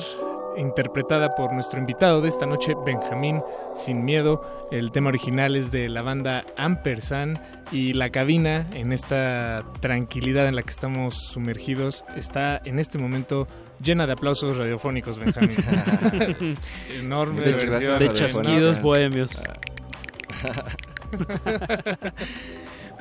[0.56, 3.42] interpretada por nuestro invitado de esta noche, Benjamín
[3.76, 4.40] Sin Miedo.
[4.70, 7.38] El tema original es de la banda Ampersand
[7.70, 13.46] y la cabina, en esta tranquilidad en la que estamos sumergidos, está en este momento
[13.82, 15.58] llena de aplausos radiofónicos, Benjamín.
[16.98, 18.14] Enorme De, versión de radiofónica.
[18.14, 19.42] chasquidos bohemios.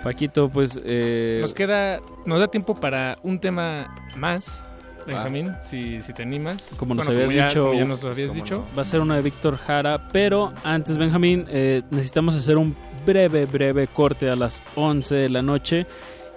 [0.03, 0.77] Paquito, pues...
[0.83, 4.65] eh, Nos queda, nos da tiempo para un tema más,
[5.05, 6.75] Benjamín, si, si te animas.
[6.77, 8.65] Como nos Bueno, habías dicho, ya nos lo habías dicho.
[8.77, 12.75] va a ser una de Víctor Jara, pero antes, Benjamín, eh, necesitamos hacer un
[13.05, 15.85] breve, breve corte a las 11 de la noche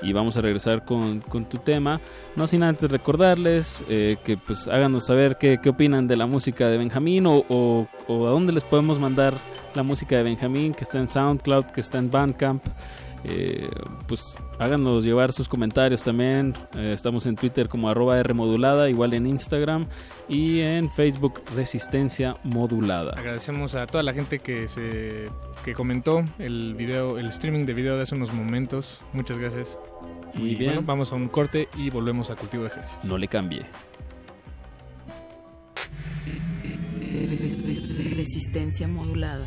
[0.03, 2.01] y vamos a regresar con, con tu tema.
[2.35, 6.69] No sin antes recordarles eh, que pues háganos saber qué, qué opinan de la música
[6.69, 9.35] de Benjamín o, o- o a dónde les podemos mandar
[9.75, 12.65] la música de Benjamín, que está en SoundCloud, que está en Bandcamp.
[13.25, 13.69] Eh,
[14.07, 16.55] pues háganos llevar sus comentarios también.
[16.75, 19.87] Eh, estamos en Twitter como arroba R modulada, igual en Instagram
[20.29, 23.13] y en Facebook Resistencia Modulada.
[23.17, 25.29] Agradecemos a toda la gente que se
[25.65, 29.03] que comentó el video, el streaming de video de hace unos momentos.
[29.13, 29.79] Muchas gracias.
[30.35, 30.73] Muy Y, bien.
[30.75, 32.99] bueno, vamos a un corte y volvemos a cultivo de ejercicio.
[33.03, 33.67] No le cambie.
[38.17, 39.47] Resistencia modulada.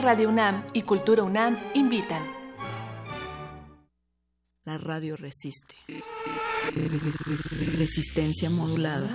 [0.00, 2.22] Radio UNAM y Cultura UNAM invitan.
[4.64, 5.74] La radio resiste.
[7.76, 9.10] Resistencia modulada.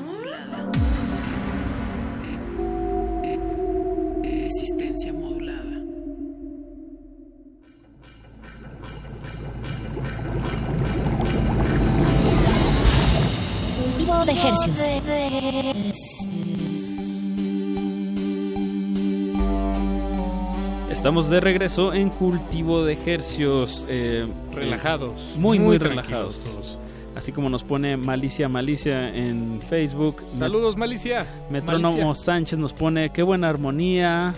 [4.22, 5.82] Resistencia modulada.
[13.82, 16.35] Cultivo de ejercicios.
[20.96, 23.86] Estamos de regreso en cultivo de ejercios.
[23.90, 26.80] eh, Relajados, Muy, muy, muy relajados.
[27.16, 30.22] Así como nos pone Malicia Malicia en Facebook.
[30.38, 31.26] Saludos, Malicia.
[31.50, 32.16] Metrónomo Malicia.
[32.16, 34.34] Sánchez nos pone qué buena armonía.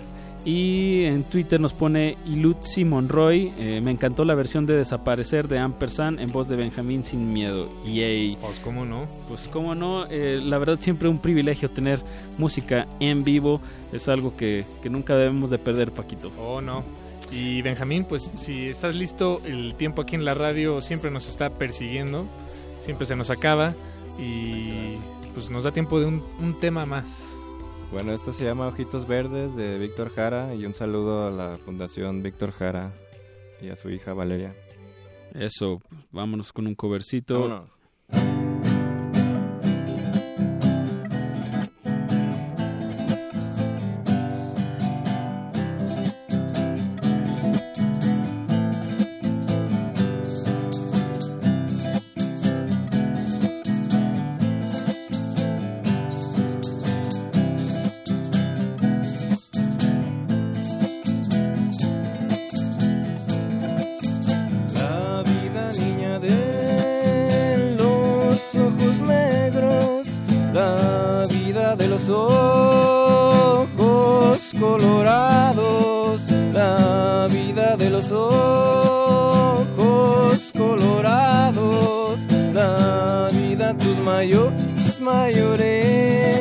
[0.45, 3.51] Y en Twitter nos pone Ilutzi Monroy.
[3.57, 7.67] eh, me encantó la versión de Desaparecer de Ampersand en voz de Benjamín Sin Miedo.
[7.85, 8.37] Yay.
[8.39, 9.07] Pues cómo no.
[9.27, 10.05] Pues cómo no.
[10.09, 11.99] eh, la verdad siempre un privilegio tener
[12.37, 13.59] música en vivo.
[13.93, 16.31] Es algo que, que nunca debemos de perder, Paquito.
[16.37, 16.83] Oh, no.
[17.31, 21.49] Y Benjamín, pues si estás listo, el tiempo aquí en la radio siempre nos está
[21.49, 22.25] persiguiendo,
[22.79, 23.73] siempre se nos acaba
[24.17, 24.95] y
[25.33, 27.25] pues nos da tiempo de un, un tema más.
[27.91, 32.21] Bueno, esto se llama Ojitos Verdes de Víctor Jara y un saludo a la Fundación
[32.21, 32.93] Víctor Jara
[33.61, 34.55] y a su hija Valeria.
[35.33, 35.81] Eso,
[36.11, 37.41] vámonos con un covercito.
[37.41, 37.76] Vámonos.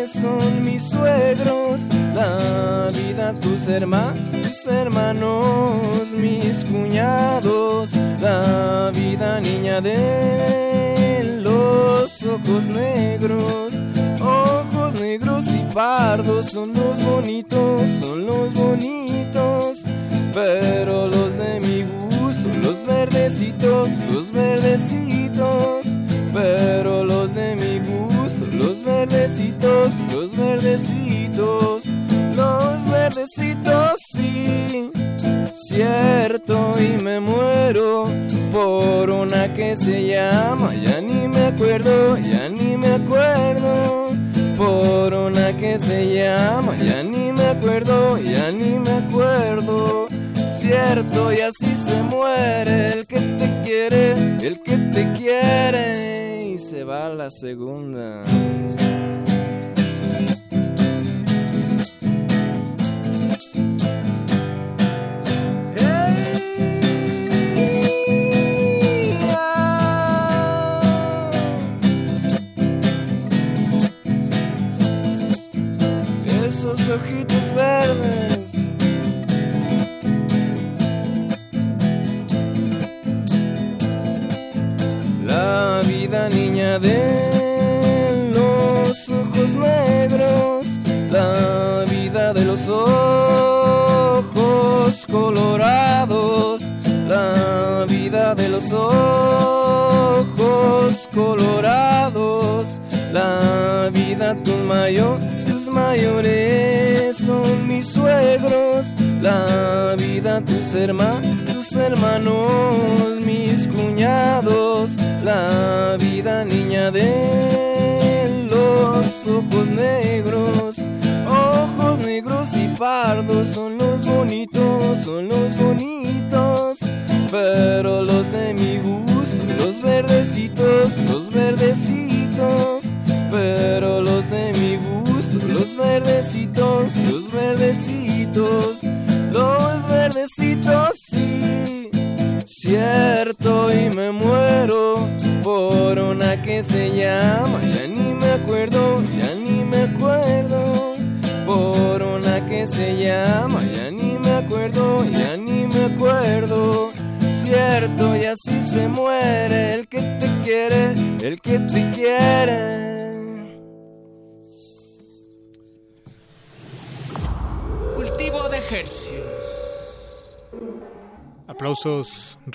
[0.06, 1.80] Son mis suegros,
[2.14, 7.90] la vida tus hermanos, tus hermanos, mis cuñados,
[8.20, 13.82] la vida niña de los ojos negros,
[14.20, 18.54] ojos negros y pardos son los bonitos, son los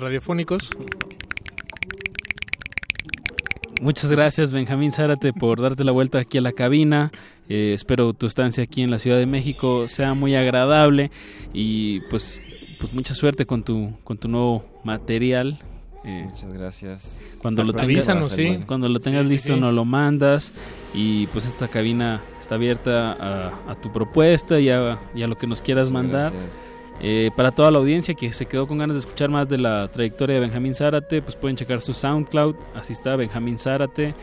[0.01, 0.69] radiofónicos.
[3.81, 7.11] Muchas gracias Benjamín Zárate por darte la vuelta aquí a la cabina.
[7.49, 11.09] Eh, espero tu estancia aquí en la Ciudad de México sea muy agradable
[11.53, 12.41] y pues,
[12.79, 15.59] pues mucha suerte con tu, con tu nuevo material.
[16.05, 17.37] Eh, Muchas gracias.
[17.41, 18.59] Cuando lo, tengas, Avísanos, sí.
[18.67, 19.59] cuando lo tengas Sí, sí, listo sí.
[19.59, 20.51] nos lo mandas
[20.93, 25.35] y pues esta cabina está abierta a, a tu propuesta y a, y a lo
[25.35, 26.31] que nos quieras mandar.
[26.33, 26.70] gracias.
[27.03, 29.87] Eh, para toda la audiencia que se quedó con ganas de escuchar más de la
[29.87, 34.13] trayectoria de Benjamín Zárate, pues pueden checar su SoundCloud, así está Benjamín Zárate,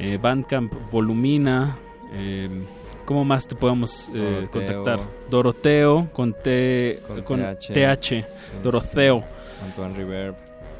[0.00, 1.76] eh, Bandcamp Volumina,
[2.12, 2.48] eh,
[3.04, 4.50] ¿cómo más te podemos eh, Doroteo.
[4.50, 5.00] contactar?
[5.30, 7.72] Doroteo con T Con con TH.
[7.72, 8.24] TH,
[8.64, 9.22] Doroteo.
[9.64, 10.34] Antoine Reverb.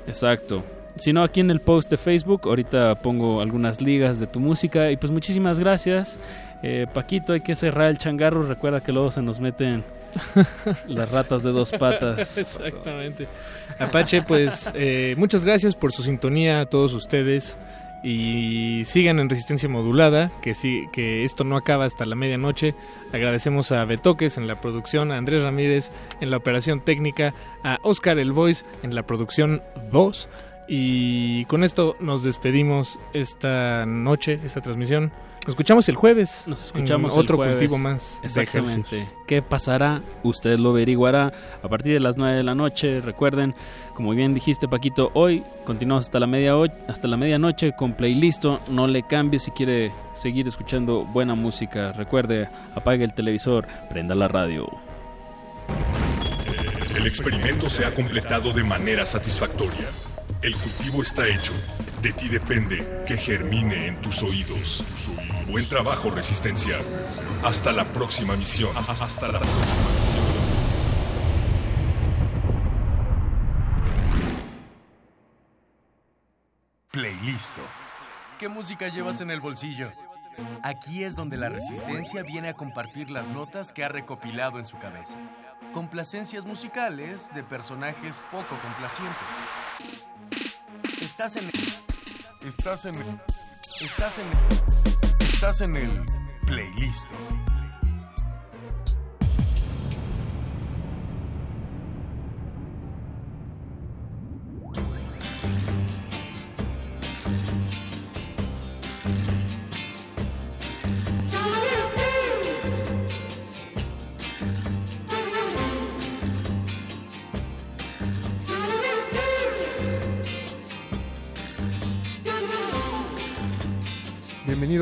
[0.09, 0.63] Exacto.
[0.97, 4.91] Si no, aquí en el post de Facebook, ahorita pongo algunas ligas de tu música.
[4.91, 6.19] Y pues muchísimas gracias.
[6.63, 8.43] Eh, Paquito, hay que cerrar el changarro.
[8.43, 9.83] Recuerda que luego se nos meten
[10.89, 12.37] las ratas de dos patas.
[12.39, 13.27] Exactamente.
[13.79, 17.57] Apache, pues eh, muchas gracias por su sintonía a todos ustedes
[18.03, 22.75] y sigan en resistencia modulada, que sí, que esto no acaba hasta la medianoche.
[23.13, 27.33] Agradecemos a Betoques en la producción, a Andrés Ramírez en la operación técnica,
[27.63, 30.29] a Oscar El Voice en la producción 2
[30.67, 35.13] y con esto nos despedimos esta noche, esta transmisión.
[35.45, 36.45] Nos escuchamos el jueves.
[36.47, 37.59] Nos escuchamos en otro el jueves.
[37.59, 38.19] cultivo más.
[38.23, 39.07] Exactamente.
[39.27, 40.01] ¿Qué pasará?
[40.23, 43.03] Usted lo averiguará a partir de las 9 de la noche.
[43.03, 43.55] Recuerden,
[43.93, 46.55] como bien dijiste Paquito, hoy continuamos hasta la media
[46.89, 48.59] hasta la medianoche con playlisto.
[48.71, 51.93] No le cambie si quiere seguir escuchando buena música.
[51.93, 54.67] Recuerde, apague el televisor, prenda la radio.
[56.97, 59.91] El experimento se ha completado de manera satisfactoria.
[60.41, 61.53] El cultivo está hecho.
[62.05, 64.85] De ti depende que germine en tus oídos.
[65.49, 66.77] Buen trabajo, Resistencia.
[67.43, 68.77] Hasta la próxima misión.
[68.77, 70.25] Hasta la próxima misión.
[76.91, 77.63] Playlisto.
[78.39, 79.91] ¿Qué música llevas en el bolsillo?
[80.63, 84.77] Aquí es donde la resistencia viene a compartir las notas que ha recopilado en su
[84.77, 85.17] cabeza.
[85.73, 89.17] Complacencias musicales de personajes poco complacientes.
[91.01, 91.51] Estás en
[92.45, 92.95] Estás en
[93.81, 96.03] Estás en Estás en el
[96.47, 97.15] Playlisto.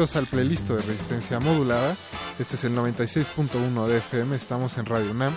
[0.02, 1.96] Bienvenidos al playlist de Resistencia Modulada.
[2.40, 5.32] Este es el 96.1 de FM, estamos en Radio UNAM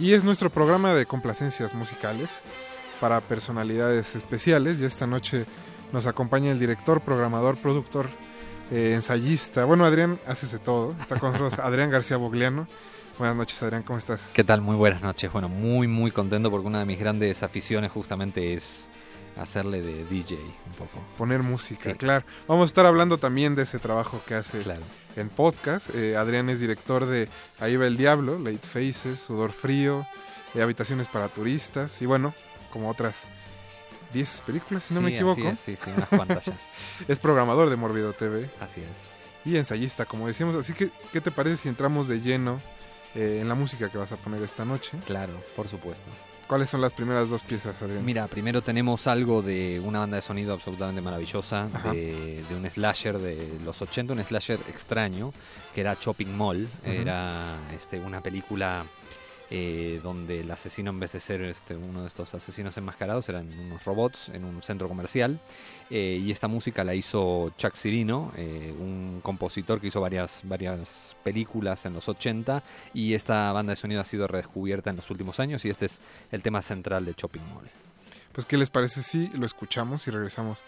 [0.00, 2.28] y es nuestro programa de complacencias musicales
[3.00, 4.80] para personalidades especiales.
[4.80, 5.46] Y esta noche
[5.92, 8.08] nos acompaña el director, programador, productor,
[8.72, 9.64] eh, ensayista.
[9.64, 10.96] Bueno, Adrián, haces de todo.
[11.00, 12.66] Está con nosotros Adrián García Bogliano.
[13.16, 14.28] Buenas noches, Adrián, ¿cómo estás?
[14.32, 14.60] ¿Qué tal?
[14.60, 15.30] Muy buenas noches.
[15.30, 18.88] Bueno, muy, muy contento porque una de mis grandes aficiones justamente es
[19.36, 21.00] hacerle de DJ un poco.
[21.18, 21.94] Poner música, Sí.
[21.94, 22.24] claro.
[22.46, 24.82] Vamos a estar hablando también de ese trabajo que haces Claro.
[25.16, 25.88] en podcast.
[25.94, 27.28] Eh, Adrián es director de
[27.60, 30.06] Ahí va el Diablo, Late Faces, Sudor Frío,
[30.54, 32.32] eh, Habitaciones para Turistas y bueno,
[32.72, 33.24] como otras
[34.12, 35.40] 10 películas, si no me equivoco.
[35.48, 36.56] es, sí, sí, unas cuantas ya.
[37.08, 38.48] es programador de Morbido TV.
[38.60, 38.96] Así es.
[39.44, 40.54] Y ensayista, como decíamos.
[40.56, 42.60] Así que, ¿qué te parece si entramos de lleno
[43.16, 44.92] eh, en la música que vas a poner esta noche?
[45.06, 46.08] Claro, por supuesto.
[46.46, 48.04] ¿Cuáles son las primeras dos piezas, Adrián?
[48.04, 53.18] Mira, primero tenemos algo de una banda de sonido absolutamente maravillosa, de, de un slasher
[53.18, 55.32] de los 80, un slasher extraño,
[55.74, 56.68] que era Chopping Mall.
[56.84, 58.84] Era este, una película
[59.50, 63.52] eh, donde el asesino, en vez de ser este, uno de estos asesinos enmascarados, eran
[63.58, 65.40] unos robots en un centro comercial.
[65.90, 71.16] Eh, y esta música la hizo Chuck Cirino, eh, un compositor que hizo varias, varias
[71.22, 72.62] películas en los 80.
[72.92, 75.64] Y esta banda de sonido ha sido redescubierta en los últimos años.
[75.64, 76.00] Y este es
[76.30, 77.70] el tema central de Chopping Mall.
[78.32, 80.60] Pues, ¿qué les parece si lo escuchamos y regresamos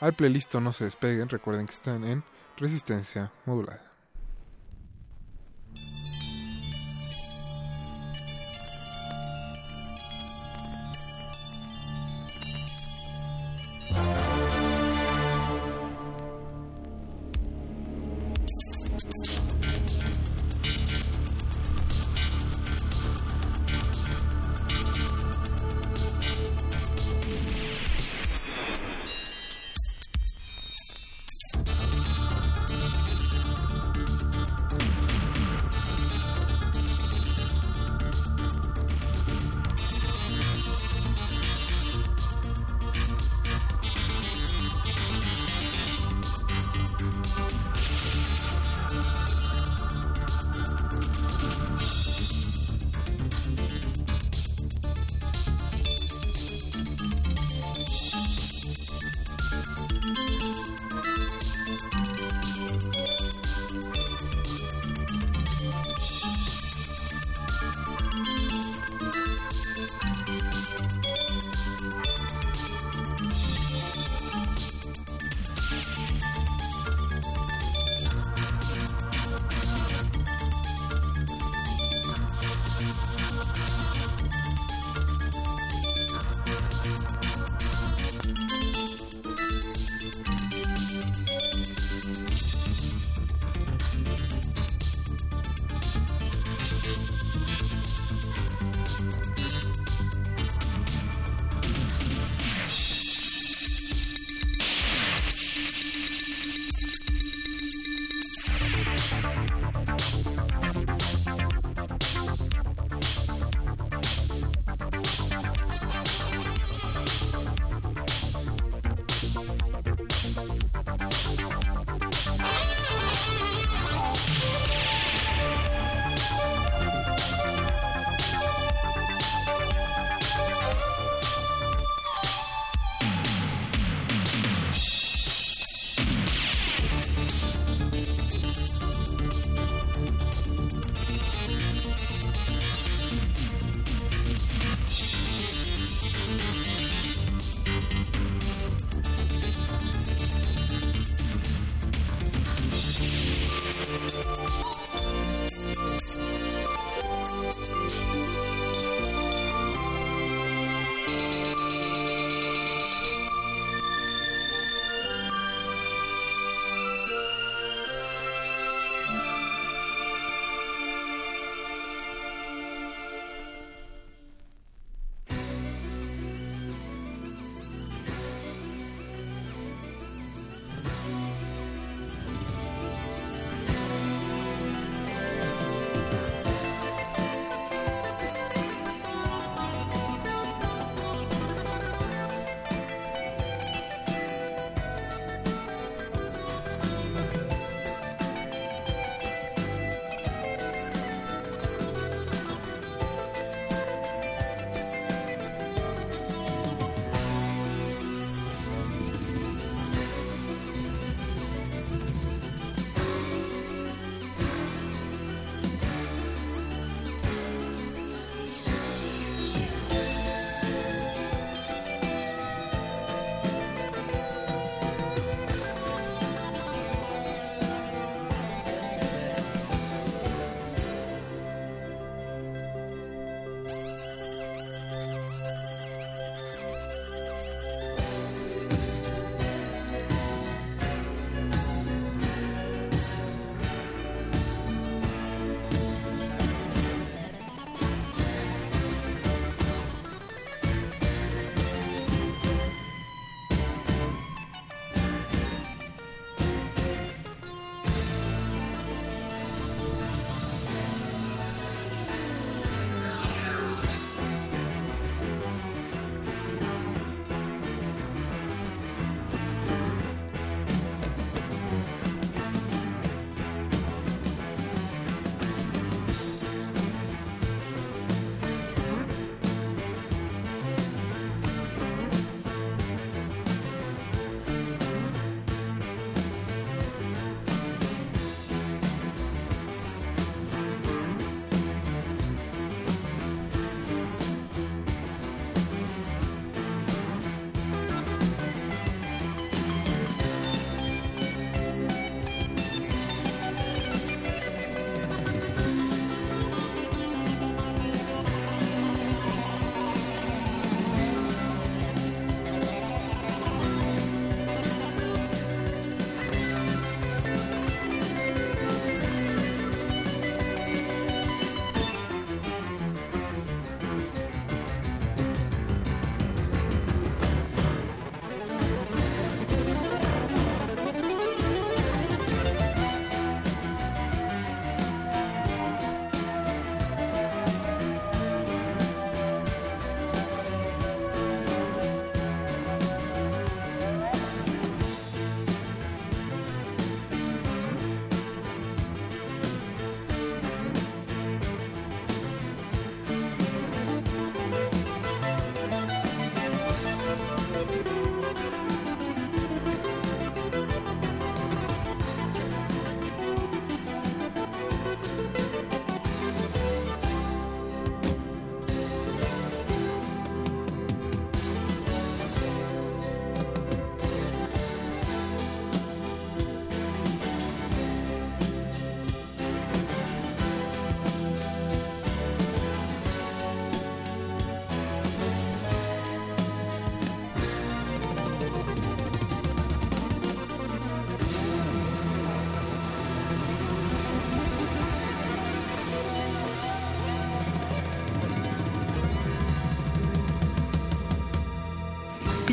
[0.00, 0.54] al playlist?
[0.56, 1.28] No se despeguen.
[1.28, 2.22] Recuerden que están en
[2.56, 3.93] Resistencia Modulada.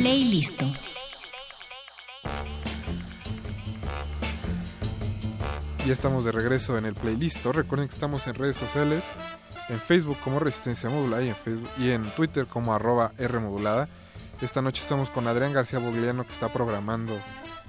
[0.02, 0.66] Playlisto.
[5.86, 7.46] Ya estamos de regreso en el playlist.
[7.46, 9.04] Recuerden que estamos en redes sociales,
[9.68, 13.88] en Facebook como Resistencia Modulada y en, Facebook, y en Twitter como arroba R Modulada.
[14.40, 17.16] Esta noche estamos con Adrián García Bogliano que está programando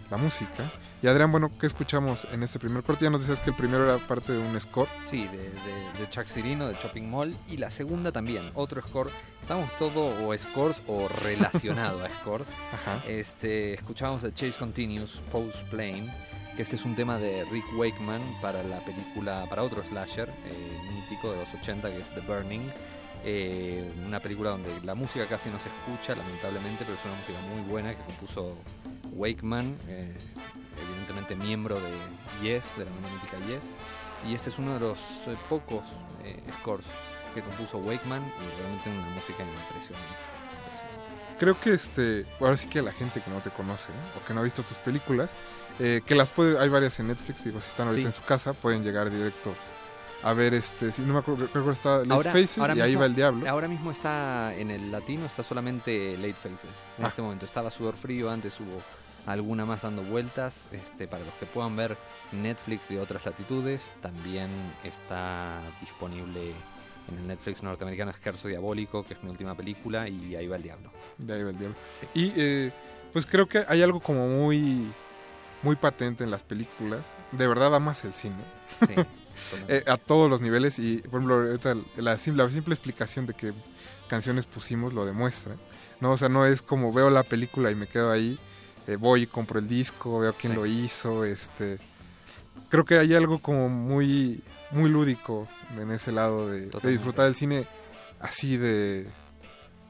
[0.10, 0.64] la música.
[1.04, 3.04] Y Adrián, bueno, ¿qué escuchamos en este primer corte?
[3.04, 4.88] Ya nos decías que el primero era parte de un score.
[5.06, 7.36] Sí, de, de, de Chuck Cirino, de Shopping Mall.
[7.50, 9.10] Y la segunda también, otro score.
[9.42, 12.48] Estamos todo o scores o relacionado a scores.
[12.72, 13.02] Ajá.
[13.06, 16.08] Este, escuchábamos The Chase Continues, Post Plane,
[16.56, 20.78] que este es un tema de Rick Wakeman para la película, para otro slasher eh,
[20.94, 22.72] mítico de los 80 que es The Burning.
[23.26, 27.54] Eh, una película donde la música casi no se escucha, lamentablemente, pero es una música
[27.54, 28.56] muy buena que compuso
[29.12, 30.14] Wakeman, eh,
[30.82, 31.92] evidentemente miembro de
[32.42, 33.76] Yes, de la banda mítica Yes.
[34.30, 35.84] Y este es uno de los eh, pocos
[36.24, 36.86] eh, scores
[37.34, 40.16] que compuso Wakeman y realmente una música impresionante.
[41.40, 43.90] Creo que este, ahora sí que la gente que no te conoce
[44.22, 45.30] o que no ha visto tus películas,
[45.80, 48.16] eh, que las puede, hay varias en Netflix, digo, si están ahorita Sí.
[48.16, 49.54] en su casa, pueden llegar directo
[50.22, 52.82] a ver este, si no me acuerdo, creo que está Late Ahora- Faces ahora y
[52.82, 53.50] ahí mismo- va el diablo.
[53.50, 56.70] Ahora mismo está en el latino, está solamente Late Faces.
[56.98, 57.08] En Ah.
[57.10, 58.82] este momento estaba Sudor Frío, antes hubo
[59.26, 60.68] alguna más dando vueltas.
[60.72, 61.98] Este, para los que puedan ver
[62.32, 64.50] Netflix de otras latitudes, también
[64.84, 66.52] está disponible
[67.10, 70.64] en el Netflix norteamericano Esquerzo Diabólico, que es mi última película, y ahí va el
[70.64, 70.90] diablo.
[71.18, 71.76] De ahí va el diablo.
[72.14, 72.72] Y eh,
[73.12, 74.88] pues creo que hay algo como muy
[75.62, 77.06] muy patente en las películas.
[77.32, 78.36] De verdad amas el cine.
[78.88, 78.94] Sí,
[79.68, 81.58] Eh, a todos los niveles y por ejemplo
[81.98, 83.52] la, sim- la simple explicación de que
[84.08, 85.56] canciones pusimos lo demuestra.
[86.00, 88.38] No, o sea, no es como veo la película y me quedo ahí,
[88.88, 90.60] eh, voy y compro el disco, veo quién Sí.
[90.60, 91.80] lo hizo, este
[92.70, 95.48] creo que hay algo como muy muy lúdico
[95.78, 97.68] en ese lado de, de disfrutar del cine
[98.20, 99.08] así de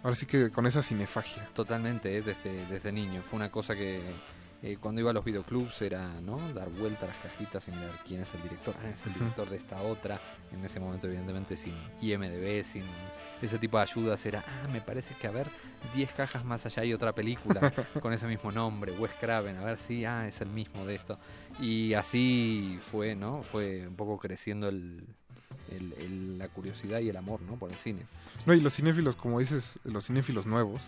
[0.04, 1.48] ahora sí que con esa cinefagia.
[1.56, 3.22] Totalmente, eh, desde, desde niño.
[3.24, 4.02] Fue una cosa que
[4.64, 8.00] eh, cuando iba a los videoclubs era no dar vuelta a las cajitas y mirar
[8.08, 8.74] quién es el director.
[8.82, 10.17] Ah, es el director de esta otra.
[10.53, 12.85] En ese momento, evidentemente, sin IMDB, sin
[13.42, 14.25] ese tipo de ayudas.
[14.25, 15.48] Era, ah, me parece que a ver,
[15.93, 19.58] 10 cajas más allá hay otra película con ese mismo nombre, Wes Craven.
[19.58, 21.19] A ver si, ah, es el mismo de esto.
[21.59, 23.43] Y así fue, ¿no?
[23.43, 25.06] Fue un poco creciendo el,
[25.72, 27.56] el- el- la curiosidad y el amor, ¿no?
[27.56, 28.06] Por el cine.
[28.46, 30.82] No, y los cinéfilos, como dices, los cinéfilos nuevos,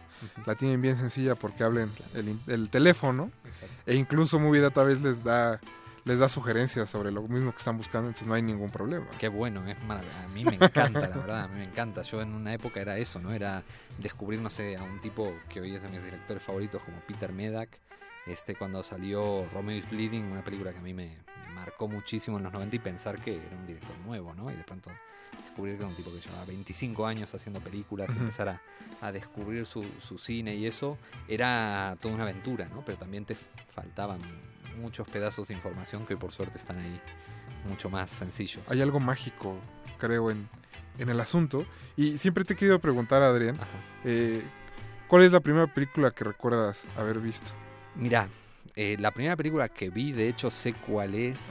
[0.45, 3.31] la tienen bien sencilla porque hablan el, teléfono
[3.85, 5.59] e incluso Movie Database les da
[6.05, 9.07] les da sugerencias sobre lo mismo que están buscando, entonces no hay ningún problema.
[9.17, 12.03] Qué bueno, es A mí me encanta, la verdad, a mí me encanta.
[12.03, 13.33] Yo en una época era eso, ¿no?
[13.33, 13.63] Era
[13.97, 17.33] descubrir, no sé, a un tipo que hoy es de mis directores favoritos como Peter
[17.33, 17.79] Medak.
[18.27, 21.17] Este, cuando salió Romeo is Bleeding, una película que a mí me
[21.55, 24.51] marcó muchísimo en los 90 y pensar que era un director nuevo, ¿no?
[24.51, 24.91] Y de pronto
[25.43, 28.61] descubrir que era un tipo que llevaba 25 años haciendo películas y empezar a,
[29.01, 32.83] a descubrir su, su cine y eso era toda una aventura, ¿no?
[32.85, 33.35] Pero también te
[33.73, 34.19] faltaban
[34.79, 36.99] muchos pedazos de información que por suerte están ahí
[37.67, 38.63] mucho más sencillos.
[38.67, 39.57] Hay algo mágico,
[39.97, 40.47] creo, en,
[40.99, 41.65] en el asunto.
[41.95, 43.57] Y siempre te he querido preguntar, Adrián,
[44.03, 44.41] eh,
[45.07, 47.51] ¿cuál es la primera película que recuerdas haber visto?
[47.95, 48.27] Mira,
[48.75, 51.49] eh, la primera película que vi, de hecho sé cuál es,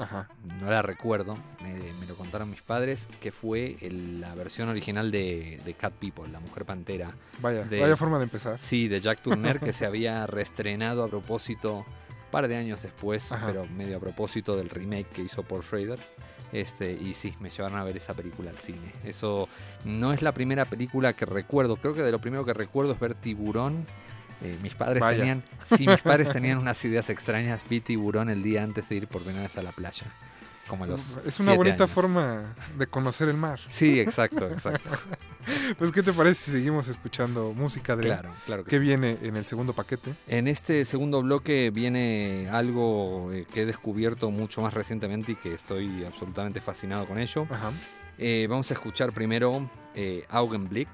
[0.60, 5.10] no la recuerdo, eh, me lo contaron mis padres, que fue el- la versión original
[5.10, 7.10] de, de Cat People, La Mujer Pantera.
[7.40, 8.60] Vaya, de- vaya forma de empezar.
[8.60, 13.30] Sí, de Jack Turner, que se había reestrenado a propósito, un par de años después,
[13.32, 13.46] Ajá.
[13.46, 15.98] pero medio a propósito del remake que hizo Paul Schrader.
[16.52, 18.92] Este, y sí, me llevaron a ver esa película al cine.
[19.04, 19.48] Eso
[19.84, 21.76] no es la primera película que recuerdo.
[21.76, 23.84] Creo que de lo primero que recuerdo es ver Tiburón.
[24.44, 25.18] Eh, mis padres Vaya.
[25.18, 27.62] tenían, sí, mis padres tenían unas ideas extrañas.
[27.68, 30.06] Vi Tiburón el día antes de ir por primera vez a la playa.
[30.68, 31.90] Como a los Es una bonita años.
[31.90, 33.60] forma de conocer el mar.
[33.68, 34.88] Sí, exacto, exacto.
[35.78, 38.20] pues, ¿qué te parece si seguimos escuchando música, Adrián?
[38.20, 38.82] Claro, claro que ¿Qué sí.
[38.82, 40.14] viene en el segundo paquete?
[40.26, 45.52] En este segundo bloque viene algo eh, que he descubierto mucho más recientemente y que
[45.54, 47.46] estoy absolutamente fascinado con ello.
[48.16, 50.88] Eh, vamos a escuchar primero eh, Augenblick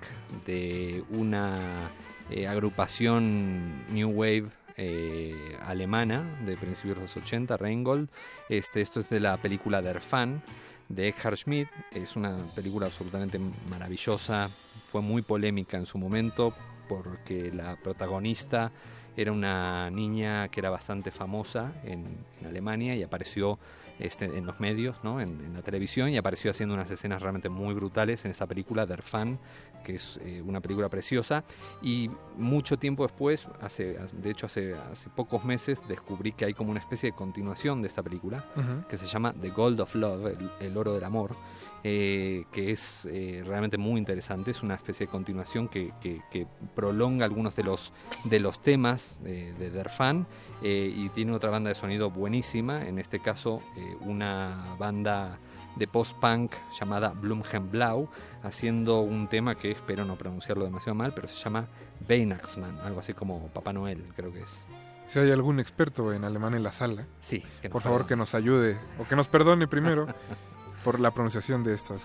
[0.47, 1.91] de una
[2.31, 8.09] eh, agrupación New Wave eh, alemana de principios de los 80, Rheingold.
[8.49, 10.43] Este, esto es de la película Der Fan
[10.89, 11.69] de Eckhard Schmidt.
[11.91, 14.49] Es una película absolutamente maravillosa.
[14.85, 16.55] Fue muy polémica en su momento
[16.89, 18.73] porque la protagonista
[19.17, 22.07] era una niña que era bastante famosa en,
[22.41, 23.59] en Alemania y apareció
[24.01, 25.21] este, en los medios, ¿no?
[25.21, 28.87] en, en la televisión, y apareció haciendo unas escenas realmente muy brutales en esa película,
[28.87, 29.39] Der Fan,
[29.85, 31.45] que es eh, una película preciosa.
[31.83, 36.71] Y mucho tiempo después, hace, de hecho hace, hace pocos meses, descubrí que hay como
[36.71, 38.89] una especie de continuación de esta película, Ujú.
[38.89, 41.37] que se llama The Gold of Love, el, el oro del amor,
[41.85, 44.51] eh, que es eh, realmente muy interesante.
[44.51, 47.93] Es una especie de continuación que, que- que prolonga algunos de los,
[48.25, 50.27] de los temas eh, de Der Fan
[50.63, 55.39] eh, y tiene otra banda de sonido buenísima, en este caso eh, una banda
[55.77, 58.09] de post-punk llamada Blumhenblau,
[58.43, 61.69] haciendo un tema que espero no pronunciarlo demasiado mal, pero se llama
[62.09, 64.65] Weihnachtsmann, algo así como Papá Noel, creo que es.
[65.09, 68.09] Si hay algún experto en alemán en la sala, Sí, por favor perdone.
[68.09, 70.07] que nos ayude o que nos perdone primero
[70.85, 72.03] por la pronunciación de estas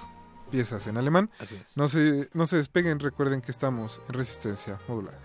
[0.51, 1.29] piezas en alemán.
[1.39, 1.75] Así es.
[1.77, 5.19] No se, no se despeguen, recuerden que estamos en resistencia modulada.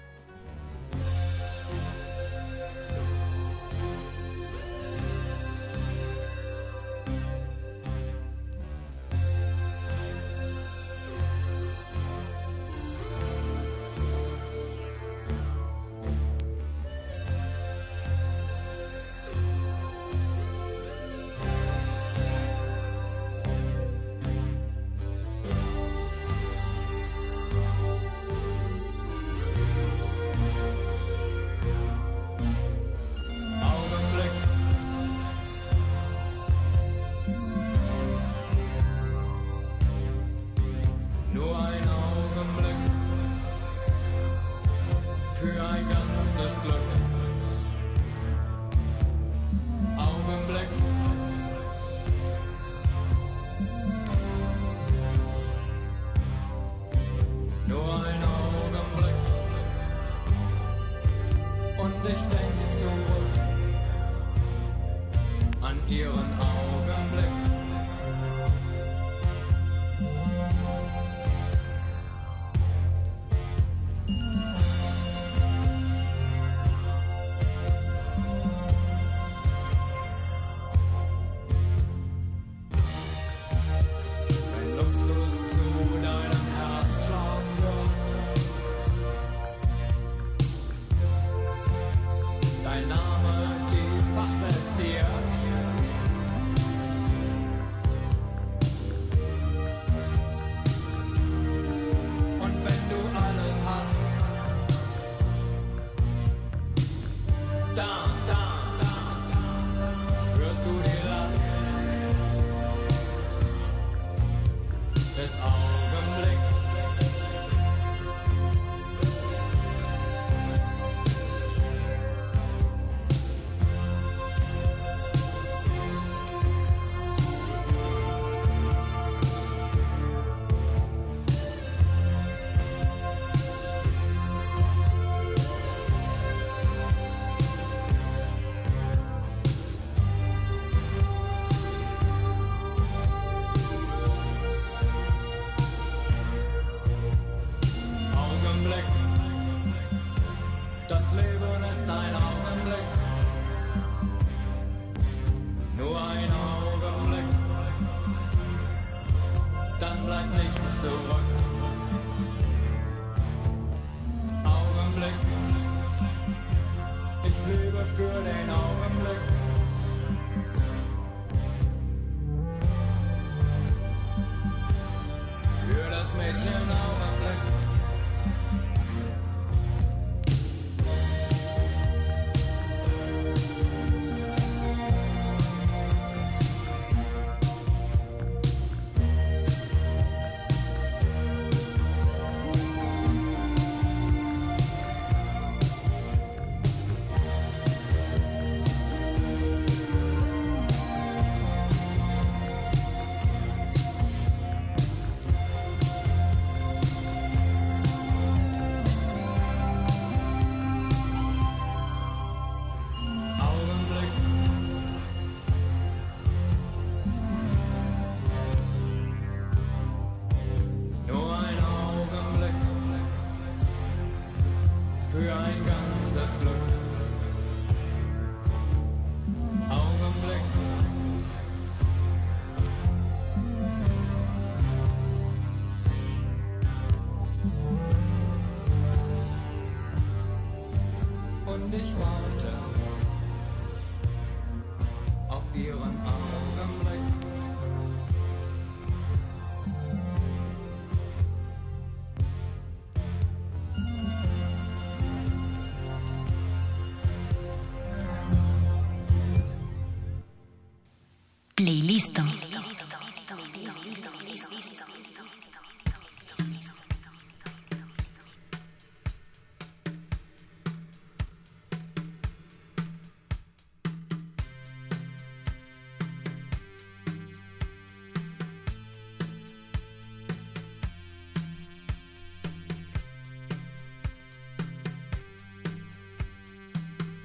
[261.91, 262.23] Playlisto.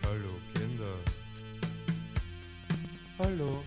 [0.02, 0.98] Hallo Kinder.
[3.20, 3.65] Hallo.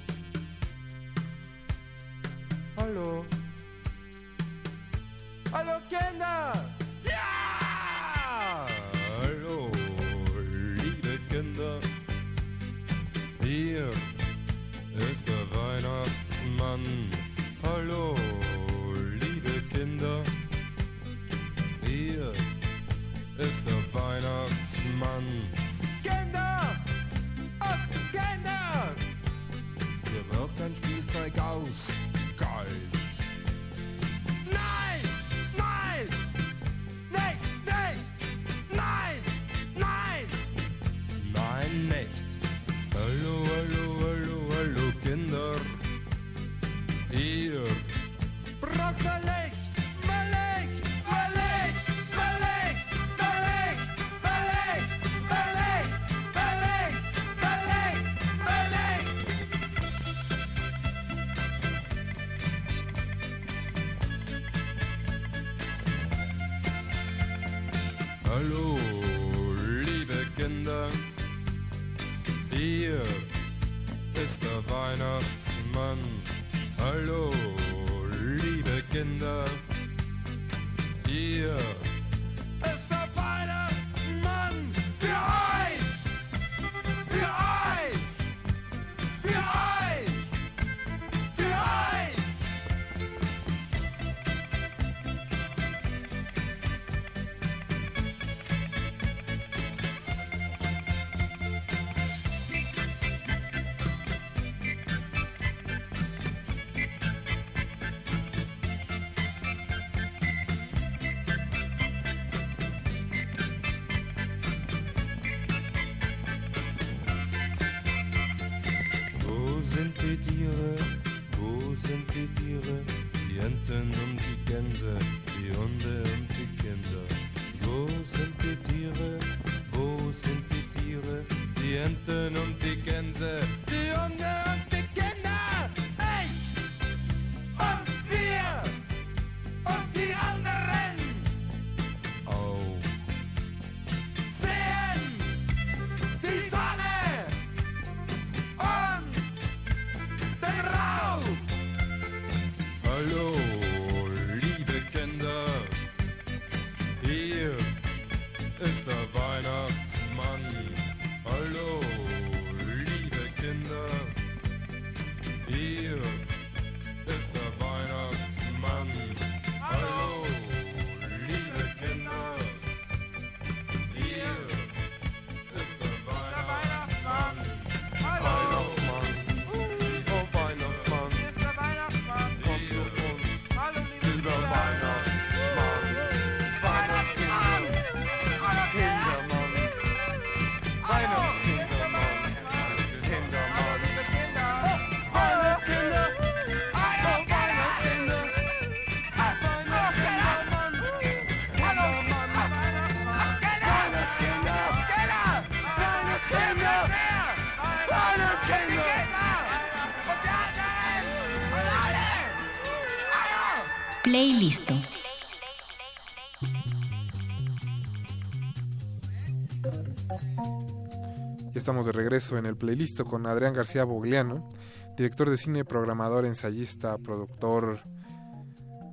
[221.52, 224.49] Ya estamos de regreso en el playlist con Adrián García Bogliano,
[224.97, 227.81] director de cine, programador, ensayista, productor,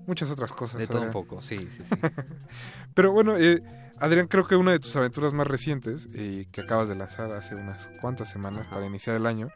[0.08, 0.80] muchas otras cosas.
[0.80, 1.96] De todo un poco, sí, sí, sí.
[2.96, 3.62] Pero bueno, eh,
[4.00, 7.54] Adrián, creo que una de tus aventuras más recientes, eh, que acabas de lanzar hace
[7.54, 9.50] unas cuantas semanas para iniciar el año,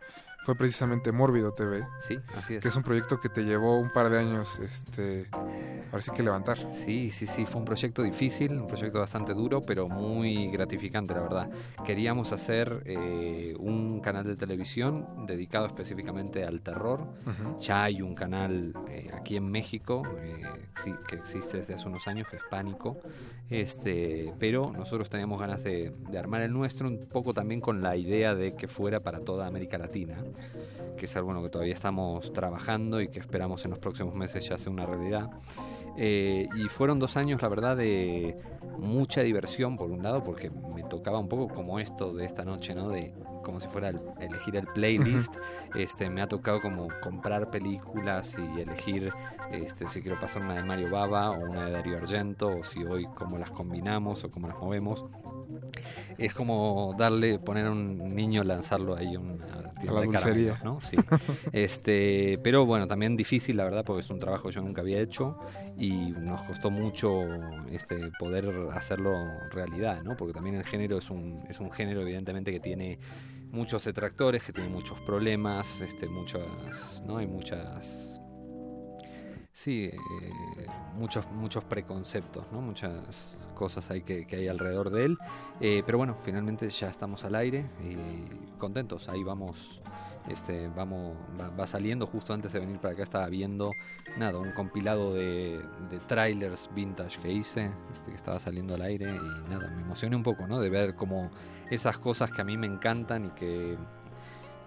[0.43, 1.85] fue precisamente Mórbido TV.
[1.99, 2.61] Sí, así es.
[2.61, 5.27] Que es un proyecto que te llevó un par de años, este,
[5.91, 6.57] ahora sí que levantar.
[6.73, 11.21] Sí, sí, sí, fue un proyecto difícil, un proyecto bastante duro, pero muy gratificante, la
[11.21, 11.49] verdad.
[11.85, 17.07] Queríamos hacer eh, un canal de televisión dedicado específicamente al terror.
[17.59, 20.41] Ya hay un canal eh, aquí en México eh,
[20.83, 22.97] sí, que existe desde hace unos años, que es Pánico,
[23.49, 27.95] este, pero nosotros teníamos ganas de, de armar el nuestro un poco también con la
[27.95, 30.17] idea de que fuera para toda América Latina.
[30.97, 34.13] Que es algo en lo que todavía estamos trabajando y que esperamos en los próximos
[34.15, 35.29] meses ya sea una realidad.
[35.97, 38.37] Eh, y fueron dos años, la verdad, de
[38.77, 42.73] mucha diversión, por un lado, porque me tocaba un poco como esto de esta noche,
[42.73, 42.89] ¿no?
[42.89, 45.35] De como si fuera el- elegir el playlist.
[45.75, 49.11] este, me ha tocado como comprar películas y elegir
[49.51, 52.83] este, si quiero pasar una de Mario Baba o una de Dario Argento, o si
[52.83, 55.05] hoy cómo las combinamos o cómo las movemos.
[56.17, 60.59] Es como darle, poner a un niño, lanzarlo ahí a una tienda la dulcería.
[60.63, 60.81] ¿no?
[60.81, 60.97] Sí.
[61.53, 64.99] este, pero bueno, también difícil, la verdad, porque es un trabajo que yo nunca había
[64.99, 65.39] hecho
[65.77, 67.23] y nos costó mucho
[67.69, 69.13] este, poder hacerlo
[69.51, 70.15] realidad, ¿no?
[70.17, 72.99] Porque también el género es un, es un género, evidentemente, que tiene
[73.51, 77.17] muchos detractores, que tiene muchos problemas, este, muchas, ¿no?
[77.17, 78.19] Hay muchas
[79.59, 82.61] Sí, eh, muchos, muchos preconceptos, ¿no?
[82.61, 85.17] muchas cosas hay que, hay alrededor de él.
[85.59, 89.09] Eh, pero bueno, finalmente ya estamos al aire y contentos.
[89.09, 89.81] Ahí vamos,
[90.29, 91.17] este, vamos,
[91.59, 92.07] va, saliendo.
[92.07, 93.71] Justo antes de venir para acá estaba viendo
[94.17, 99.13] nada, un compilado de, de trailers vintage que hice, este, que estaba saliendo al aire
[99.13, 100.61] y nada, me emocioné un poco, ¿no?
[100.61, 101.29] De ver como
[101.69, 103.77] esas cosas que a mí me encantan y que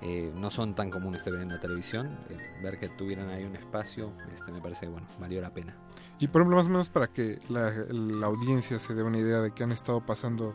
[0.02, 3.44] eh, no son tan comunes de ver en la televisión, eh, ver que tuvieran ahí
[3.44, 5.76] un espacio, este, me parece bueno, valió la pena.
[6.23, 9.41] Y por ejemplo, más o menos para que la, la audiencia se dé una idea
[9.41, 10.55] de qué han estado pasando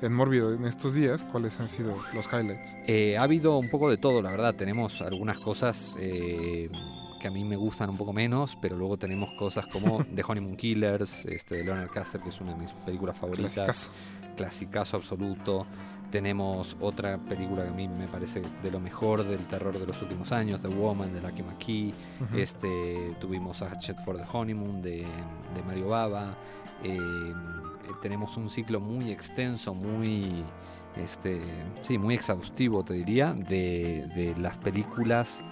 [0.00, 2.76] en Mórbido en estos días, cuáles han sido los highlights.
[2.86, 4.54] Eh, ha habido un poco de todo, la verdad.
[4.54, 6.70] Tenemos algunas cosas eh,
[7.20, 10.56] que a mí me gustan un poco menos, pero luego tenemos cosas como The Honeymoon
[10.56, 13.54] Killers, este, de Leonard Caster, que es una de mis películas favoritas.
[13.54, 13.90] Clasicazo.
[14.36, 15.66] Clasicazo absoluto.
[16.14, 20.00] Tenemos otra película que a mí me parece de lo mejor del terror de los
[20.00, 21.92] últimos años, The Woman, de Lucky McKee.
[22.20, 22.38] Ujú.
[22.38, 24.98] este, tuvimos a Hatchet for the Honeymoon de,
[25.54, 26.36] de Mario Baba.
[26.84, 27.34] Eh, eh,
[28.00, 30.44] tenemos un ciclo muy extenso, muy
[30.94, 31.40] este,
[31.80, 35.42] sí, muy exhaustivo, te diría, de, de las películas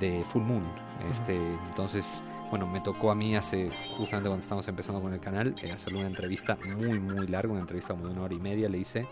[0.00, 0.62] de Full Moon.
[1.10, 1.36] Este,
[1.68, 5.72] entonces, bueno, me tocó a mí hace, justamente cuando estamos empezando con el canal, eh,
[5.72, 8.78] hacerle una entrevista muy, muy larga, una entrevista como de una hora y media, le
[8.78, 9.06] hice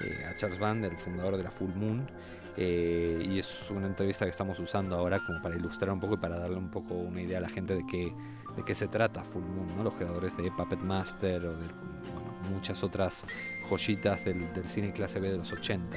[0.00, 2.08] eh, a Charles Band, el fundador de la Full Moon.
[2.56, 6.16] eh, y es una entrevista que estamos usando ahora como para ilustrar un poco y
[6.16, 8.12] para darle un poco una idea a la gente de qué,
[8.56, 9.84] de qué se trata Full Moon, ¿no?
[9.84, 13.24] los creadores de Puppet Master o de bueno, muchas otras
[13.68, 15.96] joyitas del, del cine clase B de los 80.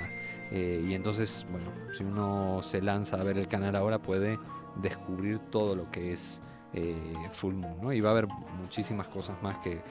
[0.51, 4.37] Eh, y entonces, bueno, si uno se lanza a ver el canal ahora puede
[4.75, 6.41] descubrir todo lo que es
[6.73, 7.93] eh, Full Moon, ¿no?
[7.93, 8.27] Y va a haber
[8.59, 9.81] muchísimas cosas más que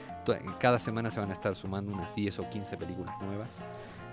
[0.59, 3.57] cada semana se van a estar sumando unas 10 o 15 películas nuevas.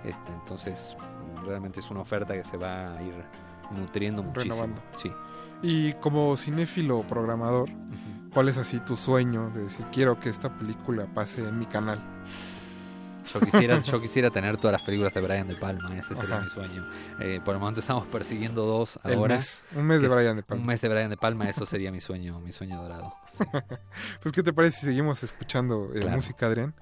[0.05, 0.97] Este, entonces,
[1.45, 3.15] realmente es una oferta que se va a ir
[3.77, 4.55] nutriendo muchísimo.
[4.55, 4.83] Renovando.
[4.97, 5.13] Sí.
[5.63, 7.69] Y como cinéfilo programador,
[8.33, 12.01] ¿cuál es así tu sueño de decir quiero que esta película pase en mi canal?
[13.35, 16.45] Yo quisiera, yo quisiera tener todas las películas de Brian De Palma, ese sería Ajá.
[16.45, 16.87] mi sueño.
[17.21, 19.37] Eh, por el momento estamos persiguiendo dos El ahora.
[19.37, 20.63] mes, un mes de Brian De Palma.
[20.63, 23.15] Un mes de Brian De Palma, eso sería mi sueño, mi sueño dorado.
[23.33, 23.45] Sí.
[24.23, 26.17] Pues, ¿qué te parece si seguimos escuchando eh, Claro.
[26.17, 26.75] música, Adrián?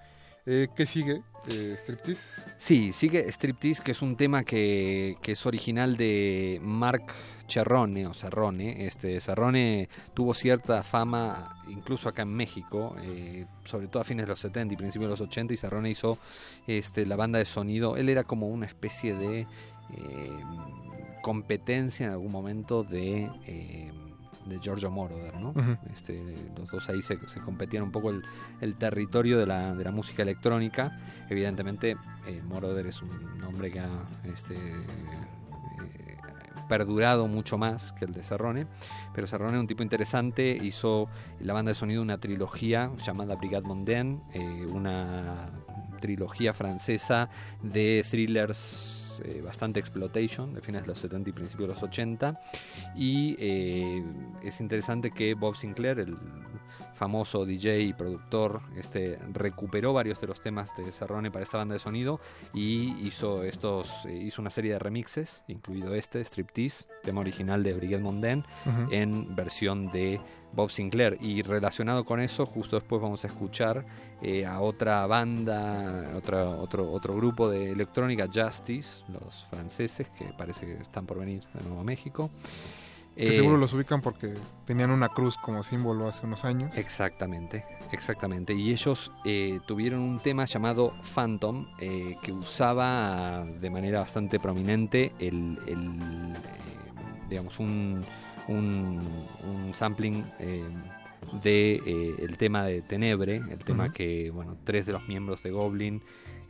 [0.48, 1.22] Eh, ¿Qué sigue?
[1.48, 2.22] Eh, ¿Striptease?
[2.56, 7.02] Sí, sigue Striptease, que es un tema que, que es original de Mark
[7.48, 8.86] Cerrone o Cerrone.
[8.86, 14.28] Este, Cerrone tuvo cierta fama incluso acá en México, eh, sobre todo a fines de
[14.28, 16.16] los 70 y principios de los 80, y Cerrone hizo
[16.68, 17.96] este, la banda de sonido.
[17.96, 19.46] Él era como una especie de eh,
[21.22, 23.28] competencia en algún momento de...
[24.46, 25.50] de Giorgio Moroder, ¿no?
[25.50, 25.76] Ujú.
[25.92, 26.22] Este,
[26.56, 28.22] los dos ahí se, se competían un poco el,
[28.60, 30.98] el territorio de la, de la música electrónica.
[31.28, 33.90] Evidentemente, eh, Moroder es un nombre que ha
[34.24, 36.16] este, eh,
[36.68, 38.66] perdurado mucho más que el de Serrone,
[39.14, 41.08] pero Serrone es un tipo interesante, hizo
[41.40, 45.48] la banda de sonido una trilogía llamada Brigade Mondaine, eh, una
[46.00, 47.30] trilogía francesa
[47.62, 52.40] de thrillers eh, bastante exploitation de fines de los 70 y principios de los 80
[52.96, 54.02] y eh,
[54.42, 56.16] es interesante que Bob Sinclair el
[56.94, 61.74] famoso DJ y productor este recuperó varios de los temas de Serrone para esta banda
[61.74, 62.20] de sonido
[62.54, 67.74] y hizo estos eh, hizo una serie de remixes incluido este Striptease tema original de
[67.74, 68.42] Brigade Mondaine
[68.90, 70.20] en versión de
[70.56, 73.84] Bob Sinclair y relacionado con eso justo después vamos a escuchar
[74.22, 80.66] eh, a otra banda otra, otro otro grupo de electrónica Justice los franceses que parece
[80.66, 82.30] que están por venir de nuevo México
[83.16, 84.34] Que Eh, seguro los ubican porque
[84.66, 86.76] tenían una cruz como símbolo hace unos años.
[86.76, 88.52] Exactamente, exactamente.
[88.52, 95.12] Y ellos eh, tuvieron un tema llamado Phantom eh, que usaba de manera bastante prominente
[95.18, 98.04] el, el, eh, digamos, un,
[98.48, 99.00] un,
[99.44, 100.64] un sampling eh,
[101.42, 105.50] de eh, el tema de Tenebre, el tema que, bueno, tres de los miembros de
[105.50, 106.02] Goblin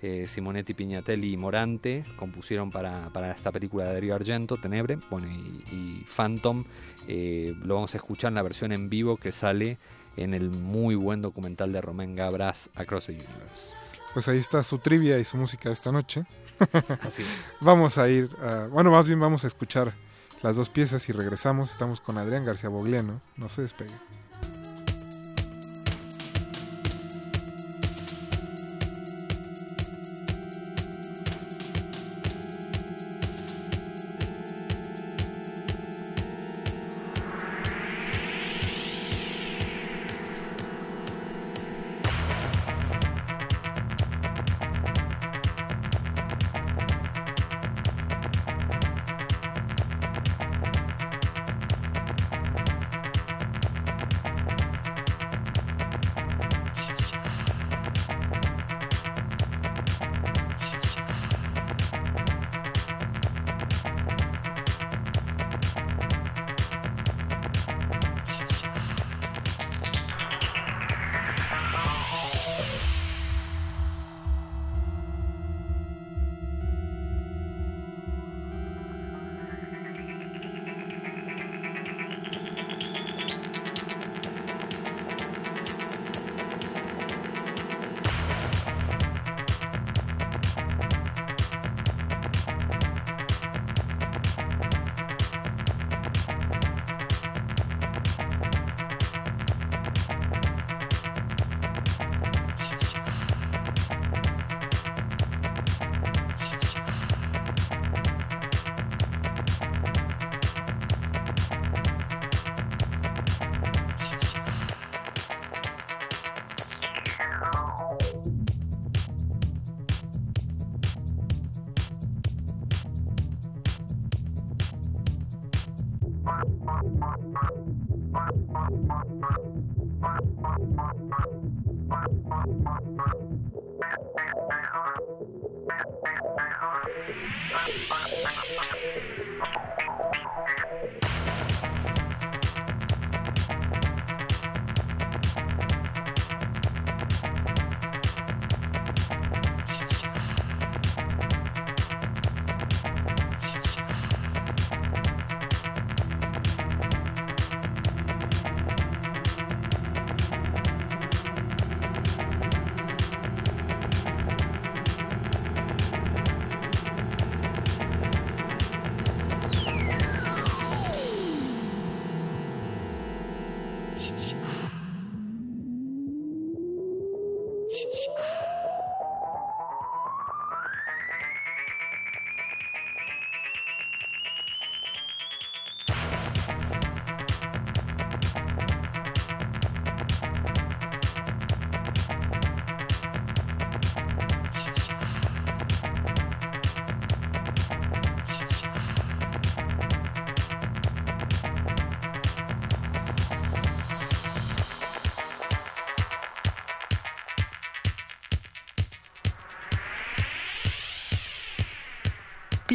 [0.02, 5.26] eh, Simonetti, Pignatelli y Morante compusieron para, para esta película de Darío Argento, Tenebre, bueno,
[5.28, 6.64] y, y Phantom
[7.08, 9.78] eh, lo vamos a escuchar en la versión en vivo que sale
[10.18, 13.74] en el muy buen documental de Romain Gabras, Across the Universe.
[14.12, 16.24] Pues ahí está su trivia y su música de esta noche.
[17.02, 17.28] Así es.
[17.60, 19.92] Vamos a ir, a- bueno, más bien vamos a escuchar
[20.46, 21.72] las dos piezas y regresamos.
[21.72, 23.20] Estamos con Adrián García Bogliano.
[23.36, 23.94] No se despegue.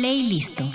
[0.02, 0.71] playlist.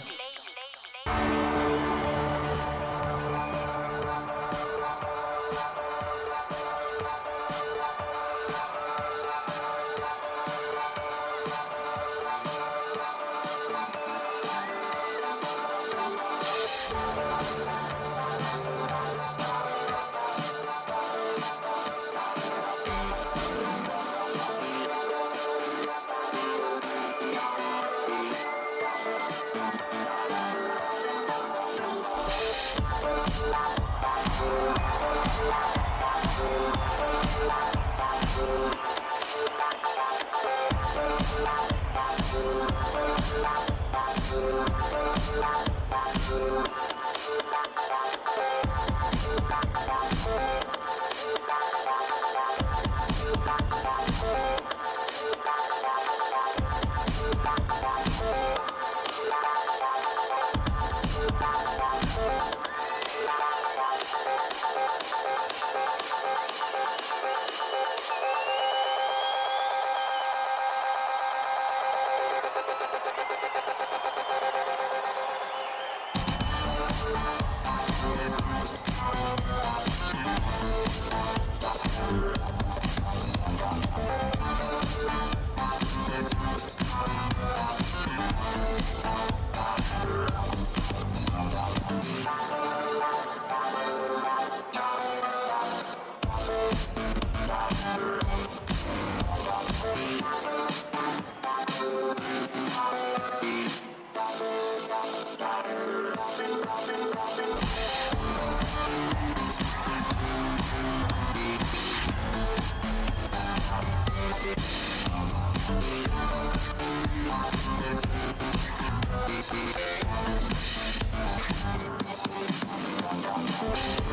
[123.57, 124.07] Playlisto.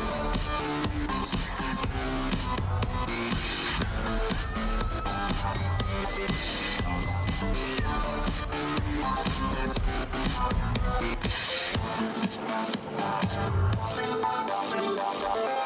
[14.74, 15.63] Playlist.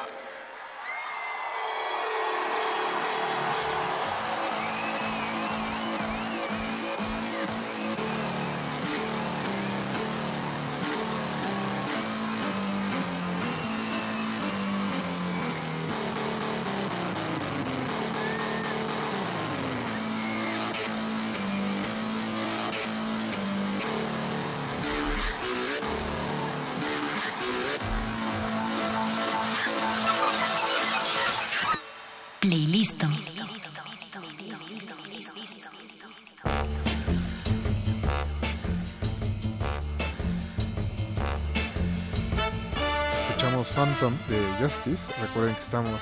[43.97, 45.11] Phantom de Justice.
[45.21, 45.99] Recuerden que estamos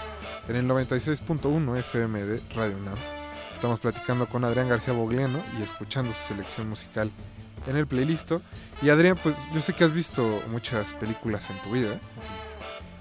[0.50, 2.98] en el 96.1 FM de Radio UNAM.
[3.54, 7.10] Estamos platicando con Adrián García Bogliano y escuchando su selección musical
[7.68, 8.34] en el playlist.
[8.82, 12.00] Y Adrián, pues yo sé que has visto muchas películas en tu vida.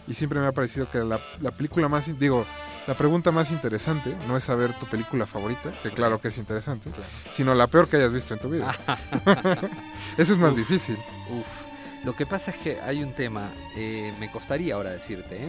[0.06, 2.44] Y siempre me ha parecido que la, la película más, digo,
[2.86, 6.90] la pregunta más interesante no es saber tu película favorita, que claro que es interesante,
[7.34, 8.76] sino la peor que hayas visto en tu vida.
[10.18, 10.98] Eso es más Uf, difícil.
[11.30, 11.63] Uf.
[12.04, 15.48] Lo que pasa es que hay un tema, eh, me costaría ahora decirte, ¿eh?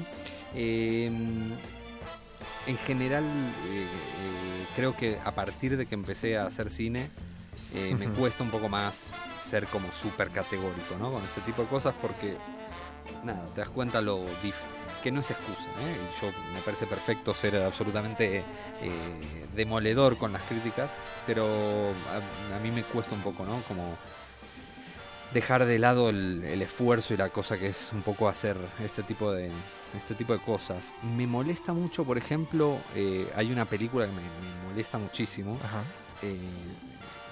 [0.56, 1.12] Eh,
[2.68, 3.86] en general, eh,
[4.76, 7.10] creo que a partir de que empecé a hacer cine,
[7.74, 8.98] eh, me cuesta un poco más
[9.44, 11.12] ser como súper categórico, ¿no?
[11.12, 12.38] Con ese tipo de cosas porque,
[13.24, 14.56] nada, te das cuenta lo dif
[15.04, 15.98] que no es excusa, ¿eh?
[16.00, 18.44] Y Yo me parece perfecto ser absolutamente eh,
[19.56, 20.90] demoledor con las críticas,
[21.28, 21.46] pero
[22.10, 23.62] a, a mí me cuesta un poco, ¿no?
[23.68, 23.96] Como
[25.36, 29.04] dejar de lado el, el esfuerzo y la cosa que es un poco hacer este
[29.04, 29.52] tipo de
[29.96, 30.94] este tipo de cosas.
[31.16, 35.58] Me molesta mucho, por ejemplo, eh, hay una película que me, me molesta muchísimo,
[36.22, 36.38] eh,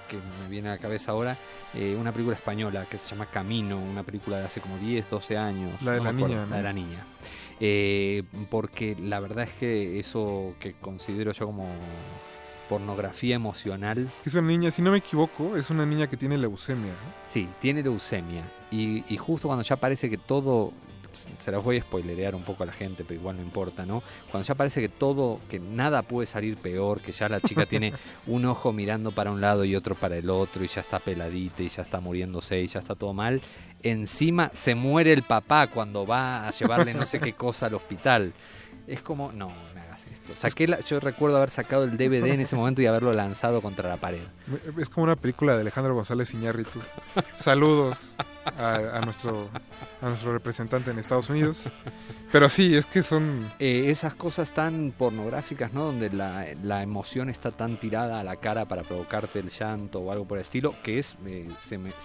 [0.10, 1.38] que me viene a la cabeza ahora,
[1.74, 5.38] eh, una película española que se llama Camino, una película de hace como 10, 12
[5.38, 5.82] años.
[5.82, 6.50] La de no la acuerdo, niña, ¿no?
[6.52, 7.06] La de la niña.
[7.60, 11.70] Eh, porque la verdad es que eso que considero yo como
[12.74, 16.92] pornografía emocional Es una niña, si no me equivoco, es una niña que tiene leucemia.
[16.92, 17.14] ¿no?
[17.24, 18.44] Sí, tiene leucemia.
[18.72, 20.74] Y, y justo cuando ya parece que todo.
[21.40, 24.02] Se las voy a spoilerear un poco a la gente, pero igual no importa, ¿no?
[24.32, 27.94] Cuando ya parece que todo, que nada puede salir peor, que ya la chica tiene
[28.26, 31.62] un ojo mirando para un lado y otro para el otro, y ya está peladita,
[31.62, 33.42] y ya está muriéndose, y ya está todo mal.
[33.84, 38.34] Encima se muere el papá cuando va a llevarle no sé qué cosa al hospital.
[38.88, 39.52] Es como, no,
[40.32, 40.36] esto.
[40.36, 43.90] Saqué la- yo recuerdo haber sacado el DVD en ese momento y haberlo lanzado contra
[43.90, 44.22] la pared.
[44.78, 46.80] Es como una película de Alejandro González Iñárritu.
[47.38, 48.10] Saludos
[48.46, 49.50] a, a nuestro
[50.02, 51.64] a nuestro representante en Estados Unidos.
[52.32, 55.86] Pero sí, es que son Eh, esas cosas tan pornográficas, ¿no?
[55.86, 60.12] Donde la, la emoción está tan tirada a la cara para provocarte el llanto o
[60.12, 61.48] algo por el estilo, que es eh,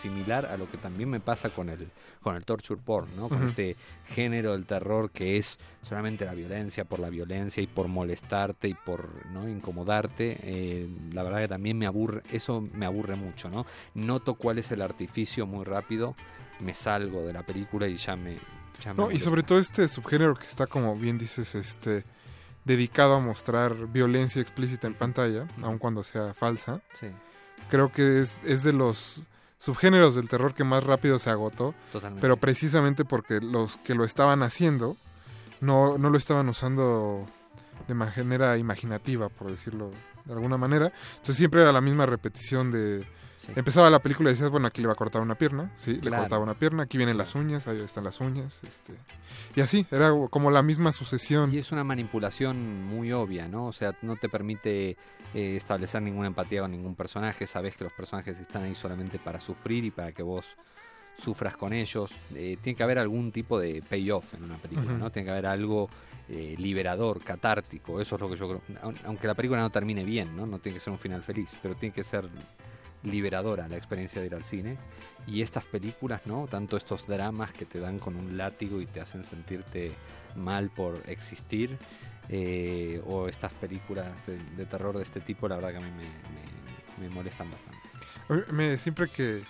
[0.00, 1.88] similar a lo que también me pasa con el,
[2.22, 3.28] con el torture porn, ¿no?
[3.28, 3.76] Con este
[4.08, 8.74] género del terror que es solamente la violencia por la violencia y por molestarte y
[8.74, 10.38] por no incomodarte.
[10.42, 13.66] Eh, la verdad que también me aburre, eso me aburre mucho, ¿no?
[13.94, 16.14] Noto cuál es el artificio muy rápido,
[16.60, 18.38] me salgo de la película y ya me...
[18.82, 22.04] ya me No, y sobre todo este subgénero que está como bien dices, este
[22.64, 26.82] dedicado a mostrar violencia explícita en pantalla, aun cuando sea falsa.
[26.94, 27.06] Sí.
[27.70, 29.22] Creo que es, es de los
[29.58, 31.74] subgéneros del terror que más rápido se agotó.
[31.92, 32.20] Totalmente.
[32.20, 34.96] Pero precisamente porque los que lo estaban haciendo
[35.60, 37.26] no, no lo estaban usando
[37.86, 39.90] de manera imaginativa, por decirlo
[40.24, 40.92] de alguna manera.
[41.12, 43.06] Entonces siempre era la misma repetición de...
[43.48, 43.54] Sí.
[43.56, 46.10] Empezaba la película y decías, bueno, aquí le va a cortar una pierna, sí, le
[46.10, 48.92] cortaba una pierna, aquí vienen las uñas, ahí están las uñas, este,
[49.56, 51.52] y así, era como la misma sucesión.
[51.52, 53.66] Y es una manipulación muy obvia, ¿no?
[53.66, 54.90] O sea, no te permite
[55.34, 57.46] eh, establecer ninguna empatía con ningún personaje.
[57.46, 60.54] Sabes que los personajes están ahí solamente para sufrir y para que vos
[61.16, 62.10] sufras con ellos.
[62.34, 64.92] Eh, tiene que haber algún tipo de payoff en una película.
[64.92, 65.10] ¿no?
[65.10, 65.88] Tiene que haber algo
[66.28, 68.00] eh, liberador, catártico.
[68.00, 68.62] Eso es lo que yo creo.
[68.82, 70.46] Aun- Aunque la película no termine bien, ¿no?
[70.46, 72.28] No tiene que ser un final feliz, pero tiene que ser
[73.04, 74.76] liberadora la experiencia de ir al cine.
[75.26, 76.46] Y estas películas, ¿no?
[76.46, 79.92] Tanto estos dramas que te dan con un látigo y te hacen sentirte
[80.36, 81.76] mal por existir,
[82.30, 85.90] eh, o estas películas de, de terror de este tipo, la verdad que a mí
[85.90, 88.52] me, me- me molestan bastante.
[88.52, 89.42] Me, siempre que,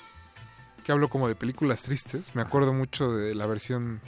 [0.85, 4.01] que hablo como de películas tristes, me acuerdo mucho de la versión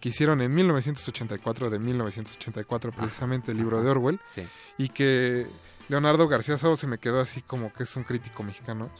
[0.00, 4.42] que hicieron en 1984, de 1984 precisamente, el libro de Orwell, Sí.
[4.78, 5.46] y que
[5.88, 8.90] Leonardo García Sado se me quedó así como que es un crítico mexicano.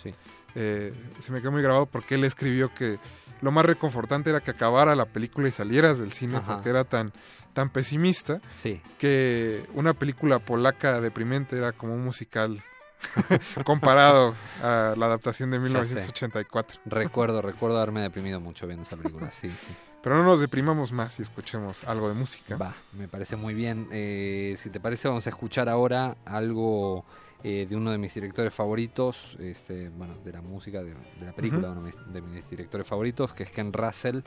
[0.55, 2.99] Eh, se me quedó muy grabado porque él escribió que
[3.43, 6.55] lo más reconfortante era que acabara la película y salieras del cine Ajá.
[6.55, 7.13] porque era tan
[7.53, 8.81] tan pesimista Sí.
[8.99, 12.63] que una película polaca deprimente era como un musical
[13.65, 15.95] comparado a la adaptación de Ya sé.
[15.95, 16.81] 1984.
[16.87, 19.69] Recuerdo, recuerdo haberme deprimido mucho viendo esa película, sí, sí.
[20.03, 22.57] Pero no nos deprimamos más y escuchemos algo de música.
[22.57, 23.89] Va, me parece muy bien.
[23.91, 27.05] Eh, si te parece, vamos a escuchar ahora algo
[27.43, 31.33] eh, de uno de mis directores favoritos, este, bueno, de la música, de, de la
[31.33, 31.81] película, Ujú.
[31.81, 34.21] uno de mis, de mis directores favoritos, que es Ken Russell,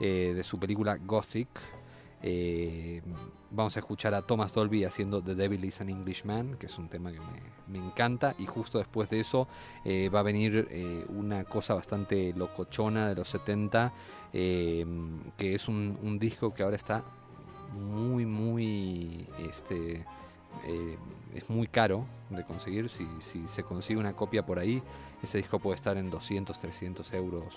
[0.00, 1.48] eh, de su película Gothic.
[2.22, 3.02] Eh,
[3.50, 6.88] vamos a escuchar a Thomas Dolby haciendo The Devil is an Englishman, que es un
[6.88, 7.18] tema que
[7.68, 8.34] me, encanta.
[8.38, 9.48] Y justo después de eso
[9.84, 13.92] eh, va a venir eh, una cosa bastante locochona de los 70,
[14.32, 14.86] eh,
[15.36, 17.04] que es un, disco que ahora está
[17.72, 19.26] muy, muy.
[19.38, 20.04] Este,
[21.34, 22.88] es muy caro de conseguir.
[22.88, 24.82] Si, si se consigue una copia por ahí,
[25.22, 27.56] ese disco puede estar en 200, 300 euros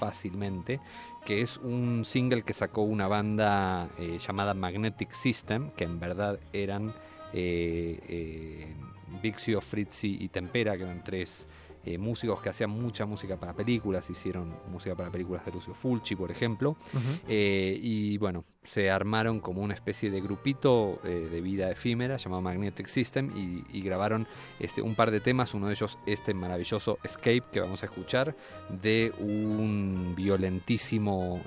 [0.00, 0.80] fácilmente,
[1.26, 6.40] que es un single que sacó una banda eh, llamada Magnetic System, que en verdad
[6.54, 6.94] eran
[7.34, 8.74] eh, eh,
[9.22, 11.46] Vixio, Fritzi y Tempera, que eran tres
[11.82, 16.14] eh, músicos que hacían mucha música para películas, hicieron música para películas de Lucio Fulci,
[16.14, 16.76] por ejemplo,
[17.26, 22.42] eh, y bueno, se armaron como una especie de grupito eh, de vida efímera llamado
[22.42, 24.28] Magnetic System y, y grabaron
[24.58, 28.36] este, un par de temas, uno de ellos este maravilloso Escape que vamos a escuchar
[28.68, 31.40] de un violentísimo,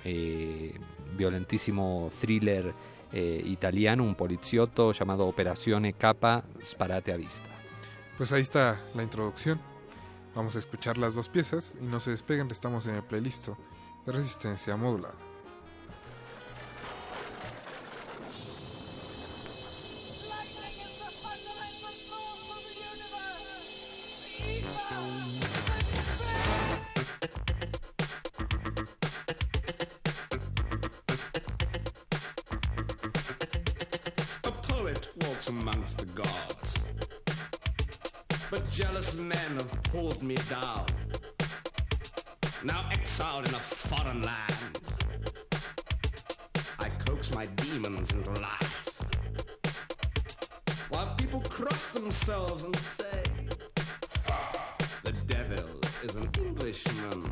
[1.16, 2.74] violentísimo thriller
[3.14, 7.50] italiano, un poliziotto llamado Operazione Capa Sparate a Vista.
[8.18, 9.73] Pues ahí está la introducción.
[10.36, 13.50] Vamos a escuchar las dos piezas y no se despeguen, estamos en el playlist
[14.06, 15.23] de resistencia modulada.
[38.74, 40.86] Jealous men have pulled me down.
[42.64, 44.80] Now exiled in a foreign land.
[46.80, 48.90] I coax my demons into life.
[50.90, 53.22] While people cross themselves and say,
[55.04, 55.70] The devil
[56.02, 57.32] is an Englishman.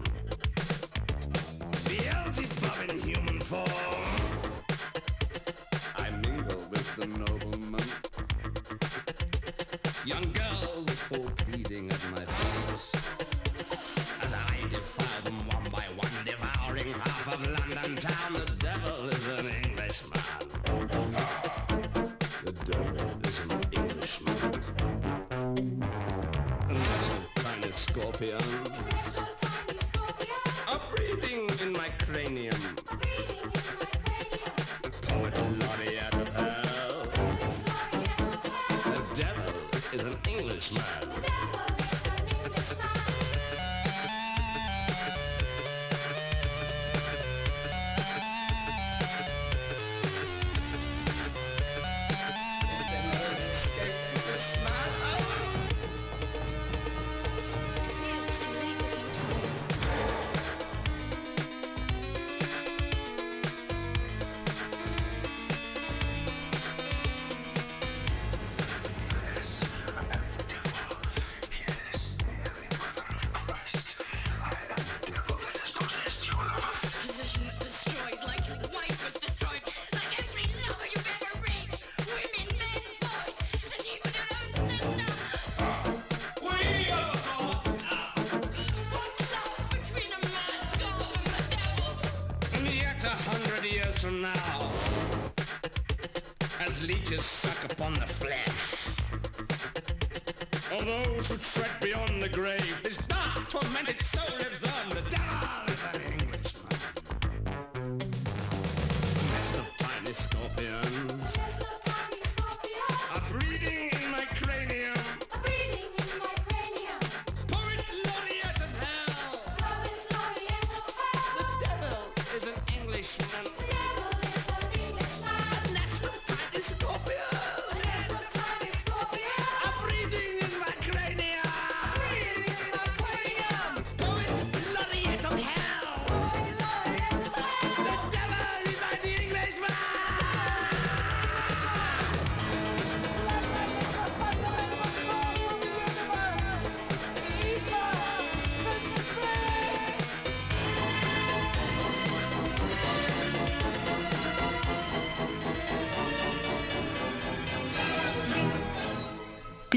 [1.87, 4.10] Beelzebub in human form.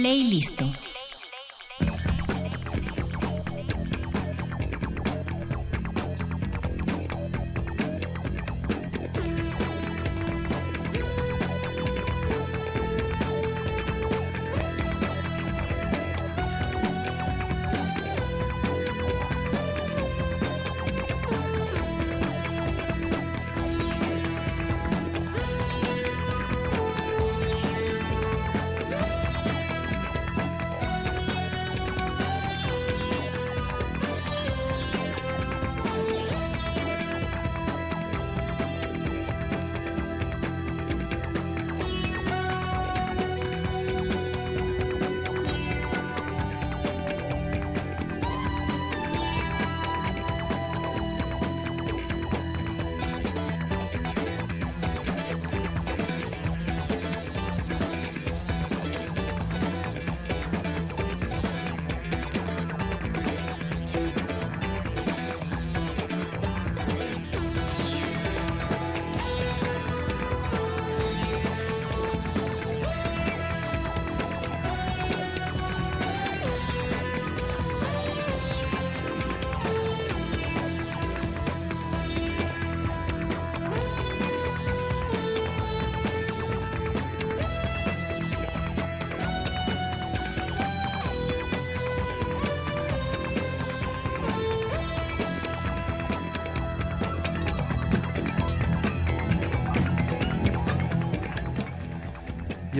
[0.05, 0.67] Playlisto.
[0.67, 0.84] Y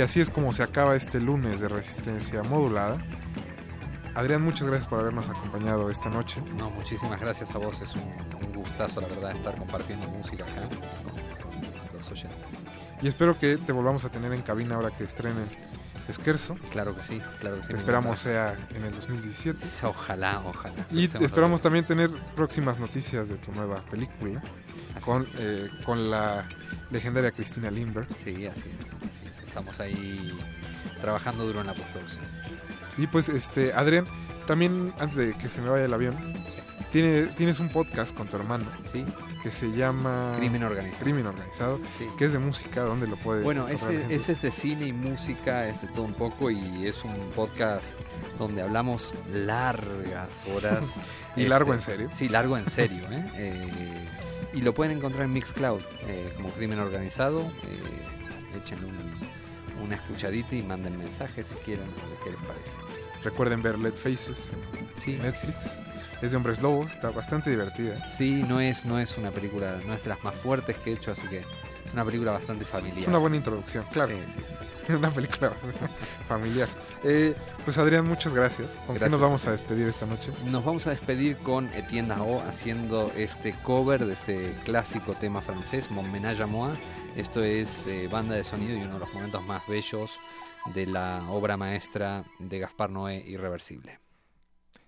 [0.05, 2.99] así es como se acaba este lunes de resistencia modulada.
[4.15, 6.41] Adrián, muchas gracias por habernos acompañado esta noche.
[6.57, 7.81] No, muchísimas gracias a vos.
[7.81, 10.69] Es un, un gustazo, la verdad, estar compartiendo música acá
[11.43, 12.39] con, los oyentes.
[13.03, 15.49] Y espero que te volvamos a tener en cabina ahora que estrenen
[16.09, 16.57] Esquerzo.
[16.71, 17.73] Claro que sí, claro que sí.
[17.73, 19.59] Esperamos sea en el 2017.
[19.85, 20.87] Ojalá, ojalá.
[20.91, 24.43] Y esperamos también tener próximas noticias de tu nueva película
[24.95, 26.47] Así con, eh, con la
[26.91, 28.09] legendaria Cristina Lindbergh.
[28.17, 29.14] Sí, así es.
[29.55, 30.37] Estamos ahí
[31.01, 32.25] trabajando duro en la postproducción.
[32.99, 34.05] Y pues, este, Adrián,
[34.49, 36.17] también antes de que se me vaya el avión,
[36.91, 38.65] tiene, tienes un podcast con tu hermano.
[38.91, 39.05] Sí.
[39.45, 41.05] Que se llama Crimen Organizado.
[41.05, 42.07] Crimen Organizado, Sí.
[42.19, 45.81] que es de música, ¿dónde lo puede Bueno, ese, es de cine y música, es
[45.83, 47.95] de todo un poco y es un podcast
[48.41, 50.83] donde hablamos largas horas.
[50.83, 51.01] Este,
[51.43, 52.11] ¿Y largo en serio?
[52.13, 53.05] Sí, largo en serio.
[53.13, 53.25] ¿eh?
[53.37, 54.09] Eh,
[54.55, 57.43] y lo pueden encontrar en Mixcloud eh, como Crimen Organizado.
[57.43, 59.14] Eh, échenle un-
[59.85, 62.71] una escuchadita y manden mensajes si quieren, ver qué les parece.
[63.23, 64.49] Recuerden ver Let Faces
[64.79, 65.19] en Sí.
[65.19, 65.57] Netflix.
[66.23, 68.07] Es de hombres lobos, está bastante divertida.
[68.09, 70.95] Sí, no es, no es una película, no es de las más fuertes que he
[70.95, 71.47] hecho, así que es
[71.93, 72.99] una película bastante familiar.
[73.01, 74.17] Es una buena introducción, claro.
[74.27, 74.41] Sí, sí,
[74.87, 74.93] sí.
[74.95, 75.53] una película
[76.29, 76.69] familiar.
[77.03, 78.69] Eh, pues Adrián, muchas gracias.
[78.87, 80.31] ¿Con qué Gracias nos vamos a despedir esta noche?
[80.47, 85.91] Nos vamos a despedir con Etienne Dao haciendo este cover de este clásico tema francés,
[85.91, 86.71] Mon Ménage à Moi.
[87.17, 90.19] Esto es eh, banda de sonido y uno de los momentos más bellos
[90.75, 94.01] de la obra maestra de Gaspar Noé, Irreversible.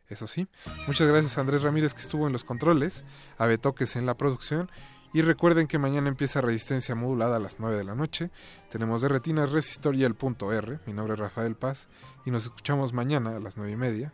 [0.08, 0.48] Eso sí.
[0.86, 3.05] Muchas gracias a Andrés Ramírez que estuvo en los controles,
[3.38, 4.70] a Betoques en la producción.
[5.12, 8.30] Y recuerden que mañana empieza Resistencia Modulada a las 9 de la noche.
[8.70, 10.80] Tenemos de retinas Resistor y el punto R.
[10.84, 11.88] Mi nombre es Rafael Paz.
[12.24, 14.12] Y nos escuchamos mañana a las 9 y media.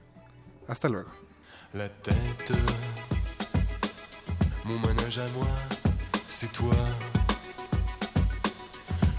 [0.68, 1.10] Hasta luego.
[1.72, 2.52] La tête,
[4.64, 5.46] mon manège à moi,
[6.28, 6.76] c'est toi.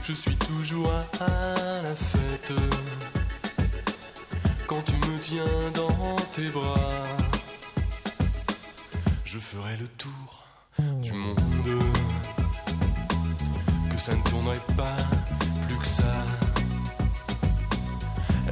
[0.05, 0.91] Je suis toujours
[1.21, 2.51] à la fête
[4.67, 7.03] quand tu me tiens dans tes bras.
[9.23, 10.43] Je ferai le tour
[11.01, 11.83] du monde,
[13.89, 14.97] que ça ne tournerait pas
[15.67, 16.25] plus que ça.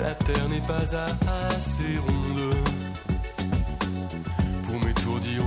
[0.02, 0.96] La terre n'est pas
[1.54, 2.56] assez ronde
[4.68, 5.44] pour m'étourdir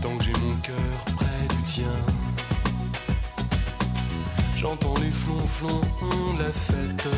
[0.00, 0.76] tant que j'ai mon cœur
[1.16, 1.96] près du tien.
[4.56, 5.80] J'entends les flonflons
[6.34, 7.08] de la fête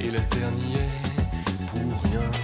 [0.00, 2.43] et la terre n'y est pour rien.